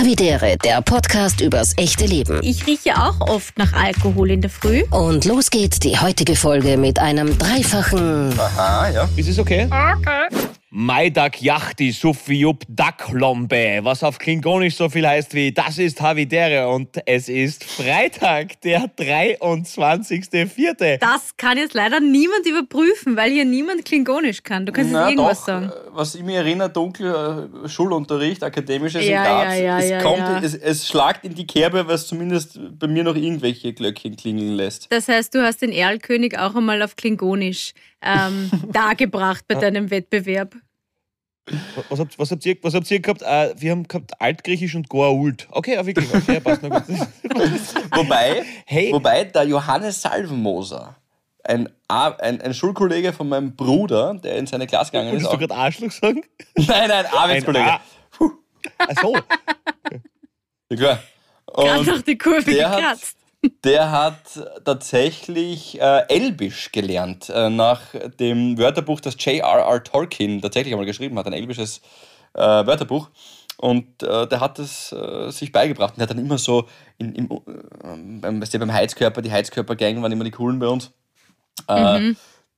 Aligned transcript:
Havidere, 0.00 0.56
der 0.56 0.80
Podcast 0.80 1.42
übers 1.42 1.74
echte 1.76 2.06
Leben. 2.06 2.40
Ich 2.42 2.66
rieche 2.66 2.96
auch 2.96 3.20
oft 3.20 3.58
nach 3.58 3.74
Alkohol 3.74 4.30
in 4.30 4.40
der 4.40 4.48
Früh. 4.48 4.82
Und 4.90 5.26
los 5.26 5.50
geht 5.50 5.84
die 5.84 5.98
heutige 5.98 6.36
Folge 6.36 6.78
mit 6.78 6.98
einem 6.98 7.36
dreifachen 7.36 8.32
Aha, 8.40 8.88
ja. 8.88 9.08
Ist 9.16 9.28
es 9.28 9.38
okay? 9.38 9.66
Okay. 9.66 10.49
Maidak 10.72 11.42
Yachti 11.42 11.90
Sufiup 11.90 12.62
Daklombe, 12.68 13.80
was 13.82 14.04
auf 14.04 14.20
Klingonisch 14.20 14.76
so 14.76 14.88
viel 14.88 15.04
heißt 15.04 15.34
wie 15.34 15.50
Das 15.50 15.78
ist 15.78 16.00
Havidere 16.00 16.68
und 16.68 16.96
es 17.06 17.28
ist 17.28 17.64
Freitag, 17.64 18.60
der 18.60 18.82
23.04. 18.84 20.98
Das 20.98 21.36
kann 21.36 21.58
jetzt 21.58 21.74
leider 21.74 21.98
niemand 21.98 22.46
überprüfen, 22.46 23.16
weil 23.16 23.32
hier 23.32 23.44
niemand 23.44 23.84
Klingonisch 23.84 24.44
kann. 24.44 24.64
Du 24.64 24.70
kannst 24.70 24.92
Na, 24.92 25.08
jetzt 25.08 25.18
irgendwas 25.18 25.38
doch, 25.40 25.46
sagen. 25.46 25.70
äh, 25.70 25.72
Was 25.90 26.14
ich 26.14 26.22
mir 26.22 26.36
erinnere, 26.38 26.70
dunkel 26.70 27.48
äh, 27.64 27.68
Schulunterricht, 27.68 28.44
akademisches 28.44 29.04
Ja, 29.04 29.24
in 29.24 29.24
Graz. 29.24 29.58
ja, 29.58 29.64
ja, 29.64 29.78
es, 29.80 29.90
ja, 29.90 30.00
kommt, 30.02 30.18
ja. 30.18 30.38
Es, 30.40 30.54
es 30.54 30.86
schlagt 30.86 31.24
in 31.24 31.34
die 31.34 31.48
Kerbe, 31.48 31.88
was 31.88 32.06
zumindest 32.06 32.60
bei 32.78 32.86
mir 32.86 33.02
noch 33.02 33.16
irgendwelche 33.16 33.72
Glöckchen 33.72 34.14
klingeln 34.14 34.52
lässt. 34.52 34.86
Das 34.92 35.08
heißt, 35.08 35.34
du 35.34 35.42
hast 35.42 35.62
den 35.62 35.72
Erlkönig 35.72 36.38
auch 36.38 36.54
einmal 36.54 36.80
auf 36.82 36.94
Klingonisch 36.94 37.72
ähm, 38.02 38.50
dargebracht 38.72 39.44
bei 39.48 39.54
deinem 39.56 39.90
Wettbewerb. 39.90 40.54
Was 41.88 41.98
habt, 41.98 42.16
was 42.18 42.30
habt, 42.30 42.46
ihr, 42.46 42.56
was 42.62 42.74
habt 42.74 42.88
ihr 42.90 43.00
gehabt? 43.00 43.22
Äh, 43.22 43.54
wir 43.58 43.72
haben 43.72 43.88
gehabt 43.88 44.20
Altgriechisch 44.20 44.74
und 44.76 44.88
Goa'uld. 44.88 45.46
Okay, 45.50 45.74
ja, 45.74 45.84
wirklich. 45.84 46.12
Okay, 46.14 46.38
passt 46.38 46.62
noch 46.62 46.70
gut. 46.86 46.96
Wobei, 47.96 48.44
Hey. 48.66 48.92
wobei 48.92 49.24
der 49.24 49.44
Johannes 49.44 50.00
Salvenmoser, 50.02 50.94
ein, 51.42 51.68
ein, 51.88 52.40
ein 52.40 52.54
Schulkollege 52.54 53.12
von 53.12 53.28
meinem 53.28 53.56
Bruder, 53.56 54.14
der 54.14 54.36
in 54.36 54.46
seine 54.46 54.66
Klasse 54.68 54.92
gegangen 54.92 55.08
ist, 55.16 55.24
Wolltest 55.24 55.32
du 55.32 55.38
gerade 55.48 55.54
Arschloch 55.60 55.90
sagen? 55.90 56.22
nein, 56.56 56.88
nein, 56.88 57.06
Arbeitskollege. 57.06 57.64
A- 57.72 57.80
Ach 58.78 59.00
so. 59.00 59.16
Ja, 60.70 60.76
klar. 60.76 61.02
Gerade 61.52 61.78
Und 61.80 61.86
noch 61.88 62.02
die 62.02 62.18
Kurve 62.18 62.44
der 62.44 62.70
hat- 62.70 62.76
gekratzt. 62.76 63.16
Der 63.64 63.90
hat 63.90 64.38
tatsächlich 64.64 65.80
äh, 65.80 66.04
Elbisch 66.08 66.72
gelernt, 66.72 67.30
äh, 67.30 67.48
nach 67.48 67.80
dem 68.18 68.58
Wörterbuch, 68.58 69.00
das 69.00 69.16
J.R.R. 69.18 69.82
Tolkien 69.82 70.42
tatsächlich 70.42 70.74
einmal 70.74 70.86
geschrieben 70.86 71.18
hat, 71.18 71.26
ein 71.26 71.32
elbisches 71.32 71.80
äh, 72.34 72.40
Wörterbuch. 72.40 73.08
Und 73.56 74.02
äh, 74.02 74.26
der 74.26 74.40
hat 74.40 74.58
es 74.58 74.92
äh, 74.92 75.30
sich 75.30 75.52
beigebracht 75.52 75.94
und 75.96 76.02
hat 76.02 76.10
dann 76.10 76.18
immer 76.18 76.38
so 76.38 76.66
in, 76.98 77.14
im, 77.14 77.30
äh, 77.30 78.20
beim, 78.20 78.40
weißt 78.42 78.54
du, 78.54 78.58
beim 78.58 78.72
Heizkörper, 78.72 79.22
die 79.22 79.32
Heizkörpergang 79.32 80.02
waren 80.02 80.12
immer 80.12 80.24
die 80.24 80.30
coolen 80.30 80.58
bei 80.58 80.68
uns. 80.68 80.92
Äh, 81.68 81.74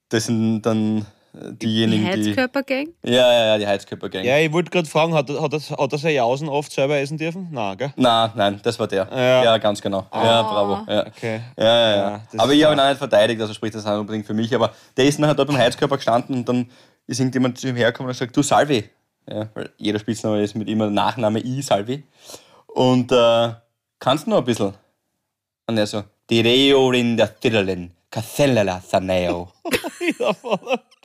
Das 0.09 0.27
sind 0.27 0.63
dann 0.63 1.07
Die 1.35 1.57
diejenigen, 1.67 2.05
die. 2.05 2.29
Heizkörpergang? 2.29 2.89
Ja, 3.03 3.33
ja, 3.33 3.47
ja, 3.47 3.59
die 3.59 3.67
Heizkörpergang. 3.67 4.23
Ja, 4.23 4.37
ich 4.37 4.53
wollte 4.53 4.71
gerade 4.71 4.87
fragen, 4.87 5.15
hat, 5.15 5.31
hat, 5.31 5.53
das, 5.53 5.71
hat 5.71 5.93
das 5.93 6.03
Herr 6.03 6.11
Jausen 6.11 6.47
oft 6.47 6.71
selber 6.71 6.99
essen 6.99 7.17
dürfen? 7.17 7.49
Nein, 7.51 7.79
gell? 7.79 7.93
Na, 7.97 8.31
nein, 8.37 8.61
das 8.63 8.79
war 8.79 8.87
der. 8.87 9.09
Ja. 9.11 9.45
Ja, 9.45 9.59
ganz 9.59 9.81
genau. 9.81 10.07
Ja, 10.13 10.43
bravo. 10.43 10.91
Ja. 10.93 11.07
Okay. 11.07 11.41
Ja, 11.57 11.65
ja, 11.65 11.97
Ja, 11.97 12.21
Aber 12.37 12.53
ich 12.53 12.63
habe 12.63 12.75
ihn 12.75 12.81
auch 12.81 12.89
nicht 12.89 12.99
verteidigt, 12.99 13.41
also 13.41 13.55
spricht 13.55 13.75
das 13.75 13.87
auch 13.87 13.93
nicht 13.93 14.01
unbedingt 14.01 14.27
für 14.27 14.35
mich. 14.35 14.55
Aber 14.55 14.75
der 14.95 15.07
ist 15.07 15.19
nachher 15.19 15.35
dort 15.35 15.49
beim 15.49 15.57
Heizkörper 15.57 15.97
gestanden 15.97 16.37
und 16.37 16.49
dann 16.49 16.71
ist 17.07 17.19
irgendjemand 17.19 17.57
zu 17.59 17.69
ihm 17.69 17.77
hergekommen 17.77 18.11
und 18.11 18.15
hat 18.15 18.19
gesagt, 18.19 18.37
du 18.37 18.43
Salvi. 18.43 18.91
Ja, 19.27 19.49
weil 19.55 19.71
jeder 19.79 19.99
Spitzname 20.01 20.43
ist 20.43 20.55
mit 20.55 20.69
immer 20.69 20.91
Nachname 20.91 21.41
I, 21.41 21.63
Salvi. 21.63 22.03
Und 22.67 23.11
äh, 23.11 23.53
kannst 23.99 24.27
du 24.27 24.31
noch 24.31 24.39
ein 24.39 24.45
bisschen? 24.45 24.75
Und 25.67 25.79
er 25.79 25.87
so, 25.87 26.03
Direo 26.29 26.93
in 26.93 27.17
der 27.17 27.39
Tirlen, 27.41 27.93
Casellala 28.11 28.83
Saneo. 28.87 29.51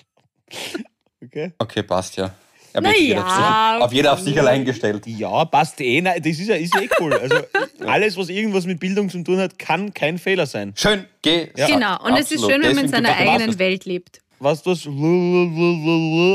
Ja, 0.51 0.79
okay. 1.25 1.51
Okay, 1.59 1.83
passt 1.83 2.15
ja. 2.17 2.31
Er 2.73 2.81
Na 2.81 2.89
hat 2.89 2.97
jeder 2.99 3.15
ja, 3.21 3.79
auf 3.79 3.91
jeder 3.93 4.13
auf 4.13 4.19
sich 4.19 4.37
allein 4.39 4.63
gestellt. 4.63 5.07
Ja, 5.07 5.45
passt 5.45 5.81
eh. 5.81 5.99
Nein, 6.01 6.21
das 6.21 6.37
ist 6.37 6.47
ja 6.47 6.55
ist 6.55 6.75
eh 6.75 6.87
cool. 6.99 7.13
Also 7.13 7.37
alles, 7.87 8.15
was 8.17 8.29
irgendwas 8.29 8.65
mit 8.67 8.79
Bildung 8.79 9.09
zu 9.09 9.23
tun 9.23 9.39
hat, 9.39 9.57
kann 9.57 9.93
kein 9.93 10.19
Fehler 10.19 10.45
sein. 10.45 10.73
Schön, 10.75 11.05
geh. 11.23 11.47
Ja, 11.55 11.65
Genau, 11.67 12.03
und 12.05 12.13
es 12.17 12.31
ist 12.31 12.33
absolut. 12.43 12.51
schön, 12.51 12.61
wenn 12.63 12.75
man 12.75 12.85
in 12.85 12.91
seiner 12.91 13.15
eigenen. 13.15 13.57
Welt 13.57 13.85
lebt. 13.85 14.21
Was 14.39 14.61
du 14.61 14.71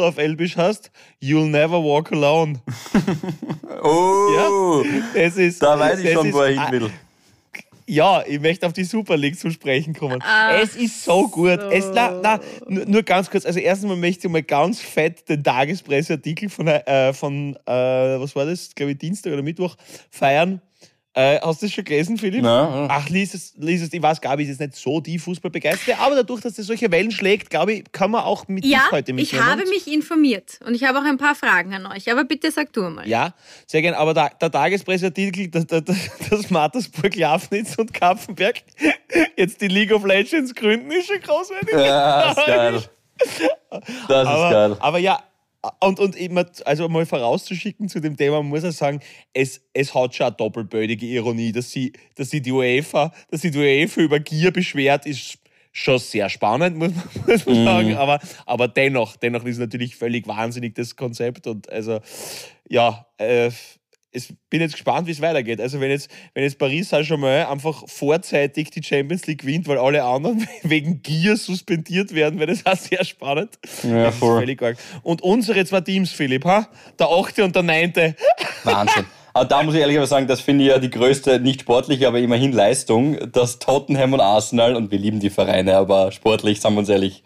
auf 0.05 0.19
Elbisch 0.19 0.57
hast, 0.57 0.91
you'll 1.23 1.47
never 1.49 1.81
walk 1.83 2.11
alone. 2.11 2.61
Oh, 3.85 4.85
Es 5.15 5.37
ist, 5.37 5.61
da 5.63 5.79
weiß 5.79 5.99
ich 5.99 6.05
das 6.07 6.15
schon, 6.15 6.27
ist- 6.29 6.35
wo 6.35 6.41
er 6.43 6.49
hin 6.49 6.63
will. 6.83 6.91
Ja, 7.87 8.23
ich 8.27 8.41
möchte 8.41 8.67
auf 8.67 8.73
die 8.73 8.85
Super 8.85 9.17
League 9.17 9.39
zu 9.39 9.51
sprechen 9.51 9.95
kommen. 9.95 10.23
es 10.61 10.77
ist 10.77 11.05
so 11.05 11.29
gut. 11.29 11.61
so. 11.61 11.71
Es, 11.71 11.91
na, 11.93 12.19
na, 12.23 12.41
nur, 12.67 12.87
nur 12.87 13.03
ganz 13.03 13.31
kurz. 13.31 13.45
Also 13.45 13.59
erstens 13.59 13.89
mal 13.89 13.97
möchte 13.97 14.27
ich 14.27 14.33
mal 14.33 14.43
ganz 14.43 14.81
fett 14.81 15.29
den 15.29 15.43
Tagespresseartikel 15.43 16.49
von, 16.49 16.69
äh, 16.69 17.13
von 17.13 17.57
äh, 17.67 17.71
was 17.73 18.37
war 18.37 18.47
das, 18.47 18.75
glaube 18.75 18.93
ich, 18.93 18.99
Dienstag 18.99 19.33
oder 19.33 19.43
Mittwoch 19.43 19.77
feiern. 20.11 20.61
Äh, 21.15 21.39
hast 21.43 21.61
du 21.61 21.67
das 21.67 21.75
schon 21.75 21.85
gelesen, 21.85 22.17
Philipp? 22.17 22.43
Ja. 22.43 22.87
Ach, 22.91 23.07
lies 23.11 23.35
es, 23.35 23.53
lies 23.59 23.83
es. 23.83 23.93
Ich 23.93 24.01
weiß, 24.01 24.19
Gabi 24.21 24.45
ist 24.45 24.49
jetzt 24.49 24.61
nicht 24.61 24.77
so 24.77 24.99
die 24.99 25.19
Fußballbegeisterte, 25.19 26.01
aber 26.01 26.15
dadurch, 26.15 26.41
dass 26.41 26.59
es 26.59 26.67
solche 26.67 26.91
Wellen 26.91 27.11
schlägt, 27.11 27.51
glaube 27.51 27.75
ich, 27.75 27.93
kann 27.93 28.11
man 28.13 28.23
auch 28.25 28.49
mit 28.49 28.65
Ja, 28.65 28.79
dich 28.79 28.93
heute 28.93 29.11
ich 29.13 29.17
mitnehmen. 29.17 29.47
habe 29.47 29.65
mich 29.69 29.87
informiert 29.93 30.59
und 30.67 30.75
ich 30.75 30.85
habe 30.85 30.99
auch 30.99 31.05
ein 31.05 31.19
paar 31.19 31.35
Fragen 31.35 31.75
an 31.75 31.87
euch. 31.87 32.11
Aber 32.11 32.25
bitte 32.25 32.51
sag 32.51 32.73
du 32.73 32.83
mal. 32.85 33.07
Ja, 33.07 33.35
sehr 33.67 33.83
gern. 33.83 33.93
Aber 33.95 34.15
der, 34.15 34.31
der 34.41 34.51
Tagespresseartikel, 34.51 35.49
dass, 35.49 35.67
dass, 35.67 35.85
dass 36.31 36.49
Mattersburg, 36.51 37.15
Lafnitz 37.15 37.77
und 37.77 37.93
Kapfenberg 37.93 38.63
jetzt 39.37 39.61
die 39.61 39.69
League 39.69 39.93
of 39.93 40.07
Legends 40.07 40.55
gründen, 40.55 40.91
ist 40.93 41.09
schon 41.09 41.21
großartig. 41.21 41.73
Ja, 41.75 42.31
ist 42.31 42.47
geil. 42.47 42.83
Das 44.09 44.23
ist 44.23 44.29
aber, 44.29 44.51
geil. 44.51 44.77
aber 44.81 44.99
ja, 44.99 45.23
und, 45.81 46.01
und 46.01 46.17
eben, 46.17 46.37
also 46.65 46.89
mal 46.89 47.07
vorauszuschicken 47.07 47.89
zu 47.89 48.01
dem 48.01 48.17
Thema, 48.17 48.43
muss 48.43 48.65
auch 48.65 48.73
sagen, 48.73 49.01
es, 49.33 49.61
es 49.73 49.95
hat 49.95 50.15
schon 50.15 50.27
eine 50.27 50.37
doppelbödige 50.37 51.07
Ironie, 51.07 51.53
dass 51.53 51.71
sie, 51.71 51.93
dass 52.17 52.31
sie 52.31 52.43
die 52.43 52.53
UEFA, 52.53 53.13
dass 53.31 53.43
sie 53.43 53.51
die 53.51 53.59
UEFA 53.59 54.01
über 54.01 54.19
Gier 54.19 54.51
beschwert, 54.51 55.07
ist 55.07 55.39
schon 55.73 55.99
sehr 55.99 56.29
spannend, 56.29 56.77
muss 56.77 56.93
man, 56.95 57.05
muss 57.27 57.47
man 57.47 57.65
sagen. 57.65 57.95
Aber, 57.95 58.21
aber 58.45 58.69
dennoch, 58.69 59.17
dennoch 59.17 59.45
ist 59.45 59.59
natürlich 59.59 59.97
völlig 59.97 60.27
wahnsinnig, 60.27 60.75
das 60.75 60.97
Konzept. 60.97 61.47
Und 61.47 61.71
also, 61.71 62.01
ja, 62.69 63.07
äh, 63.19 63.51
es 64.13 64.33
bin 64.51 64.61
jetzt 64.61 64.73
gespannt, 64.73 65.07
wie 65.07 65.13
es 65.13 65.21
weitergeht. 65.21 65.61
Also, 65.61 65.81
wenn 65.81 65.91
jetzt, 65.91 66.11
wenn 66.35 66.45
jetzt 66.45 66.59
Paris 66.59 66.91
Saint-Germain 66.91 67.47
einfach 67.47 67.83
vorzeitig 67.89 68.71
die 68.71 68.83
Champions 68.83 69.27
League 69.27 69.41
gewinnt, 69.41 69.67
weil 69.67 69.79
alle 69.79 70.05
anderen 70.05 70.47
wegen 70.63 71.03
Gier 71.03 71.37
suspendiert 71.37 72.15
werden, 72.15 72.39
wäre 72.39 72.53
das 72.53 72.67
auch 72.67 72.77
sehr 72.77 73.05
spannend. 73.05 73.59
Ja, 73.83 74.05
Das 74.05 74.17
voll. 74.17 74.41
völlig 74.41 74.63
arg. 74.63 74.77
Und 75.03 75.23
unsere 75.23 75.65
zwei 75.65 75.81
Teams, 75.81 76.13
Philipp, 76.13 76.45
ha? 76.45 76.69
der 76.99 77.09
achte 77.09 77.45
und 77.45 77.57
der 77.57 77.63
neunte. 77.63 78.15
Wahnsinn. 78.65 79.07
Aber 79.35 79.47
da 79.47 79.63
muss 79.63 79.75
ich 79.75 79.81
ehrlich 79.81 79.99
sagen, 80.07 80.27
das 80.27 80.43
finde 80.43 80.65
ich 80.65 80.71
ja 80.71 80.79
die 80.79 80.91
größte, 80.91 81.41
nicht 81.41 81.63
sportliche, 81.63 82.07
aber 82.07 82.19
immerhin 82.19 82.53
Leistung, 82.53 83.33
dass 83.33 83.59
Tottenham 83.59 84.13
und 84.13 84.21
Arsenal, 84.21 84.77
und 84.77 84.91
wir 84.91 84.99
lieben 84.99 85.21
die 85.21 85.31
Vereine, 85.31 85.77
aber 85.77 86.13
sportlich, 86.13 86.61
sagen 86.61 86.75
wir 86.75 86.81
uns 86.81 86.91
ehrlich, 86.91 87.25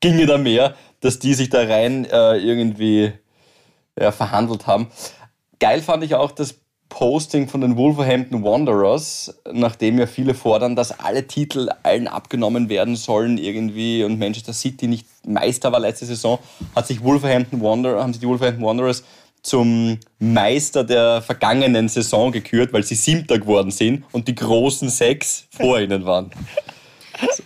ginge 0.00 0.26
da 0.26 0.38
mehr, 0.38 0.76
dass 1.00 1.18
die 1.18 1.34
sich 1.34 1.50
da 1.50 1.62
rein 1.64 2.04
äh, 2.04 2.36
irgendwie 2.36 3.12
ja, 4.00 4.12
verhandelt 4.12 4.68
haben. 4.68 4.88
Geil 5.60 5.82
fand 5.82 6.04
ich 6.04 6.14
auch 6.14 6.30
das 6.30 6.54
Posting 6.88 7.48
von 7.48 7.60
den 7.60 7.76
Wolverhampton 7.76 8.42
Wanderers, 8.42 9.34
nachdem 9.52 9.98
ja 9.98 10.06
viele 10.06 10.34
fordern, 10.34 10.74
dass 10.74 10.98
alle 10.98 11.26
Titel 11.26 11.68
allen 11.82 12.08
abgenommen 12.08 12.68
werden 12.68 12.96
sollen 12.96 13.36
irgendwie 13.36 14.04
und 14.04 14.18
Manchester 14.18 14.52
City 14.52 14.88
nicht 14.88 15.06
Meister 15.26 15.70
war 15.70 15.80
letzte 15.80 16.06
Saison, 16.06 16.38
hat 16.74 16.86
sich 16.86 17.02
Wolverhampton 17.02 17.60
Wander, 17.60 18.00
haben 18.02 18.12
sich 18.12 18.20
die 18.20 18.28
Wolverhampton 18.28 18.64
Wanderers 18.64 19.04
zum 19.42 19.98
Meister 20.18 20.84
der 20.84 21.22
vergangenen 21.22 21.88
Saison 21.88 22.32
gekürt, 22.32 22.72
weil 22.72 22.82
sie 22.82 22.94
Siebter 22.94 23.38
geworden 23.38 23.70
sind 23.70 24.04
und 24.12 24.28
die 24.28 24.34
großen 24.34 24.88
sechs 24.88 25.46
vor 25.50 25.78
ihnen 25.80 26.04
waren. 26.06 26.30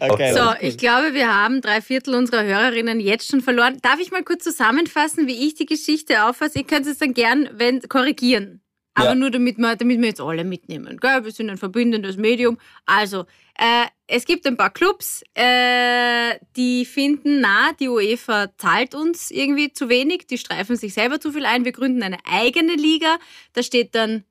Okay. 0.00 0.32
So, 0.32 0.52
ich 0.60 0.76
glaube, 0.78 1.14
wir 1.14 1.32
haben 1.34 1.60
drei 1.60 1.80
Viertel 1.80 2.14
unserer 2.14 2.44
Hörerinnen 2.44 3.00
jetzt 3.00 3.28
schon 3.28 3.40
verloren. 3.40 3.78
Darf 3.82 4.00
ich 4.00 4.10
mal 4.10 4.22
kurz 4.22 4.44
zusammenfassen, 4.44 5.26
wie 5.26 5.46
ich 5.46 5.54
die 5.54 5.66
Geschichte 5.66 6.24
auffasse? 6.24 6.58
Ihr 6.58 6.64
könnt 6.66 6.86
es 6.86 6.98
dann 6.98 7.14
gern 7.14 7.48
wenn, 7.52 7.80
korrigieren. 7.88 8.60
Aber 8.94 9.10
Ja. 9.10 9.14
nur 9.14 9.30
damit 9.30 9.56
wir, 9.56 9.74
damit 9.76 10.00
wir 10.00 10.08
jetzt 10.08 10.20
alle 10.20 10.44
mitnehmen. 10.44 10.98
Gell? 11.00 11.24
Wir 11.24 11.32
sind 11.32 11.48
ein 11.48 11.56
verbindendes 11.56 12.16
Medium. 12.18 12.58
Also, 12.84 13.24
äh, 13.58 13.86
es 14.06 14.26
gibt 14.26 14.46
ein 14.46 14.58
paar 14.58 14.68
Clubs, 14.70 15.22
äh, 15.34 16.34
die 16.56 16.84
finden, 16.84 17.40
na, 17.40 17.72
die 17.80 17.88
UEFA 17.88 18.48
zahlt 18.58 18.94
uns 18.94 19.30
irgendwie 19.30 19.72
zu 19.72 19.88
wenig, 19.88 20.26
die 20.26 20.36
streifen 20.36 20.76
sich 20.76 20.92
selber 20.92 21.20
zu 21.20 21.32
viel 21.32 21.46
ein, 21.46 21.64
wir 21.64 21.72
gründen 21.72 22.02
eine 22.02 22.18
eigene 22.30 22.74
Liga. 22.74 23.18
Da 23.54 23.62
steht 23.62 23.94
dann 23.94 24.24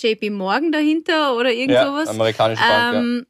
JP 0.00 0.30
Morgan 0.30 0.72
dahinter 0.72 1.36
oder 1.36 1.50
irgend 1.52 1.72
Ja, 1.74 1.86
sowas. 1.86 2.08
amerikanische 2.08 2.62
Bank, 2.62 2.94
ja. 2.94 3.22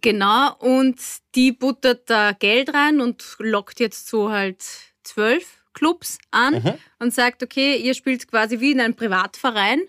Genau, 0.00 0.54
und 0.58 0.96
die 1.34 1.52
buttert 1.52 2.10
da 2.10 2.32
Geld 2.32 2.74
rein 2.74 3.00
und 3.00 3.24
lockt 3.38 3.80
jetzt 3.80 4.08
so 4.08 4.30
halt 4.30 4.62
zwölf 5.04 5.58
Clubs 5.72 6.18
an 6.30 6.54
Mhm. 6.54 6.74
und 6.98 7.14
sagt, 7.14 7.42
okay, 7.42 7.76
ihr 7.76 7.94
spielt 7.94 8.28
quasi 8.28 8.60
wie 8.60 8.72
in 8.72 8.80
einem 8.80 8.94
Privatverein, 8.94 9.80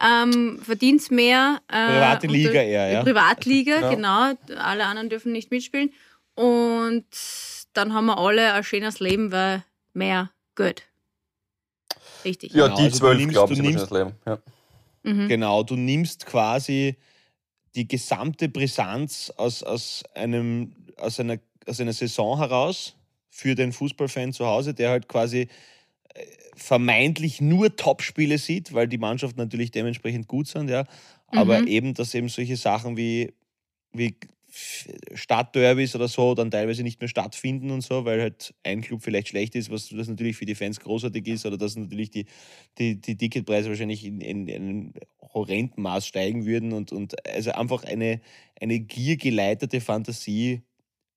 ähm, 0.00 0.60
verdient 0.62 1.10
mehr. 1.10 1.60
Äh, 1.68 1.86
Private 1.86 2.26
und- 2.28 2.32
Liga 2.34 2.60
eher, 2.62 2.90
ja. 2.92 3.02
Privatliga, 3.02 3.80
Ja. 3.80 3.90
genau. 3.94 4.32
Alle 4.58 4.84
anderen 4.86 5.08
dürfen 5.08 5.32
nicht 5.32 5.50
mitspielen. 5.50 5.92
Und 6.34 7.04
dann 7.72 7.94
haben 7.94 8.06
wir 8.06 8.18
alle 8.18 8.52
ein 8.52 8.62
schönes 8.64 9.00
Leben, 9.00 9.32
weil 9.32 9.64
mehr 9.92 10.30
Geld. 10.54 10.84
Richtig. 12.24 12.52
Ja, 12.52 12.64
Genau, 12.66 12.76
die 12.76 12.82
also 12.84 12.98
zwölf, 12.98 13.18
nimmst- 13.18 13.32
glaube 13.32 13.52
ich, 13.54 13.58
nimmst- 13.60 13.82
das 13.82 13.90
Leben. 13.90 14.12
Ja. 14.26 14.38
Mhm. 15.04 15.28
Genau, 15.28 15.62
du 15.62 15.74
nimmst 15.76 16.26
quasi 16.26 16.96
die 17.74 17.88
gesamte 17.88 18.48
Brisanz 18.48 19.30
aus, 19.36 19.62
aus, 19.62 20.04
einem, 20.14 20.72
aus, 20.96 21.20
einer, 21.20 21.38
aus 21.66 21.80
einer 21.80 21.92
Saison 21.92 22.38
heraus 22.38 22.96
für 23.30 23.54
den 23.54 23.72
Fußballfan 23.72 24.32
zu 24.32 24.46
Hause, 24.46 24.74
der 24.74 24.90
halt 24.90 25.08
quasi 25.08 25.48
äh, 26.14 26.26
vermeintlich 26.56 27.40
nur 27.40 27.76
Topspiele 27.76 28.38
sieht, 28.38 28.72
weil 28.74 28.88
die 28.88 28.98
Mannschaft 28.98 29.36
natürlich 29.36 29.70
dementsprechend 29.70 30.28
gut 30.28 30.48
sind, 30.48 30.70
ja. 30.70 30.84
Aber 31.28 31.62
Mhm. 31.62 31.66
eben, 31.66 31.94
dass 31.94 32.14
eben 32.14 32.28
solche 32.28 32.56
Sachen 32.56 32.96
wie, 32.96 33.34
wie 33.92 34.16
Stadtderbys 34.50 35.94
oder 35.94 36.08
so 36.08 36.34
dann 36.34 36.50
teilweise 36.50 36.82
nicht 36.82 37.00
mehr 37.00 37.08
stattfinden 37.08 37.70
und 37.70 37.82
so, 37.82 38.04
weil 38.04 38.20
halt 38.20 38.54
ein 38.62 38.80
Club 38.80 39.02
vielleicht 39.02 39.28
schlecht 39.28 39.54
ist, 39.54 39.70
was 39.70 39.90
das 39.90 40.08
natürlich 40.08 40.36
für 40.36 40.46
die 40.46 40.54
Fans 40.54 40.80
großartig 40.80 41.26
ist 41.26 41.44
oder 41.44 41.58
dass 41.58 41.76
natürlich 41.76 42.10
die, 42.10 42.26
die, 42.78 43.00
die 43.00 43.16
Ticketpreise 43.16 43.68
wahrscheinlich 43.68 44.04
in, 44.04 44.20
in, 44.20 44.48
in 44.48 44.62
einem 44.62 44.92
horrenden 45.34 45.82
Maß 45.82 46.06
steigen 46.06 46.46
würden 46.46 46.72
und, 46.72 46.92
und 46.92 47.26
also 47.26 47.52
einfach 47.52 47.84
eine, 47.84 48.20
eine 48.60 48.80
giergeleitete 48.80 49.80
Fantasie, 49.82 50.62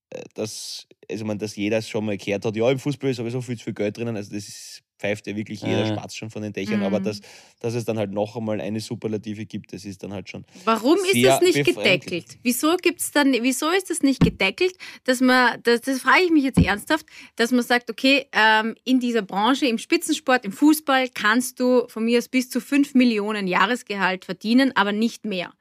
äh, 0.09 0.21
dass, 0.33 0.87
also 1.09 1.23
man, 1.23 1.39
dass 1.39 1.55
jeder 1.55 1.81
schon 1.81 2.05
mal 2.05 2.17
gehört 2.17 2.45
hat, 2.45 2.55
ja, 2.55 2.69
im 2.69 2.79
Fußball 2.79 3.11
ist 3.11 3.17
sowieso 3.17 3.41
viel 3.41 3.57
zu 3.57 3.65
viel 3.65 3.73
Geld 3.73 3.97
drinnen, 3.97 4.17
also 4.17 4.33
das 4.33 4.47
ist, 4.47 4.83
pfeift 5.01 5.27
ja 5.27 5.35
wirklich 5.35 5.61
jeder 5.61 5.83
Mhm. 5.83 5.87
Spatz 5.87 6.15
schon 6.15 6.29
von 6.29 6.41
den 6.43 6.53
Dächern, 6.53 6.83
aber 6.83 6.99
Mhm. 6.99 7.03
dass, 7.03 7.21
dass 7.59 7.73
es 7.73 7.85
dann 7.85 7.97
halt 7.97 8.11
noch 8.11 8.35
einmal 8.35 8.61
eine 8.61 8.79
Superlative 8.79 9.45
gibt, 9.45 9.73
das 9.73 9.83
ist 9.85 10.03
dann 10.03 10.13
halt 10.13 10.29
schon 10.29 10.45
Warum 10.65 10.97
ist 10.97 11.15
es 11.15 11.41
nicht 11.41 11.65
gedeckelt? 11.65 12.37
Wieso 12.43 12.75
gibt's 12.77 13.11
dann, 13.11 13.33
wieso 13.33 13.69
ist 13.71 13.89
es 13.89 14.03
nicht 14.03 14.23
gedeckelt, 14.23 14.75
dass 15.05 15.19
man, 15.21 15.61
das, 15.63 15.81
das 15.81 15.99
frage 16.01 16.23
ich 16.25 16.31
mich 16.31 16.43
jetzt 16.43 16.59
ernsthaft, 16.59 17.05
dass 17.35 17.51
man 17.51 17.63
sagt, 17.63 17.89
okay, 17.89 18.27
ähm, 18.33 18.75
in 18.83 18.99
dieser 18.99 19.21
Branche, 19.23 19.65
im 19.65 19.77
Spitzensport, 19.77 20.45
im 20.45 20.51
Fußball 20.51 21.09
kannst 21.09 21.59
du 21.59 21.87
von 21.87 22.05
mir 22.05 22.19
aus 22.19 22.29
bis 22.29 22.49
zu 22.49 22.61
5 22.61 22.93
Millionen 22.93 23.47
Jahresgehalt 23.47 24.25
verdienen, 24.25 24.71
aber 24.75 24.91
nicht 24.91 25.25
mehr. 25.25 25.51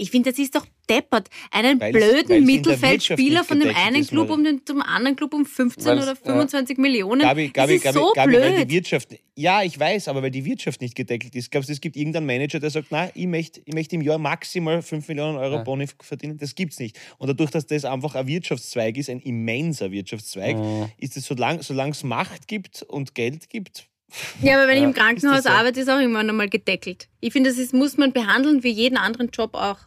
Ich 0.00 0.10
finde, 0.10 0.30
das 0.30 0.38
ist 0.38 0.54
doch 0.54 0.66
deppert. 0.88 1.28
Einen 1.50 1.78
Weil 1.80 1.94
es- 1.94 2.02
weil 2.02 2.02
es 2.02 2.08
in 2.08 2.14
blöden 2.16 2.28
der 2.28 2.40
Mittelfeldspieler 2.40 3.44
von 3.44 3.60
dem 3.60 3.74
einen 3.76 4.06
Club 4.06 4.30
um 4.30 4.42
den, 4.42 4.64
zum 4.66 4.82
anderen 4.82 5.14
Club 5.16 5.34
um 5.34 5.44
15 5.46 5.84
Weil's- 5.86 6.02
oder 6.02 6.16
25 6.16 6.78
Millionen. 6.78 7.20
Gabi, 7.20 7.48
Gabi, 7.48 7.74
das 7.74 7.76
ist 7.76 7.82
Gabi, 7.84 7.98
so 7.98 8.12
Gabi, 8.14 8.32
weil 8.34 8.52
blöd. 8.54 8.70
die 8.70 8.74
Wirtschaft. 8.74 9.08
Ja, 9.36 9.62
ich 9.62 9.78
weiß, 9.78 10.08
aber 10.08 10.22
weil 10.22 10.30
die 10.30 10.44
Wirtschaft 10.44 10.80
nicht 10.80 10.94
gedeckelt 10.94 11.34
ist. 11.36 11.50
Glaubst 11.50 11.68
du, 11.68 11.72
es 11.72 11.80
gibt 11.80 11.96
irgendeinen 11.96 12.26
Manager, 12.26 12.58
der 12.60 12.70
sagt, 12.70 12.90
nein, 12.90 13.10
ich 13.14 13.26
möchte, 13.26 13.60
ich 13.64 13.72
möchte 13.74 13.94
im 13.96 14.02
Jahr 14.02 14.18
maximal 14.18 14.82
5 14.82 15.06
Millionen 15.08 15.36
Euro 15.38 15.56
Ja. 15.56 15.62
Boni 15.62 15.86
verdienen? 16.00 16.36
Das 16.38 16.54
gibt's 16.54 16.78
nicht. 16.78 16.98
Und 17.18 17.28
dadurch, 17.28 17.50
dass 17.50 17.66
das 17.66 17.84
einfach 17.84 18.14
ein 18.14 18.26
Wirtschaftszweig 18.26 18.96
ist, 18.96 19.08
ein 19.10 19.20
immenser 19.20 19.90
Wirtschaftszweig, 19.92 20.56
Mhm. 20.56 20.88
ist 20.98 21.16
es, 21.16 21.26
solange 21.26 21.90
es 21.90 22.02
Macht 22.02 22.48
gibt 22.48 22.82
und 22.82 23.14
Geld 23.14 23.48
gibt, 23.48 23.86
Ja, 24.42 24.56
aber 24.58 24.68
wenn 24.68 24.76
ich 24.76 24.82
Ja, 24.82 24.88
im 24.88 24.94
Krankenhaus 24.94 25.38
ist 25.38 25.44
so? 25.44 25.50
arbeite, 25.50 25.80
ist 25.80 25.88
auch 25.90 26.00
immer 26.00 26.22
noch 26.22 26.34
mal 26.34 26.48
gedeckelt. 26.48 27.08
Ich 27.20 27.32
finde, 27.32 27.50
das 27.50 27.58
ist, 27.58 27.72
muss 27.74 27.96
man 27.96 28.12
behandeln 28.12 28.62
wie 28.62 28.70
jeden 28.70 28.96
anderen 28.98 29.30
Job 29.30 29.54
auch. 29.54 29.78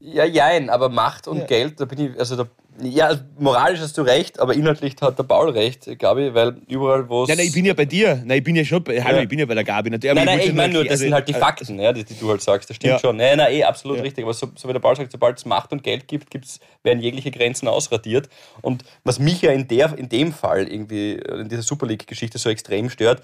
Ja, 0.00 0.24
jein, 0.24 0.70
aber 0.70 0.88
Macht 0.88 1.26
und 1.26 1.38
Ja. 1.38 1.46
Geld, 1.46 1.80
da 1.80 1.84
bin 1.86 1.98
ich, 2.12 2.18
also 2.18 2.36
da, 2.36 2.46
ja, 2.82 3.18
moralisch 3.38 3.80
hast 3.80 3.96
du 3.96 4.02
recht, 4.02 4.38
aber 4.38 4.52
inhaltlich 4.54 4.94
hat 5.00 5.18
der 5.18 5.22
Paul 5.24 5.48
recht, 5.50 5.88
Gabi, 5.98 6.34
weil 6.34 6.60
überall, 6.68 7.08
wo 7.08 7.22
es. 7.22 7.28
Nein, 7.28 7.38
nein, 7.38 7.46
ich 7.46 7.54
bin 7.54 7.64
ja 7.64 7.72
bei 7.72 7.86
dir. 7.86 8.22
Nein, 8.24 8.38
ich 8.38 8.44
bin 8.44 8.54
ja 8.54 8.64
schon 8.64 8.84
bei, 8.84 9.02
hallo, 9.02 9.16
Ja. 9.16 9.22
ich 9.22 9.28
bin 9.28 9.38
ja 9.38 9.46
bei 9.46 9.54
der 9.54 9.64
Gabi. 9.64 9.88
Natürlich, 9.88 10.14
Nein, 10.14 10.26
nein, 10.26 10.34
wollte 10.38 10.48
ich 10.50 10.54
meine 10.54 10.72
nur, 10.74 10.84
das 10.84 11.00
sind 11.00 11.14
halt 11.14 11.26
die 11.26 11.34
also, 11.34 11.46
Fakten, 11.46 11.80
ja, 11.80 11.92
die, 11.94 12.04
die 12.04 12.14
du 12.18 12.28
halt 12.28 12.42
sagst. 12.42 12.68
Das 12.68 12.76
stimmt 12.76 12.92
Ja. 12.92 12.98
schon. 12.98 13.16
Nein, 13.16 13.38
nein, 13.38 13.50
eh, 13.54 13.64
absolut 13.64 13.96
Ja. 13.96 14.02
richtig. 14.02 14.24
Aber 14.24 14.34
so, 14.34 14.48
so 14.54 14.68
wie 14.68 14.74
der 14.74 14.80
Paul 14.80 14.94
sagt, 14.94 15.10
sobald 15.10 15.38
es 15.38 15.46
Macht 15.46 15.72
und 15.72 15.82
Geld 15.82 16.06
gibt, 16.06 16.30
gibt's, 16.30 16.60
werden 16.82 17.00
jegliche 17.00 17.30
Grenzen 17.30 17.66
ausradiert. 17.66 18.28
Und 18.60 18.84
was 19.04 19.18
mich 19.18 19.40
ja 19.40 19.52
in, 19.52 19.66
der, 19.66 19.96
in 19.98 20.10
dem 20.10 20.32
Fall 20.34 20.68
irgendwie, 20.68 21.14
äh, 21.14 21.40
in 21.40 21.48
dieser 21.48 21.62
Super 21.62 21.86
League-Geschichte 21.86 22.36
so 22.38 22.50
extrem 22.50 22.90
stört, 22.90 23.22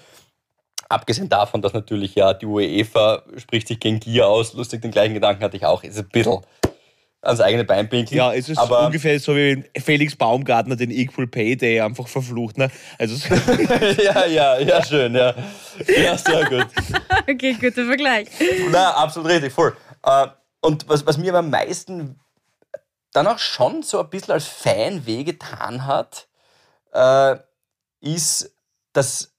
abgesehen 0.93 1.29
davon, 1.29 1.61
dass 1.61 1.73
natürlich 1.73 2.15
ja 2.15 2.33
die 2.33 2.45
UEFA 2.45 3.23
spricht 3.37 3.67
sich 3.67 3.79
gegen 3.79 3.99
Gier 3.99 4.27
aus, 4.27 4.53
lustig, 4.53 4.81
den 4.81 4.91
gleichen 4.91 5.13
Gedanken 5.13 5.43
hatte 5.43 5.57
ich 5.57 5.65
auch, 5.65 5.83
ist 5.83 5.97
ein 5.97 6.07
bisschen 6.09 6.39
ans 7.21 7.39
eigene 7.39 7.63
Bein 7.63 7.87
pinkeln. 7.87 8.17
Ja, 8.17 8.33
es 8.33 8.49
ist 8.49 8.57
aber 8.57 8.85
ungefähr 8.87 9.17
so 9.19 9.33
wie 9.35 9.63
Felix 9.79 10.15
Baumgartner 10.15 10.75
den 10.75 10.91
Equal 10.91 11.27
Pay 11.27 11.55
Day 11.55 11.79
einfach 11.79 12.07
verflucht. 12.07 12.57
Ne? 12.57 12.69
Also 12.99 13.15
so- 13.15 13.33
ja, 14.03 14.25
ja, 14.25 14.59
ja, 14.59 14.83
schön, 14.85 15.15
ja. 15.15 15.33
Ja, 15.87 16.17
sehr 16.17 16.45
gut. 16.49 16.67
Okay, 17.29 17.53
guter 17.53 17.85
Vergleich. 17.85 18.27
Na, 18.69 18.91
absolut 18.95 19.31
richtig, 19.31 19.53
voll. 19.53 19.73
Äh, 20.05 20.27
Und 20.59 20.89
was, 20.89 21.05
was 21.05 21.17
mir 21.17 21.29
aber 21.29 21.39
am 21.39 21.49
meisten 21.49 22.19
dann 23.13 23.27
auch 23.27 23.39
schon 23.39 23.83
so 23.83 24.01
ein 24.01 24.09
bisschen 24.09 24.33
als 24.33 24.45
Fan 24.47 25.05
wehgetan 25.05 25.85
hat, 25.85 26.27
äh, 26.93 27.37
ist, 28.01 28.53
dass 28.91 29.32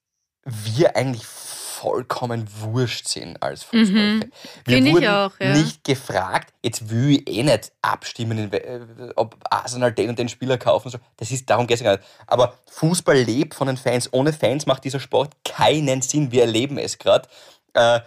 wir 0.44 0.96
eigentlich 0.96 1.24
vollkommen 1.26 2.48
wurscht 2.60 3.08
sind 3.08 3.42
als 3.42 3.62
Fußballfan. 3.64 4.18
Mhm. 4.18 4.32
Wir 4.64 4.76
Find 4.76 4.86
ich 4.86 4.94
wurden 4.94 5.08
auch, 5.08 5.32
ja. 5.38 5.54
nicht 5.54 5.84
gefragt, 5.84 6.54
jetzt 6.62 6.88
will 6.88 7.10
ich 7.10 7.28
eh 7.28 7.42
nicht 7.42 7.72
abstimmen, 7.82 8.50
äh, 8.52 8.80
ob 9.16 9.36
Arsenal 9.50 9.92
den 9.92 10.08
und 10.08 10.18
den 10.18 10.30
Spieler 10.30 10.56
kaufen 10.56 10.90
soll. 10.90 11.00
Das 11.18 11.30
ist 11.30 11.50
darum 11.50 11.66
geht 11.66 11.76
es 11.76 11.84
gar 11.84 11.96
nicht. 11.96 12.04
Aber 12.26 12.54
Fußball 12.70 13.18
lebt 13.18 13.54
von 13.54 13.66
den 13.66 13.76
Fans. 13.76 14.10
Ohne 14.12 14.32
Fans 14.32 14.64
macht 14.64 14.84
dieser 14.84 15.00
Sport 15.00 15.32
keinen 15.44 16.00
Sinn. 16.00 16.32
Wir 16.32 16.42
erleben 16.42 16.78
es 16.78 16.98
gerade. 16.98 17.28
Äh, 17.74 18.00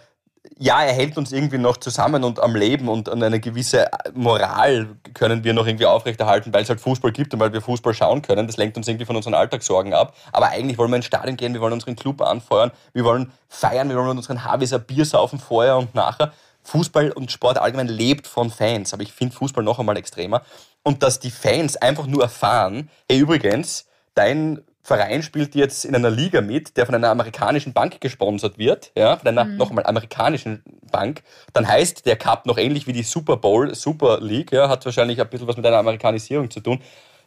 ja, 0.58 0.82
er 0.82 0.92
hält 0.92 1.16
uns 1.18 1.32
irgendwie 1.32 1.58
noch 1.58 1.76
zusammen 1.76 2.24
und 2.24 2.40
am 2.40 2.56
Leben 2.56 2.88
und, 2.88 3.08
eine 3.08 3.40
gewisse 3.40 3.88
Moral 4.14 4.88
können 5.14 5.44
wir 5.44 5.52
noch 5.52 5.66
irgendwie 5.66 5.86
aufrechterhalten, 5.86 6.52
weil 6.52 6.62
es 6.62 6.68
halt 6.68 6.80
Fußball 6.80 7.12
gibt 7.12 7.34
und 7.34 7.40
weil 7.40 7.52
wir 7.52 7.60
Fußball 7.60 7.94
schauen 7.94 8.22
können. 8.22 8.46
Das 8.46 8.56
lenkt 8.56 8.76
uns 8.76 8.88
irgendwie 8.88 9.06
von 9.06 9.16
unseren 9.16 9.34
Alltagssorgen 9.34 9.94
ab. 9.94 10.14
Aber 10.32 10.48
eigentlich 10.48 10.78
wollen 10.78 10.90
wir 10.90 10.96
ins 10.96 11.06
Stadion 11.06 11.36
gehen, 11.36 11.54
wir 11.54 11.60
wollen 11.60 11.72
unseren 11.72 11.96
Club 11.96 12.20
anfeuern, 12.22 12.70
wir 12.92 13.04
wollen 13.04 13.32
feiern, 13.48 13.88
wir 13.88 13.96
wollen 13.96 14.08
mit 14.08 14.16
unseren 14.18 14.44
Harviser 14.44 14.78
Bier 14.78 15.04
saufen 15.04 15.38
vorher 15.38 15.76
und 15.76 15.94
nachher. 15.94 16.32
Fußball 16.62 17.12
und 17.12 17.32
Sport 17.32 17.58
allgemein 17.58 17.88
lebt 17.88 18.26
von 18.26 18.50
Fans, 18.50 18.92
aber 18.92 19.02
ich 19.02 19.12
finde 19.12 19.34
Fußball 19.34 19.64
noch 19.64 19.78
einmal 19.78 19.96
extremer. 19.96 20.42
Und 20.82 21.02
dass 21.02 21.18
die 21.18 21.30
Fans 21.30 21.76
einfach 21.76 22.06
nur 22.06 22.22
erfahren, 22.22 22.90
hey 23.10 23.18
übrigens, 23.18 23.86
dein 24.14 24.60
Verein 24.88 25.22
spielt 25.22 25.54
jetzt 25.54 25.84
in 25.84 25.94
einer 25.94 26.10
Liga 26.10 26.40
mit, 26.40 26.76
der 26.78 26.86
von 26.86 26.94
einer 26.94 27.10
amerikanischen 27.10 27.74
Bank 27.74 28.00
gesponsert 28.00 28.56
wird, 28.56 28.90
ja, 28.96 29.18
von 29.18 29.28
einer 29.28 29.44
noch 29.44 29.68
einmal 29.68 29.84
amerikanischen 29.84 30.62
Bank, 30.90 31.22
dann 31.52 31.68
heißt 31.68 32.06
der 32.06 32.16
Cup 32.16 32.46
noch 32.46 32.56
ähnlich 32.56 32.86
wie 32.86 32.94
die 32.94 33.02
Super 33.02 33.36
Bowl, 33.36 33.74
Super 33.74 34.18
League, 34.20 34.50
ja, 34.50 34.68
hat 34.68 34.84
wahrscheinlich 34.86 35.20
ein 35.20 35.28
bisschen 35.28 35.46
was 35.46 35.58
mit 35.58 35.66
einer 35.66 35.76
Amerikanisierung 35.76 36.50
zu 36.50 36.60
tun. 36.60 36.80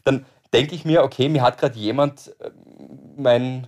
Dann 0.04 0.25
denke 0.52 0.74
ich 0.74 0.86
mir, 0.86 1.04
okay, 1.04 1.30
mir 1.30 1.44
hat 1.44 1.60
gerade 1.60 1.78
jemand 1.78 2.36
äh, 2.40 2.50
mein, 3.16 3.68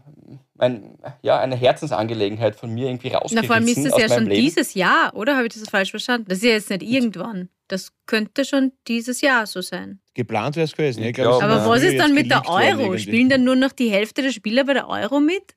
mein, 0.56 0.98
ja, 1.22 1.40
eine 1.40 1.56
Herzensangelegenheit 1.56 2.56
von 2.56 2.74
mir 2.74 2.88
irgendwie 2.88 3.12
Na, 3.12 3.20
rausgerissen 3.20 3.46
vor 3.46 3.56
allem 3.56 3.68
ist 3.68 3.78
es 3.78 3.94
aus 3.94 4.02
ja 4.02 4.10
schon 4.10 4.26
Leben. 4.26 4.42
dieses 4.42 4.74
Jahr, 4.74 5.16
oder? 5.16 5.36
Habe 5.36 5.46
ich 5.46 5.54
das 5.54 5.70
falsch 5.70 5.92
verstanden? 5.92 6.26
Das 6.30 6.40
ist 6.40 6.46
ja 6.46 6.52
jetzt 6.52 6.72
nicht 6.72 6.82
irgendwann. 6.82 7.50
Das 7.68 7.94
könnte 8.08 8.44
schon 8.44 8.72
dieses 8.88 9.22
Jahr 9.22 9.46
so 9.46 9.62
sein. 9.62 10.00
Geplant 10.14 10.56
wäre 10.56 10.66
es 10.66 10.74
gewesen. 10.76 11.04
Ich 11.04 11.14
glaub, 11.14 11.42
Aber 11.42 11.66
was 11.68 11.84
ist 11.84 11.98
dann 12.00 12.14
mit 12.14 12.30
der 12.30 12.48
Euro? 12.48 12.98
Spielen 12.98 13.30
dann 13.30 13.44
nur 13.44 13.56
noch 13.56 13.72
die 13.72 13.90
Hälfte 13.90 14.22
der 14.22 14.32
Spieler 14.32 14.64
bei 14.66 14.74
der 14.74 14.88
Euro 14.88 15.20
mit? 15.20 15.56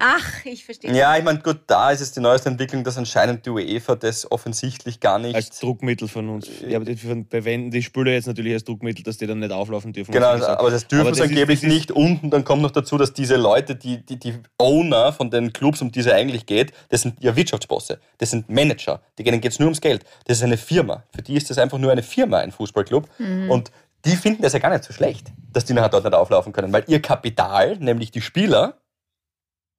Ach, 0.00 0.44
ich 0.44 0.64
verstehe. 0.64 0.92
Ja, 0.92 1.16
ich 1.16 1.22
meine, 1.22 1.38
gut, 1.38 1.60
da 1.68 1.92
ist 1.92 2.00
es 2.00 2.10
die 2.10 2.18
neueste 2.18 2.48
Entwicklung, 2.48 2.82
dass 2.82 2.98
anscheinend 2.98 3.46
die 3.46 3.50
UEFA 3.50 3.94
das 3.94 4.28
offensichtlich 4.28 4.98
gar 4.98 5.20
nicht. 5.20 5.36
als 5.36 5.60
Druckmittel 5.60 6.08
von 6.08 6.28
uns. 6.30 6.48
Ja, 6.66 6.78
aber 6.78 6.84
die 6.84 6.96
verwenden 6.96 7.70
die 7.70 7.80
Spieler 7.80 8.10
jetzt 8.10 8.26
natürlich 8.26 8.54
als 8.54 8.64
Druckmittel, 8.64 9.04
dass 9.04 9.18
die 9.18 9.28
dann 9.28 9.38
nicht 9.38 9.52
auflaufen 9.52 9.92
dürfen. 9.92 10.10
Genau, 10.10 10.32
gesagt 10.34 10.58
aber 10.58 10.72
das 10.72 10.88
dürfen 10.88 11.06
Aber 11.06 11.14
sie 11.14 11.22
angeblich 11.22 11.62
ist- 11.62 11.68
nicht. 11.68 11.92
Und 11.92 12.28
dann 12.32 12.42
kommt 12.42 12.62
noch 12.62 12.72
dazu, 12.72 12.98
dass 12.98 13.12
diese 13.12 13.36
Leute, 13.36 13.76
die, 13.76 14.04
die, 14.04 14.18
die 14.18 14.34
Owner 14.58 15.12
von 15.12 15.30
den 15.30 15.52
Clubs, 15.52 15.80
um 15.80 15.92
die 15.92 16.00
es 16.00 16.08
eigentlich 16.08 16.44
geht, 16.46 16.72
das 16.88 17.02
sind 17.02 17.14
ja 17.22 17.36
Wirtschaftsbosse, 17.36 18.00
das 18.18 18.32
sind 18.32 18.48
Manager, 18.50 19.00
denen 19.20 19.40
geht 19.40 19.52
es 19.52 19.60
nur 19.60 19.68
ums 19.68 19.80
Geld. 19.80 20.02
Das 20.26 20.38
ist 20.38 20.42
eine 20.42 20.56
Firma. 20.56 21.04
Für 21.14 21.22
die 21.22 21.36
ist 21.36 21.50
das 21.50 21.58
einfach 21.58 21.78
nur 21.78 21.92
eine 21.92 22.02
Firma, 22.02 22.38
ein 22.38 22.50
Fußballclub. 22.50 23.08
Und 23.48 23.70
die 24.04 24.16
finden 24.16 24.42
das 24.42 24.52
ja 24.52 24.58
gar 24.58 24.70
nicht 24.70 24.84
so 24.84 24.92
schlecht, 24.92 25.32
dass 25.52 25.64
die 25.64 25.72
nachher 25.72 25.88
dort 25.88 26.04
nicht 26.04 26.14
auflaufen 26.14 26.52
können, 26.52 26.72
weil 26.72 26.84
ihr 26.88 27.00
Kapital, 27.00 27.76
nämlich 27.78 28.10
die 28.10 28.20
Spieler, 28.20 28.78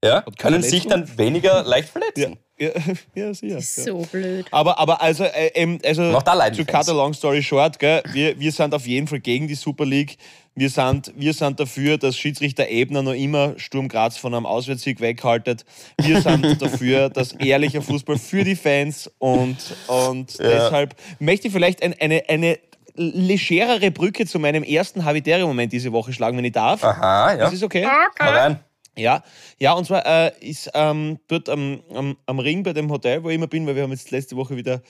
ja, 0.04 0.24
können 0.38 0.62
sich 0.62 0.88
dann 0.88 1.18
weniger 1.18 1.64
leicht 1.66 1.90
verletzen. 1.90 2.38
Ja, 2.58 2.70
ja, 3.16 3.34
sicher. 3.34 3.56
Das 3.56 3.78
ist 3.78 3.78
Ja. 3.78 3.84
so 3.86 3.98
blöd. 4.12 4.46
Aber, 4.52 4.80
aber 4.80 5.02
also, 5.02 5.24
äh, 5.26 5.48
ähm, 5.56 5.80
also 5.84 6.04
auch 6.04 6.22
da 6.24 6.34
leiden 6.34 6.56
to 6.58 6.64
die 6.64 6.72
cut 6.72 6.88
a 6.88 6.94
long 6.94 7.14
story 7.14 7.42
short, 7.44 7.80
gell, 7.80 8.02
wir, 8.14 8.40
wir 8.40 8.52
sind 8.52 8.74
auf 8.74 8.86
jeden 8.88 9.08
Fall 9.08 9.20
gegen 9.20 9.48
die 9.48 9.56
Super 9.56 9.86
League. 9.86 10.18
Wir 10.58 10.70
sind, 10.70 11.12
wir 11.18 11.34
sind 11.34 11.60
dafür, 11.60 11.98
dass 11.98 12.18
Schiedsrichter 12.18 12.70
Ebner 12.70 13.02
noch 13.02 13.12
immer 13.14 13.60
Sturm 13.60 13.90
Graz 13.90 14.16
von 14.16 14.34
einem 14.34 14.46
Auswärtssieg 14.46 15.02
weghaltet. 15.02 15.66
Wir 16.00 16.22
sind 16.22 16.62
dafür, 16.62 17.10
dass 17.10 17.34
ehrlicher 17.34 17.82
Fußball 17.82 18.18
für 18.18 18.46
die 18.46 18.56
Fans 18.56 19.12
und, 19.18 19.58
und 19.88 20.40
deshalb 20.40 20.96
möchte 21.20 21.48
ich 21.48 21.54
vielleicht 21.54 21.84
ein, 21.84 21.94
eine, 22.00 22.24
eine 22.30 22.58
legerere 22.96 23.92
Brücke 23.92 24.26
zu 24.26 24.40
meinem 24.40 24.64
ersten 24.64 25.04
Habitäre-Moment 25.06 25.72
diese 25.74 25.92
Woche 25.92 26.14
schlagen, 26.14 26.38
wenn 26.38 26.46
ich 26.46 26.52
darf. 26.54 26.84
Aha, 26.84 27.32
ja. 27.34 27.38
Das 27.38 27.54
ist 27.54 27.64
okay. 27.64 27.86
Hau 27.86 28.30
rein. 28.32 28.60
Ja, 28.98 29.24
ja, 29.60 29.74
und 29.74 29.86
zwar 29.86 30.06
äh, 30.06 30.32
ist 30.40 30.72
ähm, 30.74 31.20
dort 31.28 31.50
am, 31.50 31.82
am, 31.94 32.16
am 32.26 32.40
Ring 32.40 32.64
bei 32.64 32.72
dem 32.72 32.90
Hotel, 32.90 33.22
wo 33.24 33.30
ich 33.30 33.36
immer 33.36 33.48
bin, 33.48 33.68
weil 33.68 33.76
wir 33.76 33.84
haben 33.84 33.92
jetzt 33.92 34.10
letzte 34.12 34.38
Woche 34.38 34.56
wieder, 34.56 34.82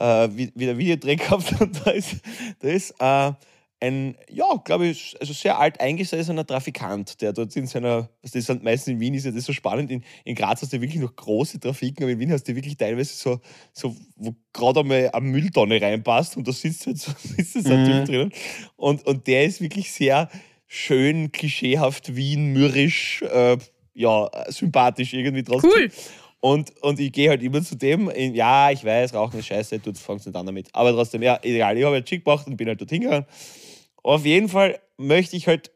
äh, 0.00 0.28
wi- 0.32 0.50
wieder 0.56 0.76
Videodreh 0.76 1.14
gehabt 1.14 1.54
und 1.60 1.86
da 1.86 1.92
ist, 1.92 2.16
da 2.58 2.68
ist 2.68 2.90
äh, 2.98 3.32
ein, 3.82 4.16
ja, 4.30 4.44
glaube 4.64 4.86
ich, 4.86 5.16
also 5.20 5.32
sehr 5.32 5.58
alt 5.58 5.80
eingesessener 5.80 6.46
Trafikant, 6.46 7.20
der 7.20 7.32
dort 7.32 7.54
in 7.56 7.66
seiner, 7.66 8.08
das 8.22 8.32
sind 8.32 8.62
meistens 8.62 8.94
in 8.94 9.00
Wien 9.00 9.14
ist 9.14 9.26
ja 9.26 9.32
das 9.32 9.44
so 9.44 9.52
spannend, 9.52 9.90
in, 9.90 10.04
in 10.24 10.36
Graz 10.36 10.62
hast 10.62 10.72
du 10.72 10.80
wirklich 10.80 11.02
noch 11.02 11.14
große 11.14 11.58
Trafiken, 11.58 12.04
aber 12.04 12.12
in 12.12 12.20
Wien 12.20 12.30
hast 12.32 12.44
du 12.46 12.54
wirklich 12.54 12.76
teilweise 12.76 13.12
so, 13.14 13.40
so 13.72 13.96
wo 14.16 14.34
gerade 14.52 14.80
einmal 14.80 15.10
eine 15.12 15.26
Mülltonne 15.26 15.82
reinpasst 15.82 16.36
und 16.36 16.46
da 16.46 16.52
sitzt 16.52 16.86
halt 16.86 16.98
so, 16.98 17.12
sitzt 17.22 17.52
so 17.64 17.72
ein 17.74 17.82
Mhm. 17.82 17.86
Typ 17.86 18.04
drinnen. 18.04 18.32
Und, 18.76 19.04
und 19.06 19.26
der 19.26 19.44
ist 19.46 19.60
wirklich 19.60 19.90
sehr 19.92 20.30
schön, 20.68 21.32
klischeehaft, 21.32 22.14
Wien, 22.14 22.52
mürrisch, 22.52 23.22
äh, 23.22 23.58
ja, 23.94 24.30
sympathisch 24.48 25.12
irgendwie 25.12 25.42
trotzdem. 25.42 25.70
Cool. 25.70 25.90
Und, 26.40 26.72
und 26.82 26.98
ich 26.98 27.12
gehe 27.12 27.28
halt 27.30 27.42
immer 27.42 27.62
zu 27.62 27.76
dem, 27.76 28.10
in, 28.10 28.34
ja, 28.34 28.70
ich 28.70 28.84
weiß, 28.84 29.14
Rauchen 29.14 29.38
ist 29.38 29.46
scheiße, 29.46 29.78
du 29.78 29.92
fangst 29.94 30.26
nicht 30.26 30.34
an 30.34 30.46
damit. 30.46 30.68
Aber 30.72 30.92
trotzdem, 30.92 31.22
ja, 31.22 31.38
egal, 31.42 31.76
ich 31.78 31.84
habe 31.84 31.94
halt 31.94 32.08
schick 32.08 32.24
gemacht 32.24 32.46
und 32.46 32.56
bin 32.56 32.66
halt 32.68 32.80
dort 32.80 32.90
hingegangen. 32.90 33.26
Auf 34.02 34.24
jeden 34.24 34.48
Fall 34.48 34.80
möchte 34.96 35.36
ich 35.36 35.46
halt 35.46 35.70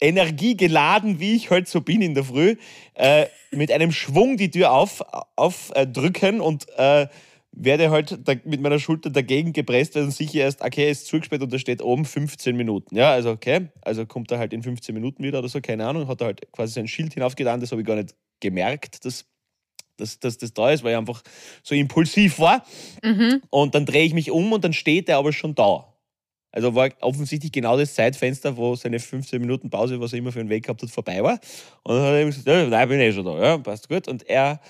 energiegeladen, 0.00 1.20
wie 1.20 1.34
ich 1.34 1.50
halt 1.50 1.68
so 1.68 1.80
bin 1.80 2.02
in 2.02 2.14
der 2.14 2.24
Früh, 2.24 2.56
äh, 2.94 3.26
mit 3.50 3.72
einem 3.72 3.92
Schwung 3.92 4.36
die 4.36 4.50
Tür 4.50 4.72
aufdrücken 4.72 5.22
auf, 5.36 5.72
äh, 5.74 5.86
drücken 5.86 6.40
und 6.40 6.68
äh, 6.76 7.08
werde 7.52 7.90
halt 7.90 8.18
da, 8.24 8.34
mit 8.44 8.60
meiner 8.60 8.78
Schulter 8.78 9.10
dagegen 9.10 9.52
gepresst, 9.52 9.94
weil 9.94 10.02
dann 10.02 10.10
sicher 10.10 10.40
erst, 10.40 10.62
okay, 10.62 10.90
ist 10.90 11.06
zugesperrt 11.06 11.42
und 11.42 11.52
da 11.52 11.58
steht 11.58 11.82
oben 11.82 12.04
15 12.04 12.56
Minuten. 12.56 12.94
Ja, 12.94 13.12
also 13.12 13.30
okay, 13.30 13.68
also 13.82 14.06
kommt 14.06 14.30
er 14.30 14.38
halt 14.38 14.52
in 14.52 14.62
15 14.62 14.94
Minuten 14.94 15.24
wieder 15.24 15.40
oder 15.40 15.48
so, 15.48 15.60
keine 15.60 15.86
Ahnung, 15.86 16.06
hat 16.06 16.20
er 16.20 16.26
halt 16.26 16.52
quasi 16.52 16.74
sein 16.74 16.86
Schild 16.86 17.14
hinaufgetan, 17.14 17.60
das 17.60 17.72
habe 17.72 17.80
ich 17.80 17.86
gar 17.86 17.96
nicht 17.96 18.14
gemerkt, 18.40 19.04
dass, 19.04 19.24
dass, 19.96 20.20
dass 20.20 20.38
das 20.38 20.52
da 20.52 20.70
ist, 20.70 20.84
weil 20.84 20.92
ich 20.92 20.98
einfach 20.98 21.22
so 21.64 21.74
impulsiv 21.74 22.38
war. 22.38 22.64
Mhm. 23.02 23.42
Und 23.50 23.74
dann 23.74 23.86
drehe 23.86 24.04
ich 24.04 24.14
mich 24.14 24.30
um 24.30 24.52
und 24.52 24.62
dann 24.62 24.72
steht 24.72 25.08
er 25.08 25.18
aber 25.18 25.32
schon 25.32 25.54
da. 25.54 25.92
Also 26.50 26.74
war 26.74 26.88
offensichtlich 27.00 27.52
genau 27.52 27.76
das 27.76 27.94
Zeitfenster, 27.94 28.56
wo 28.56 28.74
seine 28.74 28.98
15 28.98 29.40
Minuten 29.40 29.68
Pause, 29.68 30.00
was 30.00 30.12
er 30.12 30.18
immer 30.18 30.32
für 30.32 30.40
einen 30.40 30.48
Weg 30.48 30.64
gehabt 30.64 30.82
hat, 30.82 30.90
vorbei 30.90 31.22
war. 31.22 31.38
Und 31.82 31.96
dann 31.96 32.04
hat 32.04 32.12
er 32.12 32.22
ihm 32.22 32.28
gesagt, 32.28 32.46
ja, 32.46 32.66
nein, 32.66 32.88
bin 32.88 33.00
eh 33.00 33.12
schon 33.12 33.24
da, 33.24 33.38
ja, 33.38 33.58
passt 33.58 33.88
gut. 33.88 34.08
Und 34.08 34.28
er, 34.28 34.60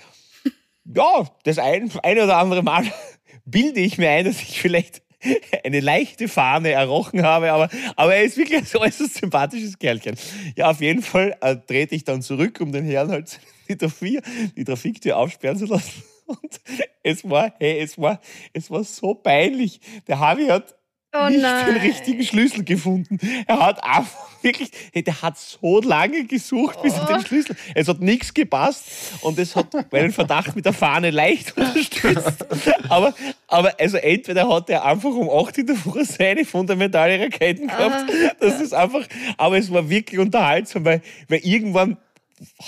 ja, 0.85 1.29
das 1.45 1.59
ein, 1.59 1.91
ein 2.03 2.19
oder 2.19 2.37
andere 2.37 2.63
Mal 2.63 2.85
bilde 3.45 3.81
ich 3.81 3.97
mir 3.97 4.11
ein, 4.11 4.25
dass 4.25 4.43
ich 4.43 4.61
vielleicht 4.61 5.03
eine 5.65 5.81
leichte 5.81 6.29
Fahne 6.29 6.71
errochen 6.71 7.23
habe, 7.23 7.53
aber, 7.53 7.69
aber 7.97 8.15
er 8.15 8.25
ist 8.25 8.37
wirklich 8.37 8.59
ein 8.59 8.65
so 8.65 8.81
äußerst 8.81 9.15
sympathisches 9.15 9.79
Kerlchen. 9.79 10.17
Ja, 10.57 10.71
auf 10.71 10.81
jeden 10.81 11.03
Fall 11.03 11.37
äh, 11.41 11.57
trete 11.57 11.95
ich 11.95 12.05
dann 12.05 12.23
zurück, 12.23 12.61
um 12.61 12.73
den 12.73 12.85
Herrn 12.85 13.11
halt 13.11 13.41
die, 13.69 13.77
Trafik, 13.77 14.23
die 14.57 14.65
Trafiktür 14.65 15.17
aufsperren 15.17 15.59
zu 15.59 15.67
lassen. 15.67 16.03
Und 16.27 16.61
es 17.03 17.29
war, 17.29 17.55
hey, 17.59 17.81
es 17.81 17.99
war, 17.99 18.21
es 18.53 18.71
war 18.71 18.85
so 18.85 19.15
peinlich. 19.15 19.81
Der 20.07 20.19
Harvey 20.19 20.47
hat 20.49 20.75
Oh 21.12 21.29
nicht 21.29 21.41
nein. 21.41 21.67
den 21.67 21.77
richtigen 21.79 22.23
Schlüssel 22.23 22.65
gefunden. 22.65 23.19
Er 23.47 23.61
hat 23.61 23.83
einfach 23.83 24.29
wirklich, 24.43 24.71
hey, 24.93 25.03
der 25.03 25.23
hat 25.23 25.38
so 25.38 25.81
lange 25.81 26.25
gesucht, 26.25 26.83
bis 26.83 26.95
er 26.95 27.07
den 27.07 27.25
Schlüssel. 27.25 27.57
Es 27.75 27.88
hat 27.88 28.00
nichts 28.00 28.35
gepasst 28.35 28.85
und 29.23 29.38
es 29.38 29.57
hat 29.57 29.69
meinen 29.93 30.12
Verdacht 30.12 30.55
mit 30.55 30.67
der 30.67 30.75
Fahne 30.75 31.11
leicht 31.11 31.57
unterstützt. 31.57 32.45
Aber, 32.91 33.15
aber 33.47 33.73
also 33.81 33.97
entweder 33.97 34.49
hat 34.49 34.69
er 34.69 34.85
einfach 34.85 35.11
um 35.11 35.31
8 35.31 35.59
in 35.59 35.67
der 35.69 35.77
Früh 35.77 36.05
seine 36.05 36.45
fundamentale 36.45 37.19
Raketen 37.19 37.69
gehabt. 37.69 38.11
Das 38.41 38.61
ist 38.61 38.75
einfach, 38.75 39.07
aber 39.38 39.57
es 39.57 39.73
war 39.73 39.88
wirklich 39.88 40.21
unterhaltsam, 40.21 40.85
weil, 40.85 41.00
weil 41.29 41.41
irgendwann 41.43 41.97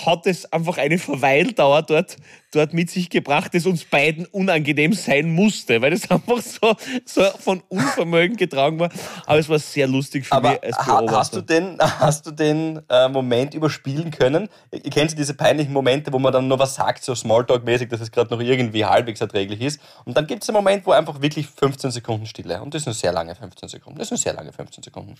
hat 0.05 0.27
es 0.27 0.51
einfach 0.51 0.77
eine 0.77 0.97
Verweildauer 0.97 1.83
dort, 1.83 2.17
dort 2.51 2.73
mit 2.73 2.89
sich 2.89 3.09
gebracht, 3.09 3.53
das 3.53 3.65
uns 3.65 3.85
beiden 3.85 4.25
unangenehm 4.25 4.93
sein 4.93 5.33
musste, 5.33 5.81
weil 5.81 5.91
das 5.91 6.09
einfach 6.11 6.41
so, 6.41 6.75
so 7.05 7.23
von 7.39 7.61
Unvermögen 7.69 8.37
getragen 8.37 8.79
war. 8.79 8.89
Aber 9.25 9.39
es 9.39 9.49
war 9.49 9.59
sehr 9.59 9.87
lustig 9.87 10.25
für 10.25 10.33
Aber 10.33 10.51
mich 10.51 10.63
als 10.63 10.85
Beobachter. 10.85 11.17
hast 11.17 11.35
du 11.35 11.41
den, 11.41 11.77
hast 11.79 12.25
du 12.25 12.31
den 12.31 12.81
äh, 12.89 13.07
Moment 13.09 13.53
überspielen 13.53 14.11
können? 14.11 14.49
Ihr 14.71 14.91
kennt 14.91 15.17
diese 15.17 15.33
peinlichen 15.33 15.73
Momente, 15.73 16.11
wo 16.11 16.19
man 16.19 16.33
dann 16.33 16.47
nur 16.47 16.59
was 16.59 16.75
sagt, 16.75 17.03
so 17.03 17.13
Smalltalk-mäßig, 17.13 17.89
dass 17.89 18.01
es 18.01 18.11
gerade 18.11 18.33
noch 18.33 18.41
irgendwie 18.41 18.85
halbwegs 18.85 19.21
erträglich 19.21 19.61
ist. 19.61 19.81
Und 20.05 20.17
dann 20.17 20.27
gibt 20.27 20.43
es 20.43 20.49
einen 20.49 20.55
Moment, 20.55 20.85
wo 20.85 20.91
einfach 20.91 21.21
wirklich 21.21 21.47
15 21.47 21.91
Sekunden 21.91 22.25
Stille. 22.25 22.61
Und 22.61 22.73
das 22.73 22.83
sind 22.83 22.93
sehr 22.93 23.11
lange 23.11 23.35
15 23.35 23.69
Sekunden. 23.69 23.99
Das 23.99 24.09
sind 24.09 24.17
sehr 24.17 24.33
lange 24.33 24.51
15 24.51 24.83
Sekunden. 24.83 25.15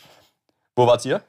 Wo 0.76 0.88
wart 0.88 1.06
ihr? 1.06 1.22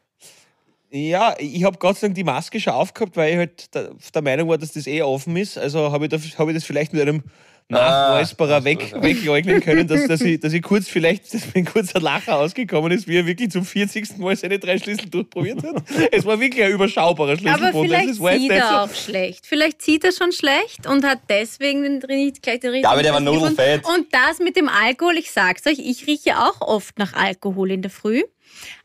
Ja, 0.94 1.34
ich 1.38 1.64
habe 1.64 1.78
Gott 1.78 1.96
sei 1.98 2.08
Dank 2.08 2.16
die 2.16 2.24
Maske 2.24 2.60
schon 2.60 2.74
aufgehabt, 2.74 3.16
weil 3.16 3.30
ich 3.32 3.36
halt 3.38 3.74
der, 3.74 3.90
der 4.14 4.22
Meinung 4.22 4.48
war, 4.50 4.58
dass 4.58 4.72
das 4.72 4.86
eh 4.86 5.00
offen 5.02 5.36
ist. 5.36 5.56
Also 5.56 5.90
habe 5.90 6.04
ich, 6.04 6.10
da- 6.10 6.18
hab 6.38 6.48
ich 6.48 6.54
das 6.54 6.64
vielleicht 6.64 6.92
mit 6.92 7.00
einem 7.00 7.22
Nachweisbarer 7.70 8.56
ach 8.56 8.58
so, 8.58 8.64
weg, 8.66 8.92
wegleugnen 9.00 9.60
können, 9.62 9.86
dass, 9.88 10.06
dass, 10.06 10.20
ich, 10.20 10.38
dass 10.40 10.52
ich 10.52 10.60
kurz 10.62 10.88
vielleicht, 10.88 11.32
dass 11.32 11.46
mir 11.46 11.52
ein 11.60 11.64
kurzer 11.64 12.00
Lacher 12.00 12.36
ausgekommen 12.36 12.92
ist, 12.92 13.08
wie 13.08 13.16
er 13.16 13.24
wirklich 13.26 13.50
zum 13.50 13.64
40. 13.64 14.18
Mal 14.18 14.36
seine 14.36 14.58
drei 14.58 14.76
Schlüssel 14.78 15.08
durchprobiert 15.08 15.62
hat. 15.62 15.82
Es 16.10 16.26
war 16.26 16.38
wirklich 16.38 16.62
ein 16.62 16.72
überschaubarer 16.72 17.30
Aber 17.32 17.38
Schlüsselbund. 17.38 17.88
vielleicht 17.88 18.10
das 18.10 18.20
war 18.20 18.32
jetzt 18.32 18.40
sieht 18.42 18.50
nicht 18.50 18.60
er 18.60 18.68
so- 18.68 18.74
auch 18.76 18.94
schlecht. 18.94 19.46
Vielleicht 19.46 19.80
sieht 19.80 20.04
er 20.04 20.12
schon 20.12 20.32
schlecht 20.32 20.86
und 20.86 21.06
hat 21.06 21.20
deswegen 21.30 21.82
den, 21.84 22.02
nicht 22.06 22.42
gleich 22.42 22.60
den 22.60 22.70
richtigen. 22.70 22.84
Ja, 22.84 22.90
aber 22.92 23.02
der 23.02 23.14
war 23.14 23.20
nudelfett. 23.20 23.86
Und 23.86 24.08
das 24.12 24.40
mit 24.40 24.56
dem 24.56 24.68
Alkohol, 24.68 25.16
ich 25.16 25.30
sag's 25.30 25.66
euch, 25.66 25.78
ich 25.78 26.06
rieche 26.06 26.38
auch 26.38 26.60
oft 26.60 26.98
nach 26.98 27.14
Alkohol 27.14 27.70
in 27.70 27.80
der 27.80 27.90
Früh. 27.90 28.22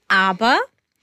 Aber 0.08 0.58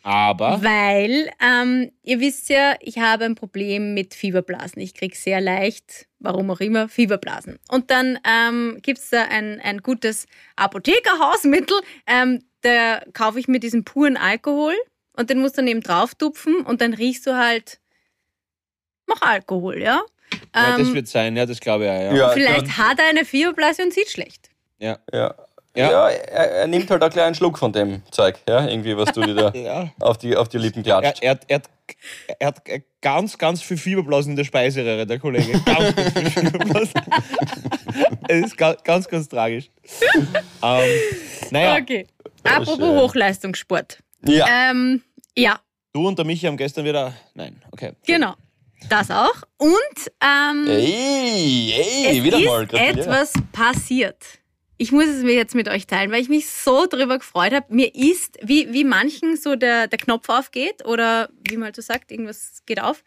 Aber 0.06 0.62
weil, 0.62 1.30
ähm, 1.40 1.90
ihr 2.02 2.20
wisst 2.20 2.50
ja, 2.50 2.75
ich 2.80 2.99
habe 2.99 3.25
ein 3.25 3.34
Problem 3.37 3.94
mit 3.94 4.12
Fieberblasen. 4.12 4.82
Ich 4.82 4.92
kriege 4.92 5.16
sehr 5.16 5.40
leicht, 5.40 6.06
warum 6.18 6.50
auch 6.50 6.61
immer, 6.61 6.90
Fieberblasen. 6.90 7.58
Und 7.68 7.90
dann 7.90 8.18
ähm, 8.28 8.80
gibt 8.82 8.99
es 8.99 9.08
da 9.08 9.23
ein, 9.23 9.61
ein 9.62 9.78
gutes 9.78 10.26
Apothekerhausmittel. 10.56 11.80
Ähm, 12.06 12.44
da 12.61 13.00
kaufe 13.14 13.40
ich 13.40 13.49
mir 13.49 13.61
diesen 13.61 13.84
puren 13.84 14.18
Alkohol 14.18 14.75
und 15.16 15.30
den 15.30 15.40
musst 15.40 15.56
du 15.56 15.62
neben 15.62 15.80
drauf 15.80 16.14
tupfen 16.14 16.56
und 16.56 16.82
dann 16.82 16.92
riechst 16.92 17.26
du 17.26 17.37
halt 17.37 17.80
nach 19.06 19.23
Alkohol, 19.23 19.80
ja? 19.80 20.02
ja, 20.54 20.76
das 20.76 20.88
Ähm, 20.88 20.94
wird 20.94 21.08
sein, 21.08 21.34
ja, 21.34 21.46
das 21.46 21.61
glaube 21.61 21.84
ich 21.84 21.90
auch. 21.90 21.94
Ja. 21.94 22.14
Ja, 22.14 22.28
vielleicht 22.30 22.76
hat 22.76 22.99
er 22.99 23.06
eine 23.06 23.25
Fieberblase 23.25 23.82
und 23.82 23.94
sieht 23.94 24.11
schlecht. 24.11 24.50
Ja. 24.78 24.99
Ja. 25.12 25.34
Ja. 25.76 25.90
Ja, 25.90 26.09
er, 26.09 26.50
er 26.52 26.66
nimmt 26.69 26.88
halt 26.90 27.02
auch 27.02 27.11
gleich 27.11 27.25
einen 27.26 27.35
Schluck 27.35 27.59
von 27.59 27.73
dem 27.73 28.02
Zeug, 28.12 28.37
ja, 28.49 28.64
irgendwie, 28.66 28.97
was 28.97 29.11
du 29.12 29.23
dir 29.23 29.35
da 29.35 29.52
Ja. 29.59 29.90
auf, 30.00 30.19
die, 30.19 30.37
auf 30.37 30.49
die 30.49 30.59
Lippen 30.59 30.83
klatscht. 30.85 31.21
er, 31.23 31.31
hat- 31.33 31.45
er, 31.49 31.57
hat, 31.57 31.69
er 32.38 32.47
hat 32.47 32.62
ganz, 33.00 33.37
ganz 33.37 33.61
viel 33.61 33.76
Fieberblasen 33.76 34.31
in 34.33 34.37
der 34.37 34.45
Speiseröhre, 34.45 35.04
der 35.07 35.19
Kollege. 35.19 35.61
Ganz, 35.64 35.95
ganz 35.97 36.12
viel 36.12 36.31
Fieberblasen. 36.31 36.93
Es 38.28 38.47
ist 38.47 38.57
ga- 38.57 38.76
ganz, 38.83 39.07
ganz 39.09 39.28
tragisch. 39.28 39.71
ähm, 40.62 40.90
naja, 41.50 41.76
Okay. 41.81 42.07
Apropos 42.43 42.76
schön. 42.78 42.97
Hochleistungssport. 42.99 43.99
Ja. 44.26 44.47
Ähm, 44.71 45.02
ja, 45.37 45.59
du 45.93 46.07
und 46.09 46.19
der 46.19 46.25
Michi 46.26 46.47
haben 46.47 46.57
gestern 46.57 46.85
wieder. 46.85 47.14
Nein, 47.35 47.62
okay. 47.73 47.93
Genau. 48.07 48.35
Das 48.88 49.11
auch. 49.11 49.35
Und 49.57 49.73
ähm, 50.23 50.66
Ey, 50.69 51.73
ey, 51.75 52.19
es 52.19 52.23
wieder 52.25 52.38
ist 52.38 52.47
mal. 52.47 52.69
etwas 52.75 53.33
passiert. 53.52 54.16
Ich 54.84 54.92
muss 54.92 55.06
es 55.06 55.22
mir 55.22 55.32
jetzt 55.32 55.54
mit 55.54 55.66
euch 55.70 55.86
teilen, 55.86 56.12
weil 56.12 56.20
ich 56.20 56.28
mich 56.28 56.46
so 56.46 56.84
drüber 56.84 57.16
gefreut 57.16 57.54
habe. 57.54 57.74
Mir 57.74 57.94
ist, 57.94 58.36
wie, 58.42 58.70
wie 58.74 58.84
manchen 58.84 59.34
so 59.38 59.56
der, 59.56 59.86
der 59.86 59.98
Knopf 59.98 60.28
aufgeht 60.28 60.84
oder 60.84 61.30
wie 61.48 61.56
man 61.56 61.64
halt 61.64 61.76
so 61.76 61.80
sagt, 61.80 62.10
irgendwas 62.10 62.60
geht 62.66 62.82
auf. 62.82 63.02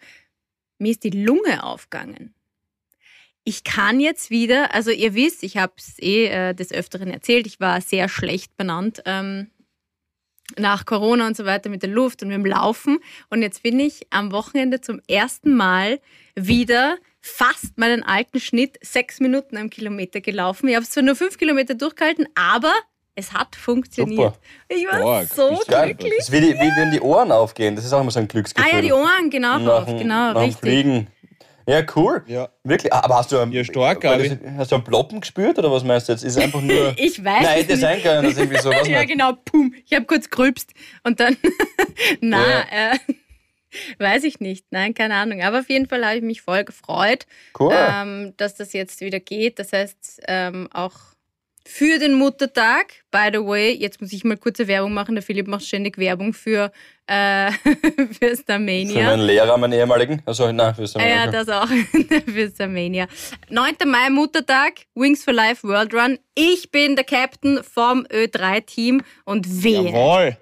Mir 0.80 0.90
ist 0.90 1.04
die 1.04 1.12
Lunge 1.12 1.64
aufgegangen. 1.64 2.34
Ich 3.44 3.64
kann 3.64 4.00
jetzt 4.00 4.32
wieder, 4.32 4.74
also 4.74 4.90
ihr 4.90 5.14
wisst, 5.14 5.44
ich 5.44 5.58
habe 5.58 5.74
es 5.78 6.00
eh 6.00 6.26
äh, 6.26 6.56
des 6.56 6.72
Öfteren 6.72 7.12
erzählt, 7.12 7.46
ich 7.46 7.60
war 7.60 7.80
sehr 7.80 8.10
schlecht 8.10 8.58
benannt 8.58 9.04
ähm, 9.06 9.52
nach 10.58 10.84
Corona 10.88 11.28
und 11.28 11.38
so 11.38 11.46
weiter 11.46 11.70
mit 11.70 11.84
der 11.84 11.92
Luft 11.92 12.24
und 12.24 12.30
mit 12.30 12.38
dem 12.38 12.46
Laufen. 12.48 12.98
Und 13.30 13.44
jetzt 13.44 13.62
bin 13.62 13.80
ich 13.80 14.08
am 14.10 14.32
Wochenende 14.32 14.82
zum 14.82 15.00
ersten 15.08 15.56
Mal 15.56 16.00
wieder 16.34 16.98
fast 17.28 17.78
meinen 17.78 18.04
alten 18.04 18.40
Schnitt 18.40 18.78
sechs 18.82 19.20
Minuten 19.20 19.58
am 19.58 19.70
Kilometer 19.70 20.22
gelaufen. 20.22 20.68
Ich 20.68 20.76
habe 20.76 20.86
zwar 20.86 21.04
nur 21.04 21.16
fünf 21.16 21.38
Kilometer 21.38 21.76
durchgehalten, 21.76 22.28
aber 22.36 22.74
es 23.16 23.34
hat 23.34 23.56
funktioniert. 23.56 24.36
Super. 24.36 24.38
Ich 24.70 24.86
war 24.88 25.26
Stark, 25.26 25.28
so 25.34 25.60
glücklich. 25.68 26.14
Ist 26.20 26.32
wie, 26.32 26.42
die, 26.42 26.54
wie 26.54 26.72
wenn 26.78 26.92
die 26.92 27.02
Ohren 27.02 27.32
aufgehen. 27.32 27.76
Das 27.76 27.84
ist 27.86 27.94
auch 27.94 28.02
immer 28.02 28.12
so 28.12 28.20
ein 28.20 28.26
Ah 28.26 28.28
Glücksgefühl. 28.32 28.72
ja, 28.74 28.82
die 28.82 28.94
Ohren, 28.94 29.30
genau, 29.30 29.58
nach, 29.60 29.82
auf, 29.82 29.86
dem- 29.86 29.98
genau, 30.00 30.34
nach 30.34 30.42
richtig. 30.42 30.60
Fliegen. 30.60 31.08
Ja, 31.70 31.82
cool. 31.98 32.24
Ja. 32.28 32.48
Wirklich. 32.64 32.94
Ah, 32.94 33.02
Aber 33.04 33.16
hast 33.18 33.30
du, 33.32 33.40
einen- 33.40 33.52
Ja, 33.52 33.64
stark, 33.64 34.00
das- 34.02 34.38
hast 34.58 34.72
du 34.72 34.76
einen 34.76 34.84
Ploppen 34.86 35.20
gespürt 35.20 35.58
oder 35.60 35.70
was 35.70 35.84
meinst 35.84 36.08
du 36.08 36.14
jetzt? 36.14 36.24
Ist 36.24 36.38
einfach 36.38 36.62
nur. 36.62 36.94
Ich 36.98 37.22
weiß 37.24 37.44
Nein, 37.44 37.56
hätte 37.58 37.72
nicht. 37.74 37.82
sein 37.82 38.02
können, 38.02 38.24
dass 38.24 38.38
irgendwie 38.38 38.60
so 38.62 38.70
was 38.70 38.88
ja, 38.88 39.04
genau, 39.04 39.34
pum. 39.34 39.74
Ich 39.86 39.94
habe 39.94 40.06
kurz 40.06 40.30
grülpst 40.30 40.72
und 41.04 41.20
dann, 41.20 41.36
na, 42.22 42.40
Ja. 42.72 42.94
äh, 42.94 42.98
weiß 44.00 44.24
ich 44.24 44.40
nicht. 44.40 44.66
Nein, 44.72 44.94
keine 44.94 45.16
Ahnung. 45.16 45.42
Aber 45.42 45.60
auf 45.60 45.70
jeden 45.70 45.88
Fall 45.88 46.06
habe 46.06 46.18
ich 46.18 46.24
mich 46.24 46.42
voll 46.42 46.64
gefreut, 46.64 47.26
Cool. 47.60 47.74
ähm, 47.76 48.34
dass 48.38 48.56
das 48.56 48.74
jetzt 48.74 49.02
wieder 49.02 49.20
geht. 49.20 49.60
Das 49.60 49.74
heißt, 49.74 50.22
ähm, 50.28 50.68
auch 50.74 50.94
für 51.70 52.00
den 52.00 52.14
Muttertag, 52.14 52.94
by 53.12 53.28
the 53.34 53.40
way, 53.46 53.74
jetzt 53.74 54.00
muss 54.00 54.14
ich 54.14 54.24
mal 54.24 54.38
kurze 54.38 54.70
Werbung 54.70 54.94
machen. 54.94 55.16
Der 55.16 55.22
Philipp 55.22 55.48
macht 55.50 55.66
ständig 55.66 55.98
Werbung 55.98 56.32
für, 56.34 56.72
äh, 57.08 57.52
für 57.92 58.08
Für 58.30 58.38
Starmania. 58.38 59.04
meinen 59.04 59.24
Lehrer, 59.24 59.58
meinen 59.58 59.74
ehemaligen. 59.74 60.22
Also, 60.26 60.50
nein, 60.54 60.74
für 60.74 60.88
Starmania. 60.88 61.26
ja, 61.26 61.30
das 61.30 61.50
auch. 61.50 61.68
für 61.68 62.50
Starmania. 62.50 63.08
9. 63.50 63.76
Mai, 63.86 64.10
Muttertag, 64.10 64.76
Wings 64.96 65.26
for 65.26 65.34
Life 65.34 65.68
World 65.68 65.94
Run. 65.94 66.18
Ich 66.36 66.72
bin 66.72 66.96
der 66.96 67.04
Captain 67.04 67.62
vom 67.64 68.06
Ö3-Team 68.06 69.02
und 69.26 69.62
wehe, 69.62 69.90
Jawohl. 69.90 70.38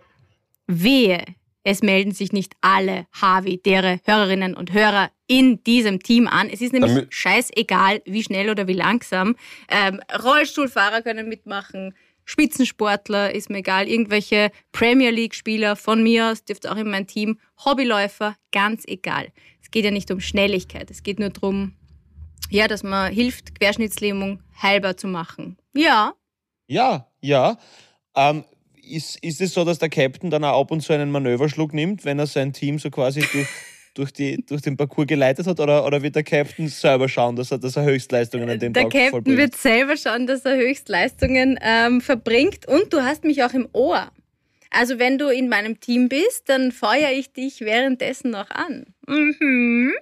wehe, 0.68 1.24
es 1.66 1.82
melden 1.82 2.12
sich 2.14 2.32
nicht 2.32 2.54
alle 2.62 3.08
Harvey, 3.12 3.58
dere 3.62 4.00
Hörerinnen 4.06 4.54
und 4.56 4.72
Hörer 4.72 5.10
in 5.28 5.64
diesem 5.64 6.02
Team 6.02 6.28
an. 6.28 6.48
Es 6.50 6.62
ist 6.62 6.72
nämlich 6.74 6.94
Damit- 6.94 7.14
scheißegal, 7.14 8.02
wie 8.06 8.24
schnell 8.24 8.50
oder 8.52 8.68
wie 8.68 8.74
langsam. 8.74 9.36
Ähm, 9.68 10.00
Rollstuhlfahrer 10.24 11.02
können 11.02 11.28
mitmachen, 11.28 11.96
Spitzensportler, 12.24 13.34
ist 13.34 13.50
mir 13.50 13.58
egal, 13.60 13.88
irgendwelche 13.88 14.52
Premier 14.72 15.10
League-Spieler 15.10 15.76
von 15.76 16.04
mir 16.04 16.32
aus, 16.32 16.44
dürft 16.46 16.68
auch 16.68 16.76
in 16.78 16.90
mein 16.90 17.08
Team, 17.08 17.40
Hobbyläufer, 17.66 18.36
ganz 18.52 18.84
egal. 18.88 19.30
Es 19.62 19.72
geht 19.72 19.86
ja 19.86 19.92
nicht 19.92 20.12
um 20.12 20.20
Schnelligkeit, 20.20 20.90
es 20.92 21.02
geht 21.04 21.20
nur 21.20 21.30
darum, 21.30 21.74
ja, 22.52 22.68
dass 22.68 22.84
man 22.84 23.12
hilft, 23.12 23.60
Querschnittslähmung 23.60 24.42
heilbar 24.62 24.98
zu 24.98 25.08
machen. 25.08 25.58
Ja, 25.74 26.14
Ja, 26.68 27.08
ja. 27.22 27.58
Ähm, 28.16 28.44
ist, 28.90 29.24
ist 29.24 29.42
es 29.42 29.54
so, 29.54 29.64
dass 29.64 29.80
der 29.80 29.90
Captain 29.90 30.30
dann 30.30 30.44
auch 30.44 30.62
ab 30.62 30.72
und 30.72 30.82
zu 30.82 30.94
einen 30.94 31.12
Manöverschluck 31.12 31.74
nimmt, 31.74 32.06
wenn 32.06 32.20
er 32.20 32.28
sein 32.28 32.54
Team 32.54 32.80
so 32.80 32.90
quasi 32.90 33.22
durch, 33.32 33.48
durch, 33.94 34.14
die, 34.14 34.46
durch 34.46 34.62
den 34.62 34.78
Parcours 34.78 35.08
geleitet 35.08 35.48
hat? 35.48 35.60
Oder, 35.60 35.86
oder 35.86 36.02
wird 36.02 36.16
der 36.16 36.24
Captain 36.24 36.68
selber 36.68 37.10
schauen, 37.10 37.36
dass 37.36 37.52
er, 37.52 37.58
dass 37.58 37.76
er 37.76 37.84
Höchstleistungen 37.84 38.50
an 38.50 38.60
dem 38.60 38.74
der 38.74 38.84
Tag 38.84 38.92
Captain 38.92 39.10
vollbringt? 39.12 39.38
wird 39.38 39.56
selber 39.56 39.98
schauen, 39.98 40.28
dass 40.28 40.46
er 40.46 40.58
Höchstleistungen 40.58 41.60
ähm, 41.62 42.02
verbringt 42.02 42.68
und 42.68 42.94
du 42.94 43.02
hast 43.02 43.24
mich 43.24 43.44
auch 43.44 43.54
im 43.54 43.68
Ohr. 43.74 44.12
Also 44.72 45.00
wenn 45.00 45.18
du 45.18 45.30
in 45.30 45.48
meinem 45.48 45.80
Team 45.80 46.10
bist, 46.10 46.50
dann 46.50 46.72
feuere 46.72 47.12
ich 47.14 47.32
dich 47.32 47.62
währenddessen 47.62 48.32
noch 48.32 48.50
an. 48.50 48.88
Mhm. 49.08 49.94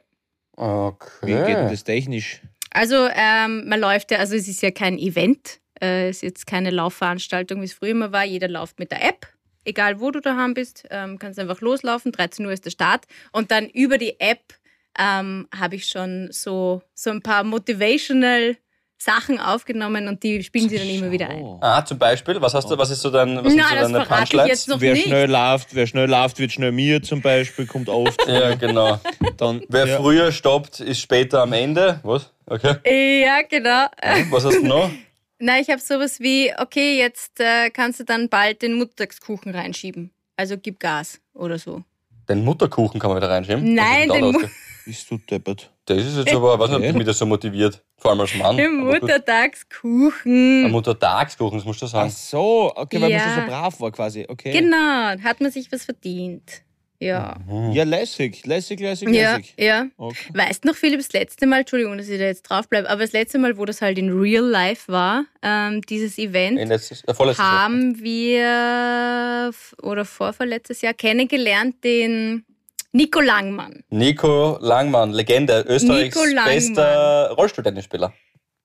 Okay. 0.56 1.28
Wie 1.28 1.32
geht 1.32 1.58
denn 1.58 1.70
das 1.70 1.84
technisch? 1.84 2.42
Also 2.72 3.08
ähm, 3.14 3.68
man 3.68 3.80
läuft 3.80 4.12
ja, 4.12 4.18
also 4.18 4.36
es 4.36 4.48
ist 4.48 4.62
ja 4.62 4.72
kein 4.72 4.98
Event, 4.98 5.60
äh, 5.82 6.10
es 6.10 6.18
ist 6.18 6.22
jetzt 6.24 6.48
keine 6.48 6.70
Laufveranstaltung, 6.72 7.62
wie 7.62 7.66
es 7.66 7.74
früher 7.74 7.92
immer 7.92 8.12
war. 8.12 8.24
Jeder 8.26 8.48
läuft 8.48 8.80
mit 8.80 8.92
der 8.92 9.04
App, 9.04 9.28
egal 9.66 10.00
wo 10.00 10.12
du 10.12 10.20
daheim 10.20 10.54
bist, 10.54 10.86
ähm, 10.90 11.20
kannst 11.20 11.40
einfach 11.40 11.62
loslaufen. 11.62 12.12
13 12.12 12.46
Uhr 12.46 12.52
ist 12.52 12.66
der 12.66 12.72
Start 12.72 13.06
und 13.32 13.52
dann 13.52 13.68
über 13.70 13.98
die 13.98 14.20
App 14.20 14.54
ähm, 15.00 15.48
habe 15.58 15.76
ich 15.76 15.88
schon 15.88 16.30
so, 16.32 16.82
so 16.94 17.10
ein 17.10 17.22
paar 17.22 17.44
motivational 17.44 18.58
Sachen 18.98 19.38
aufgenommen 19.40 20.08
und 20.08 20.24
die 20.24 20.42
spielen 20.44 20.70
sie 20.70 20.78
dann 20.78 20.88
immer 20.88 21.12
wieder 21.12 21.30
ein. 21.30 21.58
Ah, 21.60 21.84
zum 21.84 21.98
Beispiel, 21.98 22.40
was 22.42 22.54
hast 22.54 22.70
du, 22.72 22.78
was 22.78 22.90
ist 22.90 23.02
so 23.02 23.10
dein, 23.10 23.44
was 23.44 23.54
Na, 23.54 23.68
so 23.68 23.92
deine 23.94 24.06
Punchlines? 24.06 24.48
jetzt 24.48 24.68
noch 24.70 24.80
Wer 24.80 24.94
nicht. 24.94 25.08
schnell 25.08 25.30
läuft, 25.30 25.76
wer 25.76 25.88
schnell 25.88 26.10
läuft, 26.10 26.40
wird 26.40 26.54
schnell 26.54 26.72
mir 26.72 27.02
zum 27.04 27.22
Beispiel, 27.22 27.66
kommt 27.66 27.90
oft. 27.90 28.22
Ja, 28.28 28.56
genau. 28.56 29.00
Dann, 29.38 29.62
Wer 29.68 29.88
ja. 29.88 29.98
früher 29.98 30.32
stoppt, 30.32 30.80
ist 30.80 31.02
später 31.02 31.42
am 31.42 31.52
Ende. 31.54 32.00
Was? 32.04 32.32
Okay. 32.46 33.24
Ja, 33.26 33.42
genau. 33.50 33.88
Was 34.32 34.46
hast 34.46 34.58
du 34.58 34.68
noch? 34.68 34.90
Na, 35.46 35.60
ich 35.60 35.70
habe 35.70 35.82
sowas 35.82 36.22
wie, 36.22 36.54
okay, 36.58 36.98
jetzt 36.98 37.42
äh, 37.42 37.70
kannst 37.70 38.00
du 38.00 38.06
dann 38.06 38.30
bald 38.30 38.62
den 38.62 38.76
Muttertagskuchen 38.76 39.54
reinschieben. 39.54 40.12
Also 40.38 40.58
gib 40.58 40.80
Gas 40.80 41.20
oder 41.34 41.60
so. 41.60 41.84
Den 42.30 42.46
Mutterkuchen 42.46 42.98
kann 42.98 43.10
man 43.10 43.18
wieder 43.18 43.30
reinschieben. 43.30 43.74
Nein, 43.74 44.08
Was 44.08 44.16
ist 44.16 44.22
denn 44.24 44.32
den 44.32 44.42
Mu-? 44.42 44.48
Bist 44.86 45.12
du 45.12 45.18
deppert? 45.18 45.70
Das 45.86 45.98
ist 45.98 46.16
jetzt 46.18 46.34
aber, 46.34 46.54
ich 46.54 46.60
weiß 46.62 46.70
nicht, 46.70 46.78
ob 46.78 46.84
Okay. 46.86 46.94
mich 46.98 47.06
das 47.06 47.18
so 47.18 47.26
motiviert. 47.26 47.84
Vor 47.98 48.12
allem 48.12 48.22
als 48.22 48.34
Mann. 48.36 48.56
Den 48.64 48.80
gut. 48.80 48.94
Ein 48.96 49.02
Muttertagskuchen. 49.02 50.72
Muttertagskuchen, 50.72 51.58
das 51.58 51.66
musst 51.66 51.82
du 51.82 51.88
Ach 51.88 51.90
sagen. 51.90 52.10
so, 52.10 52.72
okay, 52.76 52.96
weil 53.02 53.10
man 53.10 53.12
Ja. 53.12 53.20
schon 53.20 53.34
so 53.34 53.42
brav 53.50 53.80
war 53.82 53.92
quasi. 53.92 54.26
Okay. 54.30 54.52
Genau, 54.52 55.22
hat 55.24 55.42
man 55.42 55.52
sich 55.52 55.70
was 55.74 55.84
verdient. 55.84 56.64
Ja. 57.04 57.36
Ja, 57.72 57.84
lässig, 57.84 58.46
lässig, 58.46 58.80
lässig, 58.80 59.10
Ja, 59.10 59.36
lässig. 59.38 59.54
ja. 59.58 59.86
Okay. 59.98 60.16
Weißt 60.34 60.66
noch, 60.66 60.76
Philipp, 60.76 61.00
das 61.00 61.12
letzte 61.14 61.46
Mal, 61.46 61.60
Entschuldigung, 61.62 61.98
dass 61.98 62.08
ich 62.10 62.18
da 62.20 62.26
jetzt 62.26 62.44
drauf 62.44 62.68
bleibe, 62.68 62.90
aber 62.90 63.02
das 63.02 63.12
letzte 63.12 63.40
Mal, 63.40 63.58
wo 63.58 63.66
das 63.66 63.82
halt 63.82 63.98
in 63.98 64.12
Real 64.12 64.44
Life 64.46 64.92
war, 64.92 65.26
ähm, 65.42 65.82
dieses 65.82 66.18
Event, 66.18 66.60
In 66.60 66.68
letztes, 66.70 67.04
äh, 67.04 67.14
haben 67.14 68.00
wir, 68.02 69.52
oder 69.82 70.06
vorverletztes 70.06 70.82
Jahr, 70.82 70.94
kennengelernt 70.94 71.84
den 71.84 72.46
Nico 72.92 73.22
Langmann. 73.22 73.84
Nico 73.90 74.58
Langmann, 74.62 75.12
Legende, 75.12 75.66
Österreichs 75.68 76.16
Nico 76.16 76.26
Langmann. 76.28 76.54
bester 76.54 77.32
Rollstuhltennisspieler. 77.32 78.14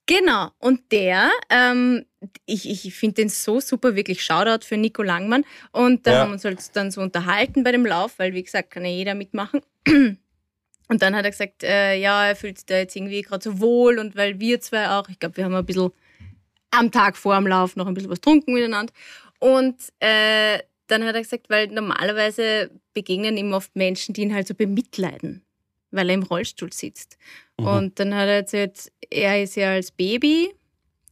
Genau, 0.08 0.48
und 0.58 0.90
der, 0.90 1.30
ähm, 1.50 2.06
ich, 2.46 2.68
ich 2.68 2.94
finde 2.94 3.16
den 3.16 3.28
so 3.28 3.60
super, 3.60 3.94
wirklich 3.94 4.24
Shoutout 4.24 4.64
für 4.66 4.78
Nico 4.78 5.02
Langmann. 5.02 5.44
Und 5.70 6.06
da 6.06 6.12
Ja. 6.12 6.18
haben 6.20 6.30
wir 6.30 6.32
uns 6.32 6.44
halt 6.46 6.58
dann 6.74 6.90
so 6.90 7.02
unterhalten 7.02 7.62
bei 7.62 7.72
dem 7.72 7.84
Lauf, 7.84 8.18
weil 8.18 8.32
wie 8.32 8.42
gesagt, 8.42 8.70
kann 8.70 8.86
ja 8.86 8.90
jeder 8.90 9.14
mitmachen. 9.14 9.60
Und 9.86 11.02
dann 11.02 11.14
hat 11.14 11.26
er 11.26 11.30
gesagt, 11.30 11.62
äh, 11.62 11.96
ja, 11.96 12.26
er 12.26 12.36
fühlt 12.36 12.56
sich 12.58 12.64
da 12.66 12.78
jetzt 12.78 12.96
irgendwie 12.96 13.20
gerade 13.20 13.44
so 13.44 13.60
wohl 13.60 13.98
und 13.98 14.16
weil 14.16 14.40
wir 14.40 14.60
zwei 14.62 14.88
auch, 14.88 15.08
ich 15.10 15.18
glaube, 15.18 15.36
wir 15.36 15.44
haben 15.44 15.54
ein 15.54 15.66
bisschen 15.66 15.92
am 16.70 16.90
Tag 16.90 17.18
vor 17.18 17.34
dem 17.36 17.46
Lauf 17.46 17.76
noch 17.76 17.86
ein 17.86 17.92
bisschen 17.92 18.10
was 18.10 18.20
getrunken 18.22 18.54
miteinander. 18.54 18.92
Und 19.40 19.76
äh, 20.00 20.58
dann 20.86 21.04
hat 21.04 21.14
er 21.14 21.20
gesagt, 21.22 21.50
weil 21.50 21.66
normalerweise 21.66 22.70
begegnen 22.94 23.36
ihm 23.36 23.52
oft 23.52 23.76
Menschen, 23.76 24.14
die 24.14 24.22
ihn 24.22 24.34
halt 24.34 24.48
so 24.48 24.54
bemitleiden, 24.54 25.44
weil 25.90 26.08
er 26.10 26.14
im 26.14 26.22
Rollstuhl 26.22 26.72
sitzt. 26.72 27.16
Mhm. 27.58 27.66
Und 27.66 27.98
dann 28.00 28.14
hat 28.14 28.26
er 28.28 28.36
erzählt, 28.36 28.92
er 29.10 29.42
ist 29.42 29.56
ja 29.56 29.70
als 29.72 29.90
Baby, 29.90 30.54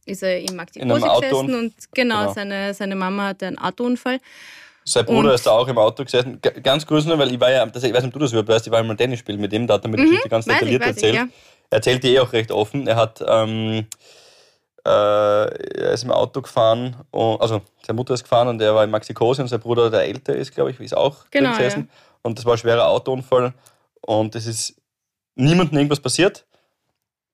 ist 0.05 0.23
er 0.23 0.39
im 0.39 0.59
Aktivkurs 0.59 1.03
gesessen 1.21 1.55
und 1.55 1.73
genau, 1.93 2.21
Genau. 2.21 2.33
Seine, 2.33 2.73
seine 2.73 2.95
Mama 2.95 3.27
hatte 3.27 3.47
einen 3.47 3.57
Autounfall. 3.57 4.19
Sein 4.85 5.05
Bruder 5.05 5.29
Und- 5.29 5.35
ist 5.35 5.45
da 5.45 5.51
auch 5.51 5.67
im 5.67 5.77
Auto 5.77 6.03
gesessen. 6.05 6.39
Ganz 6.63 6.85
kurz 6.85 7.03
nur, 7.03 7.19
weil 7.19 7.33
ich 7.33 7.39
war 7.39 7.51
ja, 7.51 7.65
das, 7.65 7.83
ich 7.83 7.91
weiß 7.93 8.03
nicht, 8.03 8.07
ob 8.07 8.13
du 8.13 8.19
das 8.19 8.31
überhaupt 8.31 8.47
weißt, 8.49 8.67
ich 8.67 8.71
war 8.71 8.79
einmal 8.79 8.95
Tennis 8.95 9.19
spielen 9.19 9.41
mit 9.41 9.51
dem, 9.51 9.67
da 9.67 9.73
hat 9.73 9.83
er 9.83 9.89
mir 9.89 9.97
die 9.97 10.03
Mhm, 10.03 10.07
Geschichte 10.07 10.29
ganz 10.29 10.47
ich, 10.47 10.53
detailliert 10.53 10.81
ich, 10.83 10.87
erzählt. 10.87 11.15
ja. 11.15 11.27
Er 11.69 11.75
erzählt 11.75 12.03
die 12.03 12.15
eh 12.15 12.19
auch 12.19 12.31
recht 12.31 12.51
offen. 12.53 12.87
Er 12.87 12.95
hat, 12.95 13.21
ähm, 13.27 13.85
äh, 14.85 14.89
er 14.89 15.91
ist 15.91 16.03
im 16.05 16.11
Auto 16.11 16.41
gefahren, 16.41 16.95
und, 17.11 17.41
also 17.41 17.61
seine 17.85 17.97
Mutter 17.97 18.13
ist 18.13 18.23
gefahren 18.23 18.47
und 18.47 18.61
er 18.61 18.73
war 18.73 18.83
in 18.85 18.89
Maxikose 18.91 19.41
und 19.41 19.49
sein 19.49 19.59
Bruder, 19.59 19.89
der 19.89 20.03
älter 20.03 20.33
ist, 20.35 20.53
glaube 20.55 20.71
ich, 20.71 20.79
ist 20.79 20.95
auch 20.95 21.25
Genau, 21.31 21.49
gesessen. 21.51 21.89
Und 22.21 22.37
das 22.37 22.45
war 22.45 22.53
ein 22.53 22.57
schwerer 22.57 22.87
Autounfall 22.87 23.53
und 24.01 24.35
es 24.35 24.45
ist 24.47 24.75
niemandem 25.35 25.77
irgendwas 25.77 25.99
passiert, 25.99 26.45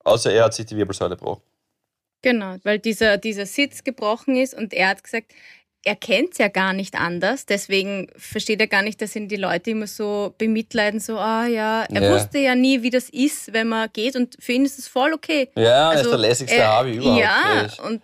außer 0.04 0.32
er 0.34 0.46
hat 0.46 0.54
sich 0.54 0.66
die 0.66 0.76
Wirbelsäule 0.76 1.16
gebrochen. 1.16 1.42
Genau, 2.22 2.56
weil 2.64 2.80
dieser, 2.80 3.18
dieser 3.18 3.46
Sitz 3.46 3.84
gebrochen 3.84 4.36
ist 4.38 4.54
und 4.54 4.74
er 4.74 4.90
hat 4.90 5.04
gesagt, 5.04 5.34
er 5.86 5.98
kennt 5.98 6.32
es 6.32 6.38
ja 6.38 6.48
gar 6.48 6.72
nicht 6.72 6.96
anders, 6.96 7.46
deswegen 7.46 8.08
versteht 8.16 8.62
er 8.62 8.68
gar 8.68 8.82
nicht, 8.84 9.02
dass 9.02 9.14
ihn 9.18 9.28
die 9.28 9.36
Leute 9.36 9.72
immer 9.72 9.88
so 9.88 10.34
bemitleiden, 10.38 11.02
so, 11.02 11.18
ah 11.18 11.46
ja, 11.46 11.84
er 11.84 12.02
Ja. 12.04 12.14
wusste 12.14 12.38
ja 12.40 12.56
nie, 12.56 12.82
wie 12.82 12.90
das 12.90 13.10
ist, 13.10 13.52
wenn 13.52 13.68
man 13.68 13.90
geht 13.92 14.16
und 14.16 14.38
für 14.40 14.54
ihn 14.54 14.64
ist 14.64 14.80
es 14.80 14.88
voll 14.88 15.12
okay. 15.12 15.50
Ja, 15.56 15.92
er 15.92 16.00
ist 16.02 16.10
der 16.10 16.18
lässigste 16.18 16.56
er- 16.56 16.68
Harvey 16.68 16.96
überhaupt. 16.96 17.22
Er 17.22 17.26
Ja, 17.56 17.62
ist- 17.64 17.80
und 17.82 18.02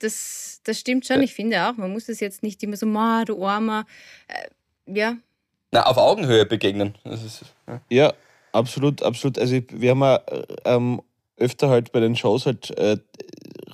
das, 0.00 0.60
das 0.64 0.78
stimmt 0.78 1.06
schon, 1.06 1.22
ich 1.22 1.32
finde 1.32 1.66
auch, 1.66 1.74
man 1.78 1.90
muss 1.90 2.04
das 2.04 2.20
jetzt 2.20 2.42
nicht 2.42 2.62
immer 2.62 2.76
so, 2.76 2.84
ma, 2.84 3.24
du 3.24 3.42
Armer, 3.46 3.86
äh, 4.28 4.48
ja, 4.94 5.16
Na, 5.76 5.82
auf 5.82 5.98
Augenhöhe 5.98 6.46
begegnen. 6.46 6.94
Das 7.04 7.22
ist, 7.22 7.44
ja. 7.68 7.80
Ja, 7.90 8.12
absolut, 8.52 9.02
absolut. 9.02 9.38
Also 9.38 9.60
wir 9.70 9.90
haben 9.90 10.00
ja 10.00 10.22
ähm, 10.64 11.02
öfter 11.36 11.68
halt 11.68 11.92
bei 11.92 12.00
den 12.00 12.16
Shows 12.16 12.46
halt 12.46 12.70
äh, 12.78 12.96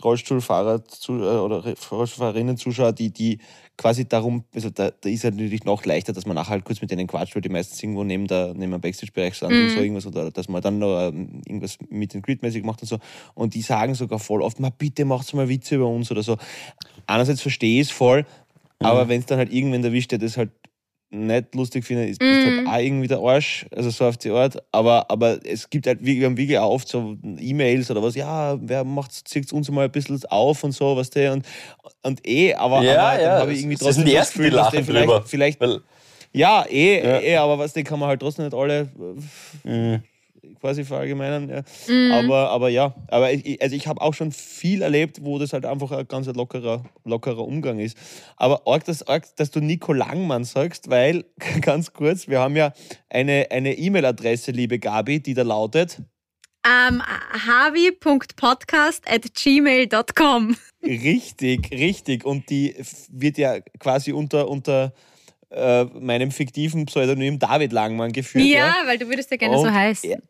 Rollstuhlfahrer 0.03 0.85
zu, 0.85 1.13
äh, 1.23 1.39
oder 1.39 1.63
Rollstuhlfahrerinnen 1.63 2.57
Zuschauer, 2.57 2.93
die, 2.93 3.13
die 3.13 3.39
quasi 3.79 4.09
darum, 4.09 4.43
also 4.53 4.69
da, 4.71 4.91
da 4.91 5.09
ist 5.09 5.23
halt 5.23 5.37
natürlich 5.37 5.65
noch 5.65 5.85
leichter, 5.85 6.13
dass 6.13 6.27
man 6.27 6.35
nachher 6.35 6.51
halt 6.51 6.65
kurz 6.65 6.81
mit 6.81 6.91
denen 6.91 7.07
quatscht, 7.07 7.37
weil 7.37 7.43
die 7.43 7.49
meistens 7.51 7.81
irgendwo 7.81 8.03
neben 8.03 8.27
der 8.27 8.49
neben 8.53 8.73
dem 8.73 8.81
Backstage-Bereich 8.81 9.37
sind 9.37 9.51
und 9.51 9.63
Mhm. 9.63 9.69
so 9.69 9.81
irgendwas 9.81 10.07
oder 10.09 10.33
dass 10.33 10.49
man 10.49 10.61
dann 10.61 10.81
noch 10.81 11.07
ähm, 11.07 11.41
irgendwas 11.47 11.79
mit 11.89 12.15
den 12.15 12.23
Grid-mäßig 12.23 12.65
macht 12.65 12.83
und 12.83 12.89
so. 12.89 12.99
Und 13.35 13.55
die 13.55 13.63
sagen 13.63 13.95
sogar 13.95 14.19
voll 14.19 14.43
oft, 14.43 14.59
ma 14.59 14.71
bitte 14.71 15.05
macht's 15.05 15.33
mal 15.35 15.49
Witze 15.49 15.77
über 15.77 15.87
uns 15.87 16.11
oder 16.11 16.25
so. 16.25 16.37
Einerseits 17.07 17.43
verstehe 17.43 17.81
ich 17.81 17.91
es 17.91 17.93
voll, 17.95 18.27
aber 18.81 19.09
wenn 19.09 19.21
es 19.21 19.27
dann 19.27 19.39
halt 19.39 19.53
irgendwen 19.53 19.85
erwischt, 19.85 20.11
der 20.11 20.19
das 20.19 20.37
halt 20.37 20.51
nicht 21.15 21.55
lustig 21.55 21.85
findet, 21.85 22.09
ist 22.11 22.19
bist 22.19 22.45
halt 22.45 22.57
Mhm. 22.63 22.67
auch 22.67 22.79
irgendwie 22.79 23.07
der 23.07 23.19
Arsch, 23.19 23.67
also 23.75 23.91
so 23.91 24.07
auf 24.07 24.17
die 24.17 24.31
Art. 24.31 24.63
Aber, 24.73 25.11
aber 25.11 25.39
es 25.47 25.69
gibt 25.69 25.87
halt, 25.87 25.99
wir 26.05 26.25
haben 26.27 26.37
wirklich 26.37 26.59
auch 26.59 26.71
oft 26.71 26.89
so 26.89 27.17
E-Mails 27.39 27.91
oder 27.91 28.03
was, 28.03 28.15
ja, 28.15 28.57
wer 28.61 28.83
macht, 28.85 29.13
zieht 29.29 29.53
uns 29.53 29.71
mal 29.71 29.85
ein 29.85 29.93
bisschen 29.93 30.21
auf 30.31 30.65
und 30.65 30.73
so, 30.73 30.97
was 30.97 31.11
der 31.11 31.35
und, 31.35 31.45
und 32.03 32.27
eh, 32.27 32.55
aber, 32.55 32.83
Ja, 32.83 32.93
aber 32.93 33.21
ja, 33.23 33.29
dann 33.29 33.41
habe 33.43 33.53
ich 33.53 33.61
irgendwie 33.61 33.77
das 33.77 33.85
trotzdem 33.85 34.05
die 34.07 34.13
das 34.13 34.21
Ersten, 34.21 34.39
die 34.39 34.45
Gefühl, 34.49 34.57
dass 34.59 34.71
der 34.71 34.85
vielleicht, 34.85 35.09
drüber. 35.09 35.23
vielleicht 35.27 35.61
Weil, 35.61 35.81
ja, 36.33 36.65
eh, 36.71 37.05
Ja. 37.07 37.21
eh, 37.21 37.37
aber 37.37 37.59
was, 37.59 37.75
den 37.75 37.85
kann 37.85 37.99
man 37.99 38.09
halt 38.09 38.21
trotzdem 38.21 38.47
nicht 38.47 38.55
alle 38.55 38.89
äh, 39.65 39.69
mh, 39.71 40.01
quasi 40.61 40.85
verallgemeinern. 40.85 41.49
Ja. 41.49 41.63
Mhm. 41.89 42.13
Aber, 42.13 42.51
aber 42.51 42.69
ja, 42.69 42.95
aber 43.09 43.33
ich, 43.33 43.61
also 43.63 43.77
ich 43.77 43.87
habe 43.87 44.01
auch 44.01 44.15
schon 44.15 44.33
viel 44.33 44.83
erlebt, 44.83 45.19
wo 45.23 45.39
das 45.39 45.53
halt 45.53 45.67
einfach 45.67 45.91
ein 45.93 46.09
ganz 46.09 46.27
lockerer, 46.27 46.85
lockerer 47.05 47.45
Umgang 47.45 47.79
ist. 47.79 47.97
Aber 48.37 48.67
arg, 48.67 48.85
dass, 48.85 49.07
arg, 49.07 49.25
dass 49.37 49.51
du 49.51 49.61
Nico 49.61 49.93
Langmann 49.93 50.45
sagst, 50.45 50.91
weil, 50.91 51.25
ganz 51.61 51.93
kurz, 51.93 52.29
wir 52.29 52.41
haben 52.41 52.57
ja 52.57 52.73
eine 53.11 53.49
eine 53.51 53.77
E-Mail-Adresse, 53.77 54.53
liebe 54.53 54.79
Gabi, 54.79 55.21
die 55.21 55.35
da 55.35 55.43
lautet 55.43 56.01
ähm, 56.65 57.03
havi.podcast 57.03 59.11
at 59.11 59.35
gmail.com. 59.35 60.57
richtig, 60.83 61.71
richtig. 61.73 62.25
Und 62.25 62.49
die 62.51 62.75
wird 63.11 63.39
ja 63.39 63.61
quasi 63.79 64.13
unter, 64.13 64.49
unter 64.49 64.93
äh, 65.51 65.85
meinem 65.85 66.31
fiktiven 66.31 66.87
Pseudonym 66.87 67.39
David 67.39 67.73
Langmann 67.73 68.13
geführt. 68.13 68.47
Ja, 68.47 68.75
weil 68.87 68.99
du 68.99 69.09
würdest 69.09 69.31
ja 69.31 69.37
gerne 69.37 69.57
so 69.59 69.65
Und- 69.65 69.75
heißen. 69.75 70.23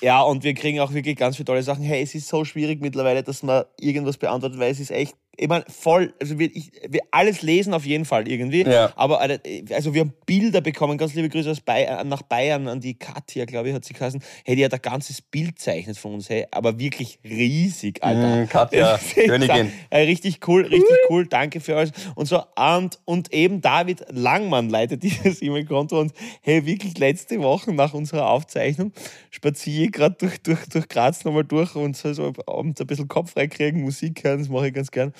Ja. 0.00 0.22
Und 0.22 0.44
wir 0.44 0.54
kriegen 0.54 0.80
auch 0.80 0.92
wirklich 0.92 1.16
ganz 1.16 1.36
viele 1.36 1.46
tolle 1.46 1.62
Sachen. 1.62 1.82
Hey, 1.82 2.02
es 2.02 2.14
ist 2.14 2.28
so 2.28 2.44
schwierig 2.44 2.80
mittlerweile, 2.80 3.22
dass 3.22 3.42
man 3.42 3.64
irgendwas 3.80 4.16
beantwortet, 4.16 4.58
weil 4.58 4.72
es 4.72 4.80
ist 4.80 4.90
echt, 4.90 5.16
ich 5.38 5.48
meine, 5.48 5.64
voll, 5.68 6.14
also 6.20 6.38
wir, 6.38 6.54
ich, 6.54 6.72
wir 6.88 7.00
alles 7.10 7.42
lesen 7.42 7.74
auf 7.74 7.84
jeden 7.84 8.04
Fall 8.04 8.28
irgendwie. 8.28 8.62
Ja. 8.62 8.92
Aber 8.96 9.28
äh, 9.28 9.64
also 9.72 9.92
wir 9.92 10.00
haben 10.00 10.12
Bilder 10.24 10.60
bekommen, 10.60 10.98
ganz 10.98 11.14
liebe 11.14 11.28
Grüße 11.28 11.50
aus 11.50 11.60
Bayern, 11.60 12.08
nach 12.08 12.22
Bayern 12.22 12.68
an 12.68 12.80
die 12.80 12.94
Katja, 12.94 13.44
glaube 13.44 13.68
ich, 13.68 13.74
hat 13.74 13.84
sie 13.84 13.94
geheißen. 13.94 14.22
Hey, 14.44 14.56
die 14.56 14.64
hat 14.64 14.72
ein 14.72 14.80
ganzes 14.82 15.20
Bild 15.20 15.58
zeichnet 15.58 15.98
von 15.98 16.14
uns, 16.14 16.28
hey, 16.30 16.46
aber 16.50 16.78
wirklich 16.78 17.18
riesig, 17.24 18.02
Alter. 18.02 18.44
Mm, 18.44 18.48
Katja, 18.48 18.98
Königin. 19.14 19.72
Äh, 19.90 20.02
richtig 20.02 20.46
cool, 20.48 20.62
richtig 20.62 20.96
cool, 21.10 21.26
danke 21.26 21.60
für 21.60 21.76
alles. 21.76 21.92
Und 22.14 22.26
so, 22.26 22.42
und, 22.56 22.98
und 23.04 23.32
eben 23.32 23.60
David 23.60 24.04
Langmann 24.10 24.70
leitet 24.70 25.02
dieses 25.02 25.42
E-Mail-Konto 25.42 26.00
und 26.00 26.12
hey, 26.40 26.64
wirklich 26.64 26.98
letzte 26.98 27.40
Woche 27.40 27.72
nach 27.72 27.94
unserer 27.94 28.30
Aufzeichnung 28.30 28.92
spaziere 29.30 29.86
ich 29.86 29.92
gerade 29.92 30.16
durch, 30.18 30.40
durch, 30.42 30.66
durch 30.68 30.88
Graz 30.88 31.24
nochmal 31.24 31.44
durch 31.44 31.74
und 31.74 31.96
so, 31.96 32.12
so 32.12 32.32
abends 32.46 32.80
ein 32.80 32.86
bisschen 32.86 33.08
Kopf 33.08 33.32
freikriegen, 33.32 33.82
Musik 33.82 34.24
hören, 34.24 34.38
das 34.38 34.48
mache 34.48 34.68
ich 34.68 34.74
ganz 34.74 34.90
gern. 34.90 35.12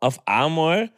Auf 0.00 0.20
einmal 0.26 0.90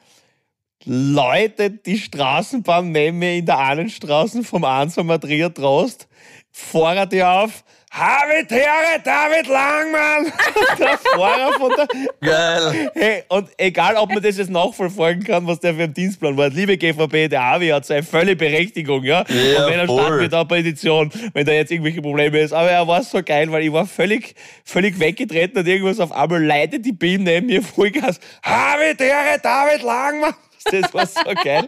läutet 0.84 1.86
die 1.86 1.98
Straßenbahn 1.98 2.88
mir 2.88 3.34
in 3.34 3.46
der 3.46 3.58
Ahnenstraße 3.58 4.44
vom 4.44 4.64
Ansamer 4.64 5.20
Trier-Trost, 5.20 6.08
fahre 6.50 7.06
die 7.06 7.22
auf, 7.22 7.64
Habitäre 7.92 9.00
David 9.04 9.48
Langmann! 9.48 10.32
der 10.78 10.96
Fahrer 10.96 11.52
von 11.54 11.72
der. 11.76 11.88
Geil. 12.20 12.90
Hey, 12.94 13.24
und 13.28 13.48
egal, 13.58 13.96
ob 13.96 14.12
man 14.12 14.22
das 14.22 14.38
jetzt 14.38 14.48
nachverfolgen 14.50 15.24
kann, 15.24 15.44
was 15.46 15.58
der 15.58 15.74
für 15.74 15.82
ein 15.82 15.92
Dienstplan 15.92 16.36
war. 16.36 16.48
Liebe 16.50 16.78
GVB, 16.78 17.28
der 17.28 17.42
Avi 17.42 17.68
hat 17.68 17.84
seine 17.84 18.04
volle 18.04 18.36
Berechtigung, 18.36 19.02
ja. 19.02 19.24
Ja, 19.28 19.64
und 19.64 19.72
wenn 19.72 19.80
er 19.80 19.86
voll. 19.86 19.98
startet 19.98 20.20
mit 20.22 20.32
der 20.32 20.44
Petition, 20.44 21.10
wenn 21.32 21.44
da 21.44 21.52
jetzt 21.52 21.72
irgendwelche 21.72 22.00
Probleme 22.00 22.38
ist. 22.38 22.52
Aber 22.52 22.70
er 22.70 22.86
war 22.86 23.02
so 23.02 23.22
geil, 23.24 23.50
weil 23.50 23.64
ich 23.64 23.72
war 23.72 23.86
völlig, 23.86 24.36
völlig 24.64 25.00
weggetreten 25.00 25.58
und 25.58 25.66
irgendwas 25.66 25.98
auf 25.98 26.12
einmal 26.12 26.44
leitet 26.44 26.86
die 26.86 26.92
Beam 26.92 27.24
neben 27.24 27.48
mir 27.48 27.60
Vollgas. 27.60 28.20
Habitäre 28.42 29.40
David 29.42 29.82
Langmann! 29.82 30.34
Das 30.70 30.92
war 30.92 31.06
so 31.06 31.22
geil. 31.42 31.66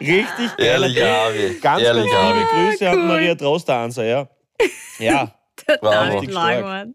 Richtig 0.00 0.56
geil. 0.56 0.66
Ehrlicher 0.66 1.06
Avi. 1.06 1.56
Ganz, 1.62 1.82
Ehrlicher 1.82 2.10
ganz 2.10 2.36
liebe 2.36 2.50
Avi. 2.50 2.70
Grüße 2.70 2.90
an 2.90 3.06
Maria 3.06 3.34
Troster-Anser, 3.36 4.04
ja. 4.04 4.28
Ja. 4.98 5.32
Der 5.68 5.76
Bravo. 5.78 6.14
David. 6.14 6.30
Langmann. 6.32 6.94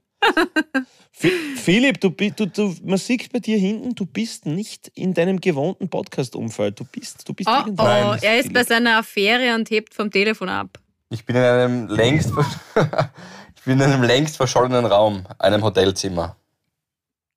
Philipp, 1.11 1.99
du, 2.01 2.09
du, 2.09 2.45
du, 2.47 2.75
man 2.83 2.97
sieht 2.97 3.31
bei 3.31 3.39
dir 3.39 3.57
hinten, 3.57 3.95
du 3.95 4.05
bist 4.05 4.45
nicht 4.45 4.89
in 4.95 5.13
deinem 5.13 5.39
gewohnten 5.41 5.89
Podcast-Umfeld. 5.89 6.79
Du 6.79 6.85
bist, 6.85 7.27
du 7.27 7.33
bist 7.33 7.49
Oh, 7.49 7.59
irgendwo. 7.59 7.83
oh, 7.83 7.85
Nein, 7.87 8.19
er 8.21 8.39
ist 8.39 8.53
bei 8.53 8.63
seiner 8.63 8.97
Affäre 8.99 9.55
und 9.55 9.69
hebt 9.69 9.93
vom 9.93 10.11
Telefon 10.11 10.49
ab. 10.49 10.77
Ich 11.09 11.25
bin 11.25 11.35
in 11.35 11.41
einem 11.41 11.87
längst, 11.87 12.31
ich 13.55 13.63
bin 13.63 13.79
in 13.79 13.81
einem 13.81 14.03
längst 14.03 14.37
verschollenen 14.37 14.85
Raum, 14.85 15.25
einem 15.39 15.63
Hotelzimmer. 15.63 16.35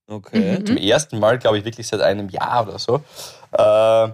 Okay. 0.07 0.59
Mhm. 0.59 0.66
Zum 0.66 0.77
ersten 0.77 1.18
Mal, 1.18 1.38
glaube 1.38 1.59
ich, 1.59 1.64
wirklich 1.64 1.87
seit 1.87 2.01
einem 2.01 2.29
Jahr 2.29 2.68
oder 2.68 2.79
so. 2.79 3.03
Äh, 3.57 4.09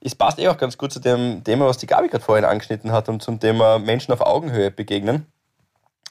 es 0.00 0.14
passt 0.14 0.38
eh 0.38 0.48
auch 0.48 0.58
ganz 0.58 0.76
gut 0.76 0.92
zu 0.92 1.00
dem 1.00 1.42
Thema, 1.42 1.66
was 1.66 1.78
die 1.78 1.86
Gabi 1.86 2.08
gerade 2.08 2.22
vorhin 2.24 2.44
angeschnitten 2.44 2.92
hat 2.92 3.08
und 3.08 3.22
zum 3.22 3.40
Thema 3.40 3.78
Menschen 3.78 4.12
auf 4.12 4.20
Augenhöhe 4.20 4.70
begegnen. 4.70 5.26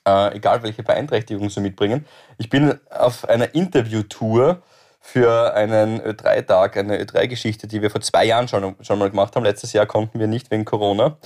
Äh, 0.08 0.38
egal 0.38 0.64
welche 0.64 0.84
Beeinträchtigungen 0.84 1.50
sie 1.50 1.60
mitbringen. 1.60 2.06
Ich 2.38 2.50
bin 2.50 2.80
auf 2.90 3.28
einer 3.28 3.54
Interviewtour 3.54 4.62
für 5.02 5.54
einen 5.54 6.00
Ö3-Tag, 6.00 6.78
eine 6.78 7.04
Ö3-Geschichte, 7.04 7.68
die 7.68 7.82
wir 7.82 7.92
vor 7.92 8.00
zwei 8.00 8.24
Jahren 8.24 8.48
schon, 8.48 8.78
schon 8.80 9.00
mal 9.00 9.10
gemacht 9.10 9.36
haben. 9.36 9.44
Letztes 9.44 9.74
Jahr 9.74 9.86
konnten 9.86 10.18
wir 10.18 10.28
nicht 10.28 10.50
wegen 10.50 10.64
Corona. 10.64 11.18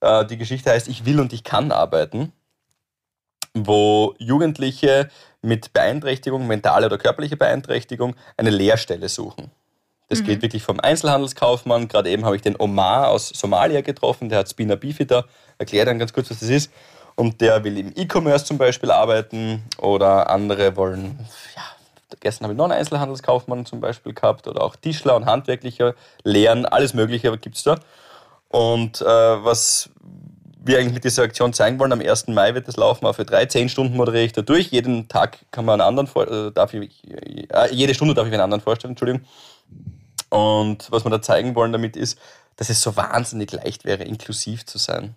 Äh, 0.00 0.24
die 0.26 0.38
Geschichte 0.38 0.70
heißt 0.70 0.86
Ich 0.86 1.04
will 1.04 1.18
und 1.18 1.32
ich 1.32 1.42
kann 1.42 1.72
arbeiten, 1.72 2.32
wo 3.54 4.14
Jugendliche 4.18 5.08
mit 5.42 5.72
Beeinträchtigung, 5.72 6.46
mentale 6.46 6.86
oder 6.86 6.98
körperliche 6.98 7.36
Beeinträchtigung, 7.36 8.14
eine 8.36 8.50
Lehrstelle 8.50 9.08
suchen. 9.08 9.50
Das 10.08 10.24
geht 10.24 10.40
wirklich 10.42 10.62
vom 10.62 10.80
Einzelhandelskaufmann. 10.80 11.88
Gerade 11.88 12.08
eben 12.08 12.24
habe 12.24 12.34
ich 12.34 12.40
den 12.40 12.56
Omar 12.58 13.08
aus 13.08 13.28
Somalia 13.28 13.82
getroffen, 13.82 14.28
der 14.30 14.38
hat 14.38 14.48
Spina 14.48 14.74
Bifida. 14.74 15.26
Erkläre 15.58 15.86
dann 15.86 15.98
ganz 15.98 16.14
kurz, 16.14 16.30
was 16.30 16.40
das 16.40 16.48
ist. 16.48 16.72
Und 17.18 17.40
der 17.40 17.64
will 17.64 17.76
im 17.76 17.92
E-Commerce 17.96 18.44
zum 18.44 18.58
Beispiel 18.58 18.92
arbeiten 18.92 19.64
oder 19.78 20.30
andere 20.30 20.76
wollen, 20.76 21.18
ja, 21.56 21.62
gestern 22.20 22.44
habe 22.44 22.52
ich 22.52 22.56
noch 22.56 22.66
einen 22.66 22.78
Einzelhandelskaufmann 22.78 23.66
zum 23.66 23.80
Beispiel 23.80 24.14
gehabt 24.14 24.46
oder 24.46 24.62
auch 24.62 24.76
Tischler 24.76 25.16
und 25.16 25.26
Handwerklicher 25.26 25.96
lehren, 26.22 26.64
alles 26.64 26.94
Mögliche 26.94 27.36
gibt 27.36 27.56
es 27.56 27.64
da. 27.64 27.80
Und 28.50 29.00
äh, 29.00 29.04
was 29.04 29.90
wir 30.60 30.78
eigentlich 30.78 30.94
mit 30.94 31.02
dieser 31.02 31.24
Aktion 31.24 31.52
zeigen 31.52 31.80
wollen, 31.80 31.90
am 31.90 32.00
1. 32.00 32.28
Mai 32.28 32.54
wird 32.54 32.68
das 32.68 32.76
laufen 32.76 33.04
auf 33.04 33.16
drei, 33.16 33.46
zehn 33.46 33.68
Stunden 33.68 33.96
moderiere 33.96 34.24
ich 34.24 34.32
da 34.32 34.42
durch. 34.42 34.68
Jeden 34.68 35.08
Tag 35.08 35.38
kann 35.50 35.64
man 35.64 35.80
einen 35.80 35.98
anderen, 35.98 36.28
äh, 36.28 36.52
darf 36.52 36.72
ich, 36.72 37.02
äh, 37.10 37.74
jede 37.74 37.94
Stunde 37.94 38.14
darf 38.14 38.28
ich 38.28 38.32
einen 38.32 38.42
anderen 38.42 38.60
vorstellen, 38.60 38.92
Entschuldigung. 38.92 39.26
Und 40.30 40.86
was 40.92 41.04
wir 41.04 41.10
da 41.10 41.20
zeigen 41.20 41.56
wollen 41.56 41.72
damit 41.72 41.96
ist, 41.96 42.16
dass 42.54 42.70
es 42.70 42.80
so 42.80 42.96
wahnsinnig 42.96 43.50
leicht 43.50 43.84
wäre, 43.84 44.04
inklusiv 44.04 44.66
zu 44.66 44.78
sein. 44.78 45.16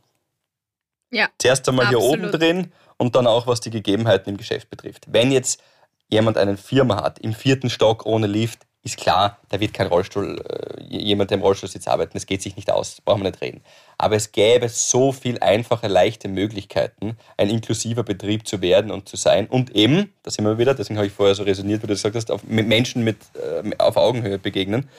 Ja. 1.12 1.30
Zuerst 1.38 1.67
einmal 1.69 1.89
hier 1.89 1.97
Absolut. 1.97 2.19
oben 2.19 2.32
drin 2.32 2.71
und 2.97 3.15
dann 3.15 3.28
auch, 3.28 3.47
was 3.47 3.60
die 3.60 3.69
Gegebenheiten 3.69 4.30
im 4.30 4.38
Geschäft 4.38 4.69
betrifft. 4.69 5.06
Wenn 5.10 5.32
jetzt 5.32 5.62
jemand 6.10 6.38
eine 6.38 6.58
Firma 6.58 7.04
hat, 7.04 7.19
im 7.19 7.34
vierten 7.34 7.69
Stock 7.69 8.06
ohne 8.06 8.28
Lift, 8.28 8.65
ist 8.84 8.97
klar, 8.97 9.38
da 9.50 9.60
wird 9.60 9.74
kein 9.74 9.88
Rollstuhl, 9.88 10.39
äh, 10.39 10.84
jemand, 10.84 11.30
der 11.30 11.38
im 11.38 11.43
Rollstuhl 11.43 11.69
sitzt, 11.69 11.88
arbeiten. 11.88 12.13
Das 12.13 12.26
geht 12.26 12.41
sich 12.41 12.56
nicht 12.56 12.71
aus, 12.71 13.00
brauchen 13.02 13.21
wir 13.21 13.30
nicht 13.30 13.41
reden. 13.41 13.62
Aber 13.97 14.15
es 14.15 14.32
gäbe 14.32 14.69
so 14.69 15.12
viel 15.12 15.38
einfache, 15.39 15.88
leichte 15.88 16.28
Möglichkeiten, 16.28 17.15
ein 17.38 17.50
inklusiver 17.50 18.04
Betrieb 18.04 18.47
zu 18.47 18.62
werden 18.62 18.89
und 18.89 19.08
zu 19.08 19.17
sein. 19.17 19.45
Und 19.47 19.76
eben, 19.76 20.12
da 20.24 20.32
sind 20.32 20.45
wir 20.45 20.58
wieder, 20.58 20.74
deswegen 20.74 20.97
habe 20.97 21.06
ich 21.06 21.13
vorher 21.13 21.36
so 21.36 21.43
resoniert, 21.43 21.84
wie 21.84 21.88
du 21.88 21.93
gesagt 21.93 22.15
hast, 22.15 22.32
auf, 22.32 22.43
mit 22.43 22.67
Menschen 22.67 23.04
mit, 23.04 23.17
äh, 23.36 23.69
auf 23.78 23.97
Augenhöhe 23.97 24.39
begegnen. 24.39 24.89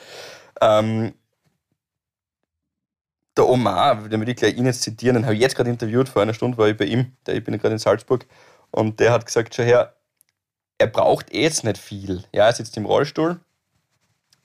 Ähm, 0.61 1.13
der 3.35 3.47
Omar, 3.47 3.95
den 4.07 4.19
würde 4.19 4.31
ich 4.31 4.37
gleich 4.37 4.55
ihn 4.55 4.65
jetzt 4.65 4.83
zitieren, 4.83 5.15
den 5.15 5.25
habe 5.25 5.35
ich 5.35 5.41
jetzt 5.41 5.55
gerade 5.55 5.69
interviewt, 5.69 6.09
vor 6.09 6.21
einer 6.21 6.33
Stunde 6.33 6.57
war 6.57 6.67
ich 6.67 6.77
bei 6.77 6.85
ihm, 6.85 7.15
der, 7.25 7.35
ich 7.35 7.43
bin 7.43 7.57
gerade 7.57 7.73
in 7.73 7.79
Salzburg, 7.79 8.25
und 8.71 8.99
der 8.99 9.11
hat 9.11 9.25
gesagt, 9.25 9.53
schau 9.55 9.63
her, 9.63 9.95
er 10.77 10.87
braucht 10.87 11.33
eh 11.33 11.43
jetzt 11.43 11.63
nicht 11.63 11.77
viel. 11.77 12.23
Ja, 12.33 12.47
er 12.47 12.53
sitzt 12.53 12.75
im 12.77 12.85
Rollstuhl, 12.85 13.39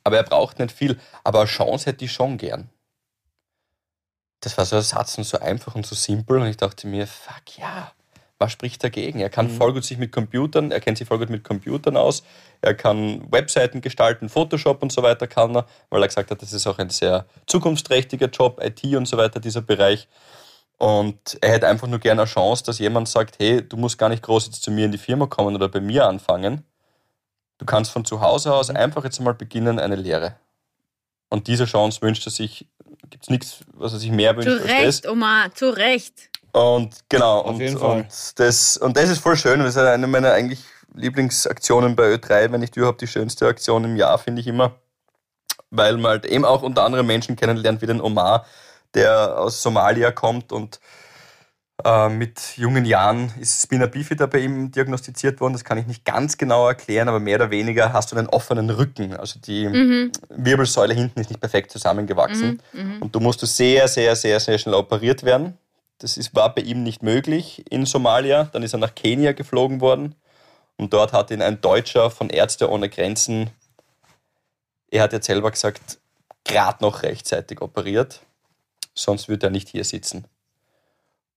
aber 0.05 0.19
er 0.19 0.23
braucht 0.23 0.59
nicht 0.59 0.73
viel. 0.73 1.01
Aber 1.25 1.41
eine 1.41 1.49
Chance 1.49 1.87
hätte 1.87 2.05
ich 2.05 2.13
schon 2.13 2.37
gern. 2.37 2.71
Das 4.41 4.57
war 4.57 4.65
so 4.65 4.77
ein 4.77 4.83
Satz 4.83 5.19
und 5.19 5.25
so 5.25 5.39
einfach 5.39 5.75
und 5.75 5.87
so 5.87 5.95
simpel 5.95 6.39
und 6.39 6.47
ich 6.47 6.57
dachte 6.57 6.87
mir, 6.87 7.07
fuck 7.07 7.59
ja, 7.59 7.93
was 8.39 8.53
spricht 8.53 8.85
dagegen? 8.85 9.21
Er 9.21 9.31
kann 9.31 9.51
voll 9.51 9.73
gut 9.73 9.85
sich 9.85 9.99
mit 9.99 10.13
Computern, 10.13 10.71
er 10.71 10.81
kennt 10.81 10.99
sich 10.99 11.09
voll 11.09 11.19
gut 11.19 11.31
mit 11.31 11.43
Computern 11.43 11.97
aus, 11.97 12.23
er 12.61 12.75
kann 12.75 13.31
Webseiten 13.33 13.81
gestalten, 13.81 14.29
Photoshop 14.29 14.83
und 14.83 14.93
so 14.93 15.03
weiter 15.03 15.27
kann 15.27 15.57
er, 15.57 15.67
weil 15.91 16.03
er 16.03 16.09
gesagt 16.09 16.31
hat, 16.31 16.41
das 16.41 16.53
ist 16.53 16.67
auch 16.67 16.79
ein 16.79 16.91
sehr 16.91 17.27
zukunftsträchtiger 17.47 18.29
Job, 18.29 18.61
IT 18.63 18.85
und 18.95 19.07
so 19.07 19.17
weiter, 19.17 19.41
dieser 19.41 19.63
Bereich. 19.63 20.09
Und 20.79 21.37
er 21.41 21.51
hätte 21.51 21.67
einfach 21.67 21.89
nur 21.89 21.99
gerne 21.99 22.23
eine 22.23 22.31
Chance, 22.31 22.63
dass 22.65 22.79
jemand 22.79 23.09
sagt, 23.09 23.41
hey, 23.41 23.67
du 23.67 23.77
musst 23.77 23.99
gar 23.99 24.09
nicht 24.09 24.23
groß 24.23 24.47
jetzt 24.47 24.63
zu 24.63 24.71
mir 24.71 24.85
in 24.85 24.93
die 24.93 24.99
Firma 24.99 25.27
kommen 25.27 25.57
oder 25.57 25.69
bei 25.69 25.81
mir 25.81 26.07
anfangen. 26.07 26.65
Du 27.59 27.67
kannst 27.67 27.91
von 27.91 28.05
zu 28.05 28.21
Hause 28.21 28.55
aus 28.55 28.71
einfach 28.71 29.03
jetzt 29.03 29.21
mal 29.21 29.35
beginnen 29.35 29.81
eine 29.81 29.97
Lehre. 29.97 30.37
Und 31.29 31.49
diese 31.49 31.65
Chance 31.65 32.01
wünscht 32.03 32.25
er 32.27 32.31
sich, 32.31 32.69
gibt 33.11 33.25
es 33.25 33.31
nichts, 33.31 33.61
was 33.75 33.93
er 33.93 33.99
sich 33.99 34.13
mehr 34.13 34.37
wünscht 34.37 34.49
Zu 34.49 34.63
als 34.63 34.69
Recht, 34.69 35.05
das. 35.05 35.11
Oma, 35.11 35.49
zu 35.53 35.71
Recht. 35.71 36.31
Und 36.59 36.97
genau, 37.09 37.39
Auf 37.41 37.47
und, 37.55 37.61
jeden 37.61 37.79
Fall. 37.79 38.01
und, 38.01 38.39
das, 38.41 38.77
und 38.77 38.97
das 38.97 39.09
ist 39.11 39.21
voll 39.21 39.37
schön. 39.37 39.61
Das 39.61 39.77
ist 39.77 39.79
eine 39.79 40.07
meiner 40.09 40.33
eigentlich 40.33 40.61
Lieblingsaktionen 40.95 41.95
bei 41.95 42.15
Ö3, 42.15 42.51
wenn 42.51 42.61
nicht 42.61 42.77
überhaupt 42.77 43.01
die 43.01 43.07
schönste 43.07 43.47
Aktion 43.47 43.85
im 43.85 43.97
Jahr, 43.97 44.19
finde 44.19 44.41
ich 44.41 44.49
immer. 44.49 44.73
Weil 45.71 45.97
man 45.99 46.11
halt 46.13 46.27
eben 46.27 46.45
auch 46.45 46.63
unter 46.63 46.83
anderem 46.85 47.07
Menschen 47.07 47.37
kennenlernt, 47.37 47.81
wie 47.83 47.87
den 47.87 48.01
Omar, 48.01 48.45
der 48.95 49.39
aus 49.39 49.63
Somalia 49.63 50.11
kommt 50.11 50.51
und 50.51 50.81
äh, 51.85 52.09
mit 52.09 52.57
jungen 52.57 52.85
Jahren 52.87 53.33
ist 53.39 53.63
Spina 53.63 53.87
Bifida 53.87 54.27
bei 54.27 54.39
ihm 54.39 54.73
diagnostiziert 54.73 55.41
worden. 55.41 55.53
Das 55.53 55.63
kann 55.65 55.79
ich 55.79 55.87
nicht 55.87 56.05
ganz 56.05 56.37
genau 56.39 56.67
erklären, 56.67 57.07
aber 57.09 57.21
mehr 57.21 57.37
oder 57.37 57.51
weniger 57.53 57.93
hast 57.93 58.11
du 58.11 58.17
einen 58.17 58.29
offenen 58.29 58.71
Rücken. 58.71 59.15
Also 59.15 59.39
die 59.39 59.69
Mhm. 59.69 60.13
Wirbelsäule 60.31 60.95
hinten 60.95 61.21
ist 61.21 61.31
nicht 61.31 61.41
perfekt 61.41 61.71
zusammengewachsen. 61.71 62.61
Und 63.01 63.15
du 63.15 63.21
musst 63.21 63.41
sehr, 63.47 63.87
sehr, 63.87 64.17
sehr, 64.17 64.41
sehr 64.41 64.59
schnell 64.59 64.75
operiert 64.75 65.23
werden. 65.23 65.57
Das 65.99 66.17
ist, 66.17 66.35
war 66.35 66.55
bei 66.55 66.63
ihm 66.63 66.83
nicht 66.83 67.03
möglich 67.03 67.65
in 67.71 67.85
Somalia. 67.87 68.45
Dann 68.45 68.63
ist 68.63 68.73
er 68.73 68.79
nach 68.79 68.95
Kenia 68.95 69.33
geflogen 69.33 69.81
worden. 69.81 70.15
Und 70.77 70.93
dort 70.93 71.13
hat 71.13 71.31
ihn 71.31 71.43
ein 71.43 71.61
Deutscher 71.61 72.11
von 72.11 72.31
Ärzte 72.31 72.71
ohne 72.71 72.89
Grenzen, 72.89 73.51
er 74.91 75.03
hat 75.03 75.13
jetzt 75.13 75.27
selber 75.27 75.51
gesagt, 75.51 75.99
gerade 76.45 76.83
noch 76.83 77.03
rechtzeitig 77.03 77.61
operiert. 77.61 78.21
Sonst 78.95 79.29
würde 79.29 79.49
er 79.49 79.51
nicht 79.51 79.69
hier 79.69 79.85
sitzen. 79.85 80.25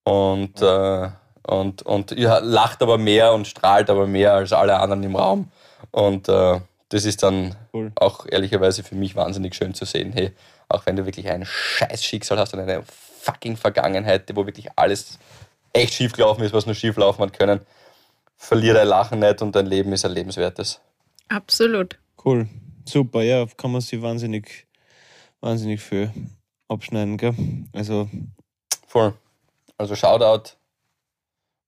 Und, 0.03 0.61
äh, 0.61 1.09
und, 1.43 1.81
und 1.83 2.11
ja, 2.11 2.39
lacht 2.39 2.81
aber 2.81 2.97
mehr 2.97 3.33
und 3.33 3.47
strahlt 3.47 3.89
aber 3.89 4.07
mehr 4.07 4.33
als 4.33 4.53
alle 4.53 4.79
anderen 4.79 5.03
im 5.03 5.15
Raum. 5.15 5.51
Und 5.91 6.29
äh, 6.29 6.61
das 6.89 7.05
ist 7.05 7.23
dann 7.23 7.55
Cool. 7.73 7.91
auch 7.95 8.25
ehrlicherweise 8.29 8.83
für 8.83 8.95
mich 8.95 9.15
wahnsinnig 9.15 9.55
schön 9.55 9.73
zu 9.73 9.85
sehen. 9.85 10.11
Hey, 10.13 10.31
auch 10.69 10.85
wenn 10.85 10.95
du 10.95 11.05
wirklich 11.05 11.29
ein 11.29 11.45
scheiß 11.45 12.03
Schicksal 12.03 12.39
hast 12.39 12.53
und 12.53 12.61
eine 12.61 12.83
fucking 13.21 13.57
Vergangenheit, 13.57 14.29
wo 14.35 14.45
wirklich 14.45 14.69
alles 14.75 15.19
echt 15.73 15.93
schief 15.93 16.13
gelaufen 16.13 16.43
ist, 16.43 16.53
was 16.53 16.65
nur 16.65 16.75
schief 16.75 16.97
laufen 16.97 17.21
hat 17.21 17.37
können, 17.37 17.61
verlier 18.35 18.73
dein 18.73 18.87
Lachen 18.87 19.19
nicht 19.19 19.41
und 19.41 19.55
dein 19.55 19.65
Leben 19.65 19.93
ist 19.93 20.05
ein 20.05 20.11
lebenswertes. 20.11 20.81
Absolut. 21.29 21.97
Cool. 22.23 22.47
super, 22.85 23.21
ja, 23.21 23.45
kann 23.57 23.71
man 23.71 23.81
sich 23.81 24.01
wahnsinnig, 24.01 24.67
wahnsinnig 25.39 25.81
viel 25.81 26.11
abschneiden, 26.67 27.17
gell? 27.17 27.35
Also, 27.73 28.09
Voll. 28.91 29.13
Also 29.77 29.95
Shoutout 29.95 30.57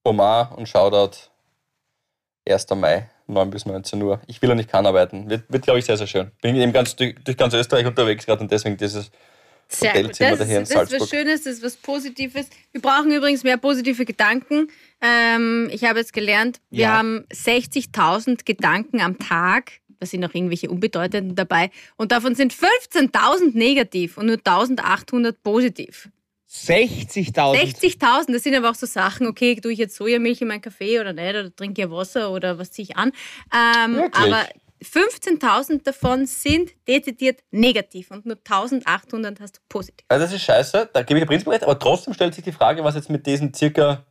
Omar 0.04 0.58
und 0.58 0.68
Shoutout 0.68 1.16
1. 2.46 2.70
Mai, 2.76 3.10
9 3.28 3.50
bis 3.50 3.66
19 3.66 4.02
Uhr. 4.02 4.20
Ich 4.28 4.42
will 4.42 4.50
ja 4.50 4.56
nicht 4.56 4.70
kann 4.70 4.86
arbeiten. 4.86 5.30
Wird, 5.30 5.46
wird 5.48 5.64
glaube 5.64 5.80
ich, 5.80 5.86
sehr, 5.86 5.96
sehr 5.96 6.08
schön. 6.08 6.32
Bin 6.42 6.58
eben 6.58 6.74
ganz 6.74 6.98
durch, 6.98 7.16
durch 7.24 7.38
ganz 7.38 7.54
Österreich 7.54 7.86
unterwegs 7.86 8.26
gerade 8.26 8.42
und 8.42 8.52
deswegen 8.52 8.76
dieses 8.76 9.10
Sehr 9.80 9.94
gut. 10.04 10.12
Das, 10.20 10.40
daher 10.40 10.58
in 10.58 10.64
ist- 10.64 10.74
das 10.76 10.92
ist 10.92 11.02
was. 11.02 11.10
Schönes, 11.10 11.44
das 11.44 11.54
ist 11.56 11.64
was 11.64 11.76
Positives. 11.78 12.48
Wir 12.72 12.82
brauchen 12.82 13.12
übrigens 13.12 13.44
mehr 13.44 13.58
positive 13.58 14.06
Gedanken. 14.06 14.68
Ähm, 15.02 15.70
ich 15.72 15.84
habe 15.84 16.00
jetzt 16.00 16.14
gelernt, 16.14 16.60
wir 16.70 16.82
Ja. 16.84 16.98
haben 16.98 17.26
60.000 17.34 18.46
Gedanken 18.46 19.02
am 19.02 19.20
Tag. 19.20 19.74
Da 20.00 20.06
sind 20.06 20.24
auch 20.26 20.34
irgendwelche 20.34 20.70
unbedeutenden 20.70 21.36
dabei. 21.36 21.72
Und 21.96 22.12
davon 22.12 22.36
sind 22.36 22.54
15.000 22.54 23.56
negativ 23.58 24.18
und 24.18 24.26
nur 24.26 24.38
1.800 24.38 25.34
positiv. 25.44 26.10
60.000. 26.48 27.56
60.000, 27.56 28.32
das 28.34 28.44
sind 28.44 28.54
aber 28.56 28.70
auch 28.70 28.76
so 28.76 28.86
Sachen, 28.86 29.26
okay, 29.28 29.56
tue 29.60 29.72
ich 29.74 29.80
jetzt 29.80 29.96
Sojamilch 29.96 30.42
in 30.42 30.48
meinen 30.50 30.62
Kaffee 30.62 31.00
oder 31.00 31.12
nicht, 31.12 31.30
oder 31.32 31.56
trinke 31.56 31.82
ich 31.84 31.90
Wasser 31.90 32.32
oder 32.32 32.60
was 32.60 32.72
ziehe 32.72 32.88
ich 32.90 32.96
an. 32.98 33.12
Ähm, 33.52 34.04
aber 34.12 34.46
15.000 34.84 35.84
davon 35.84 36.26
sind 36.26 36.72
dezidiert 36.88 37.42
negativ 37.52 38.12
und 38.12 38.26
nur 38.26 38.38
1.800 38.38 39.40
hast 39.40 39.58
du 39.58 39.62
positiv. 39.70 40.06
Also 40.08 40.26
das 40.26 40.34
ist 40.34 40.44
scheiße, 40.44 40.90
da 40.94 41.04
gebe 41.04 41.20
ich 41.20 41.24
dir 41.24 41.28
prinzipiell 41.28 41.54
recht, 41.56 41.64
aber 41.64 41.80
trotzdem 41.80 42.14
stellt 42.14 42.36
sich 42.36 42.44
die 42.44 42.52
Frage, 42.52 42.84
was 42.84 42.96
jetzt 42.96 43.10
mit 43.10 43.26
diesen 43.26 43.54
circa 43.54 44.06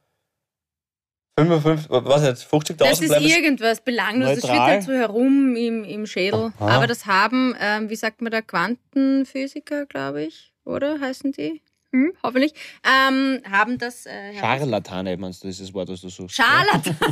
55, 1.39 1.91
was 1.91 2.23
jetzt, 2.25 2.45
50.000 2.45 2.75
Das 2.77 3.01
ist 3.01 3.11
irgendwas 3.11 3.81
belanglos, 3.81 4.35
das 4.35 4.43
Neutral. 4.43 4.57
schwirrt 4.57 4.69
halt 4.69 4.83
so 4.83 4.93
herum 4.93 5.57
im, 5.57 5.85
im 5.85 6.07
Schädel. 6.07 6.53
Aha. 6.59 6.69
Aber 6.69 6.87
das 6.87 7.07
haben, 7.07 7.55
ähm, 7.59 7.89
wie 7.89 7.97
sagt 7.97 8.21
man 8.21 8.31
da, 8.33 8.43
Quantenphysiker, 8.43 9.87
glaube 9.87 10.25
ich, 10.25 10.53
oder 10.65 11.01
heißen 11.01 11.33
die? 11.33 11.63
Hm, 11.93 12.13
hoffentlich. 12.23 12.55
Ähm, 12.85 13.41
haben 13.51 13.79
das. 13.79 14.07
Äh, 14.07 14.35
Scharlatane, 14.39 15.17
meinst 15.17 15.43
du, 15.43 15.49
das 15.49 15.59
ist 15.59 15.69
das 15.69 15.75
Wort, 15.75 15.89
was 15.91 16.01
du 16.01 16.09
suchst? 16.09 16.37
Scharlatan. 16.37 16.97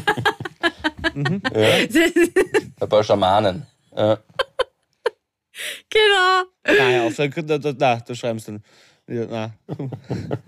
Ja, 1.12 1.87
ein 2.80 2.88
paar 2.88 3.04
Schamanen. 3.04 3.66
Ja. 3.96 4.18
genau. 5.90 6.42
Nein, 6.64 6.92
hör 6.94 7.04
auf, 7.04 7.16
da, 7.16 7.26
da, 7.58 7.72
da, 7.72 7.96
da, 7.96 8.14
schreibst 8.14 8.48
du 8.48 8.52
dann. 8.52 8.62
Ja. 9.08 9.50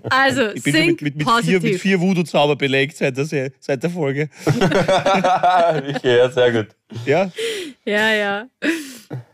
Also, 0.08 0.50
Ich 0.52 0.62
bin 0.62 0.86
mit, 0.86 1.02
mit, 1.02 1.16
mit, 1.16 1.28
vier, 1.44 1.60
mit 1.60 1.80
vier 1.80 2.00
Voodoo-Zauber 2.00 2.54
belegt 2.54 2.96
seit 2.96 3.16
der, 3.16 3.24
Se- 3.24 3.52
seit 3.58 3.82
der 3.82 3.90
Folge. 3.90 4.28
ja, 6.02 6.30
sehr 6.30 6.52
gut. 6.52 6.68
Ja? 7.04 7.30
Ja, 7.84 8.10
ja. 8.12 8.46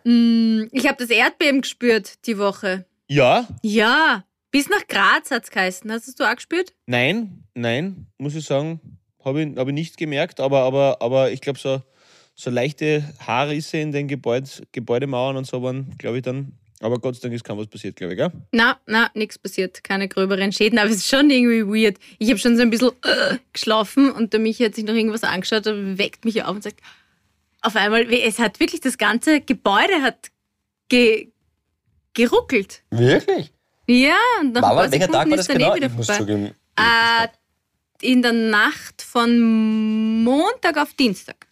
Mm, 0.04 0.68
Ich 0.72 0.87
habe 0.88 0.96
das 0.98 1.11
Erdbeben 1.11 1.61
gespürt 1.61 2.26
die 2.26 2.38
Woche. 2.38 2.87
Ja? 3.06 3.46
Ja, 3.62 4.24
bis 4.50 4.70
nach 4.70 4.87
Graz 4.88 5.30
hat 5.30 5.44
es 5.44 5.50
geheißen. 5.50 5.92
Hast 5.92 6.06
du 6.08 6.12
es 6.24 6.28
auch 6.30 6.34
gespürt? 6.34 6.72
Nein, 6.87 7.44
nein, 7.52 8.06
muss 8.16 8.34
ich 8.34 8.46
sagen, 8.46 8.80
habe 9.22 9.42
ich, 9.42 9.56
hab 9.58 9.68
ich 9.68 9.74
nicht 9.74 9.98
gemerkt, 9.98 10.40
aber, 10.40 10.61
aber, 10.62 11.02
aber 11.02 11.30
ich 11.32 11.42
glaube, 11.42 11.58
so, 11.58 11.82
so 12.40 12.51
leichte 12.51 13.03
Haarrisse 13.27 13.79
in 13.79 13.90
den 13.90 14.07
Gebäud, 14.07 14.44
Gebäudemauern 14.70 15.37
und 15.37 15.46
so 15.46 15.61
waren, 15.62 15.92
glaube 15.98 16.18
ich, 16.18 16.22
dann. 16.22 16.53
Aber 16.81 17.01
Gott 17.01 17.16
sei 17.16 17.22
Dank 17.22 17.35
ist 17.35 17.42
kaum 17.42 17.59
was 17.59 17.66
passiert, 17.66 17.96
glaube 17.96 18.12
ich, 18.12 18.18
gell? 18.18 18.31
Na, 18.53 18.79
na, 18.87 19.11
nichts 19.14 19.37
passiert. 19.37 19.83
Keine 19.83 20.07
gröberen 20.07 20.53
Schäden, 20.53 20.79
aber 20.79 20.88
es 20.88 20.96
ist 20.98 21.09
schon 21.09 21.29
irgendwie 21.29 21.66
weird. 21.66 21.96
Ich 22.20 22.29
habe 22.29 22.38
schon 22.38 22.57
so 22.57 22.62
ein 22.62 22.70
bisschen 22.70 22.90
äh, 23.03 23.38
geschlafen 23.53 24.12
und 24.12 24.33
der 24.33 24.38
Michi 24.38 24.62
hat 24.64 24.77
sich 24.77 24.85
noch 24.85 24.94
irgendwas 24.94 25.24
angeschaut 25.24 25.66
und 25.66 25.98
weckt 25.98 26.24
mich 26.24 26.44
auf 26.44 26.55
und 26.55 26.62
sagt, 26.62 26.81
auf 27.62 27.74
einmal, 27.74 28.03
es 28.12 28.38
hat 28.38 28.61
wirklich 28.61 28.81
das 28.81 28.96
ganze 28.96 29.40
Gebäude 29.40 30.01
hat 30.03 30.29
ge, 30.88 31.33
geruckelt. 32.14 32.83
Wirklich? 32.90 33.51
Ja, 33.88 34.14
und 34.40 34.53
nach 34.53 34.62
ein 34.62 34.62
War, 34.62 34.68
paar 34.68 34.77
war, 34.85 34.92
welcher 34.92 35.09
Tag 35.11 35.29
Sekunden 35.29 35.31
war 35.33 35.38
ist 35.40 35.48
das 35.48 35.57
eh 35.57 35.59
genau? 35.59 35.74
wieder 35.74 35.87
Ich 35.88 35.92
muss 35.94 36.07
vorbei. 36.07 36.20
zugeben. 36.20 36.55
Äh, 36.77 37.29
in 38.12 38.22
der 38.22 38.33
Nacht 38.33 39.03
von 39.03 40.22
Montag 40.22 40.77
auf 40.77 40.94
Dienstag. 40.94 41.47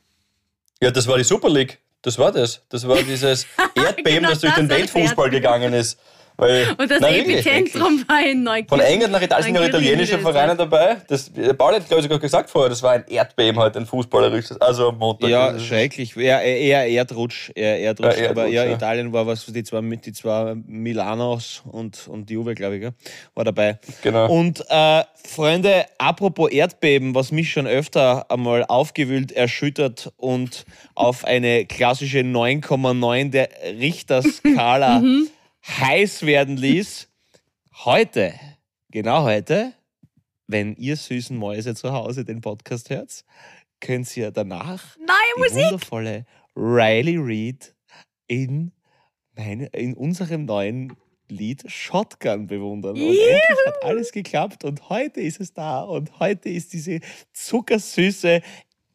Ja, 0.82 0.90
das 0.90 1.06
war 1.06 1.16
die 1.16 1.24
Super 1.24 1.48
League. 1.48 1.78
Das 2.02 2.18
war 2.18 2.32
das. 2.32 2.62
Das 2.68 2.86
war 2.86 3.02
dieses 3.02 3.46
Erdbeben, 3.74 4.16
Genau 4.16 4.30
das 4.30 4.40
durch 4.40 4.54
den 4.54 4.68
Weltfußball 4.68 5.30
gegangen 5.30 5.72
ist. 5.72 5.98
Weil, 6.36 6.66
Und 6.76 6.90
das 6.90 7.00
Nein, 7.00 7.14
wirklich. 7.14 7.46
Epizentrum 7.46 8.04
war 8.06 8.24
in 8.24 8.42
Neukirchen. 8.42 8.68
Von 8.68 8.80
England 8.80 9.12
nach 9.12 9.22
Italien 9.22 9.44
sind 9.44 9.54
ja 9.54 9.68
italienische 9.68 10.16
in 10.16 10.20
Vereine 10.20 10.54
dabei. 10.54 10.96
Das, 11.08 11.32
der 11.32 11.54
Paul 11.54 11.74
hat, 11.74 11.86
glaube 11.86 12.00
ich, 12.00 12.04
sogar 12.04 12.18
gesagt 12.18 12.50
vorher, 12.50 12.68
das 12.68 12.82
war 12.82 12.92
ein 12.92 13.04
Erdbeben 13.08 13.58
heute, 13.58 13.78
ein 13.78 13.86
fußballerisches. 13.86 14.60
Also 14.60 14.90
am 14.90 14.98
Montag. 14.98 15.30
Ja, 15.30 15.58
schrecklich. 15.58 16.16
Eher, 16.16 16.42
eher 16.42 16.86
Erdrutsch. 16.88 17.50
Eher 17.54 17.80
Erdrutsch. 17.80 18.18
Ja, 18.18 18.30
aber 18.30 18.42
Erdrutsch, 18.42 18.54
ja, 18.54 18.64
ja. 18.64 18.74
Italien 18.74 19.12
war 19.12 19.26
was, 19.26 19.46
die 19.46 19.64
zwei, 19.64 19.80
die 19.80 20.12
zwei 20.12 20.54
Milanos 20.66 21.62
und, 21.70 22.06
und 22.08 22.30
Juve, 22.30 22.54
glaube 22.54 22.76
ich, 22.76 22.80
gell, 22.82 22.92
war 23.34 23.44
dabei. 23.44 23.78
Genau. 24.02 24.30
Und 24.30 24.62
äh, 24.68 25.04
Freunde, 25.24 25.86
apropos 25.98 26.50
Erdbeben, 26.50 27.14
was 27.14 27.32
mich 27.32 27.50
schon 27.50 27.66
öfter 27.66 28.30
einmal 28.30 28.64
aufgewühlt, 28.64 29.32
erschüttert 29.32 30.12
und 30.16 30.66
auf 30.94 31.24
eine 31.24 31.64
klassische 31.66 32.20
9,9 32.20 33.30
der 33.30 33.48
Richterskala 33.78 35.02
heiß 35.66 36.24
werden 36.24 36.56
ließ. 36.56 37.08
Heute, 37.84 38.34
genau 38.90 39.24
heute, 39.24 39.74
wenn 40.46 40.76
ihr 40.76 40.96
süßen 40.96 41.36
Mäuse 41.36 41.74
zu 41.74 41.92
Hause 41.92 42.24
den 42.24 42.40
Podcast 42.40 42.90
hört, 42.90 43.24
könnt 43.80 44.16
ihr 44.16 44.30
danach 44.30 44.96
Neue 44.96 45.06
die 45.36 45.40
Musik. 45.40 45.64
wundervolle 45.64 46.26
Riley 46.54 47.16
Reid 47.18 47.74
in, 48.26 48.72
meine, 49.34 49.66
in 49.66 49.94
unserem 49.94 50.44
neuen 50.44 50.96
Lied 51.28 51.64
Shotgun 51.70 52.46
bewundern. 52.46 52.92
Und 52.92 53.02
endlich 53.02 53.66
hat 53.66 53.84
alles 53.84 54.12
geklappt 54.12 54.64
und 54.64 54.88
heute 54.88 55.20
ist 55.20 55.40
es 55.40 55.52
da 55.52 55.80
und 55.80 56.18
heute 56.20 56.48
ist 56.48 56.72
diese 56.72 57.00
zuckersüße, 57.32 58.40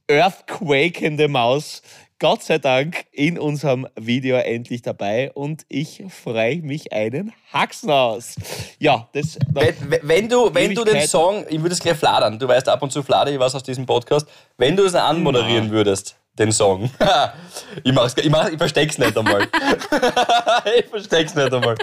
earthquakende 0.07 1.27
Maus 1.27 1.81
Gott 2.21 2.43
sei 2.43 2.59
Dank 2.59 3.05
in 3.11 3.39
unserem 3.39 3.87
Video 3.95 4.35
endlich 4.35 4.83
dabei 4.83 5.31
und 5.33 5.63
ich 5.69 6.03
freue 6.07 6.61
mich 6.61 6.93
einen 6.93 7.33
Haxen 7.51 7.89
aus. 7.89 8.35
Ja, 8.77 9.09
das. 9.13 9.39
Wenn, 9.51 9.73
wenn, 10.03 10.29
du, 10.29 10.53
wenn 10.53 10.75
du 10.75 10.83
den. 10.83 11.01
Song, 11.07 11.47
ich 11.49 11.59
würde 11.59 11.73
es 11.73 11.79
gleich 11.79 11.97
fladern, 11.97 12.37
du 12.37 12.47
weißt, 12.47 12.69
ab 12.69 12.83
und 12.83 12.91
zu 12.91 13.01
fladere 13.01 13.33
ich 13.33 13.39
was 13.39 13.55
aus 13.55 13.63
diesem 13.63 13.87
Podcast, 13.87 14.27
wenn 14.59 14.75
du 14.75 14.85
es 14.85 14.93
anmoderieren 14.93 15.71
würdest, 15.71 16.15
den 16.37 16.51
Song. 16.51 16.91
ich, 17.83 17.91
mach's, 17.91 18.13
ich, 18.15 18.29
mach, 18.29 18.49
ich 18.49 18.57
versteck's 18.59 18.99
nicht 18.99 19.17
einmal. 19.17 19.41
ich 20.77 20.85
versteck's 20.85 21.33
nicht 21.33 21.51
einmal. 21.51 21.75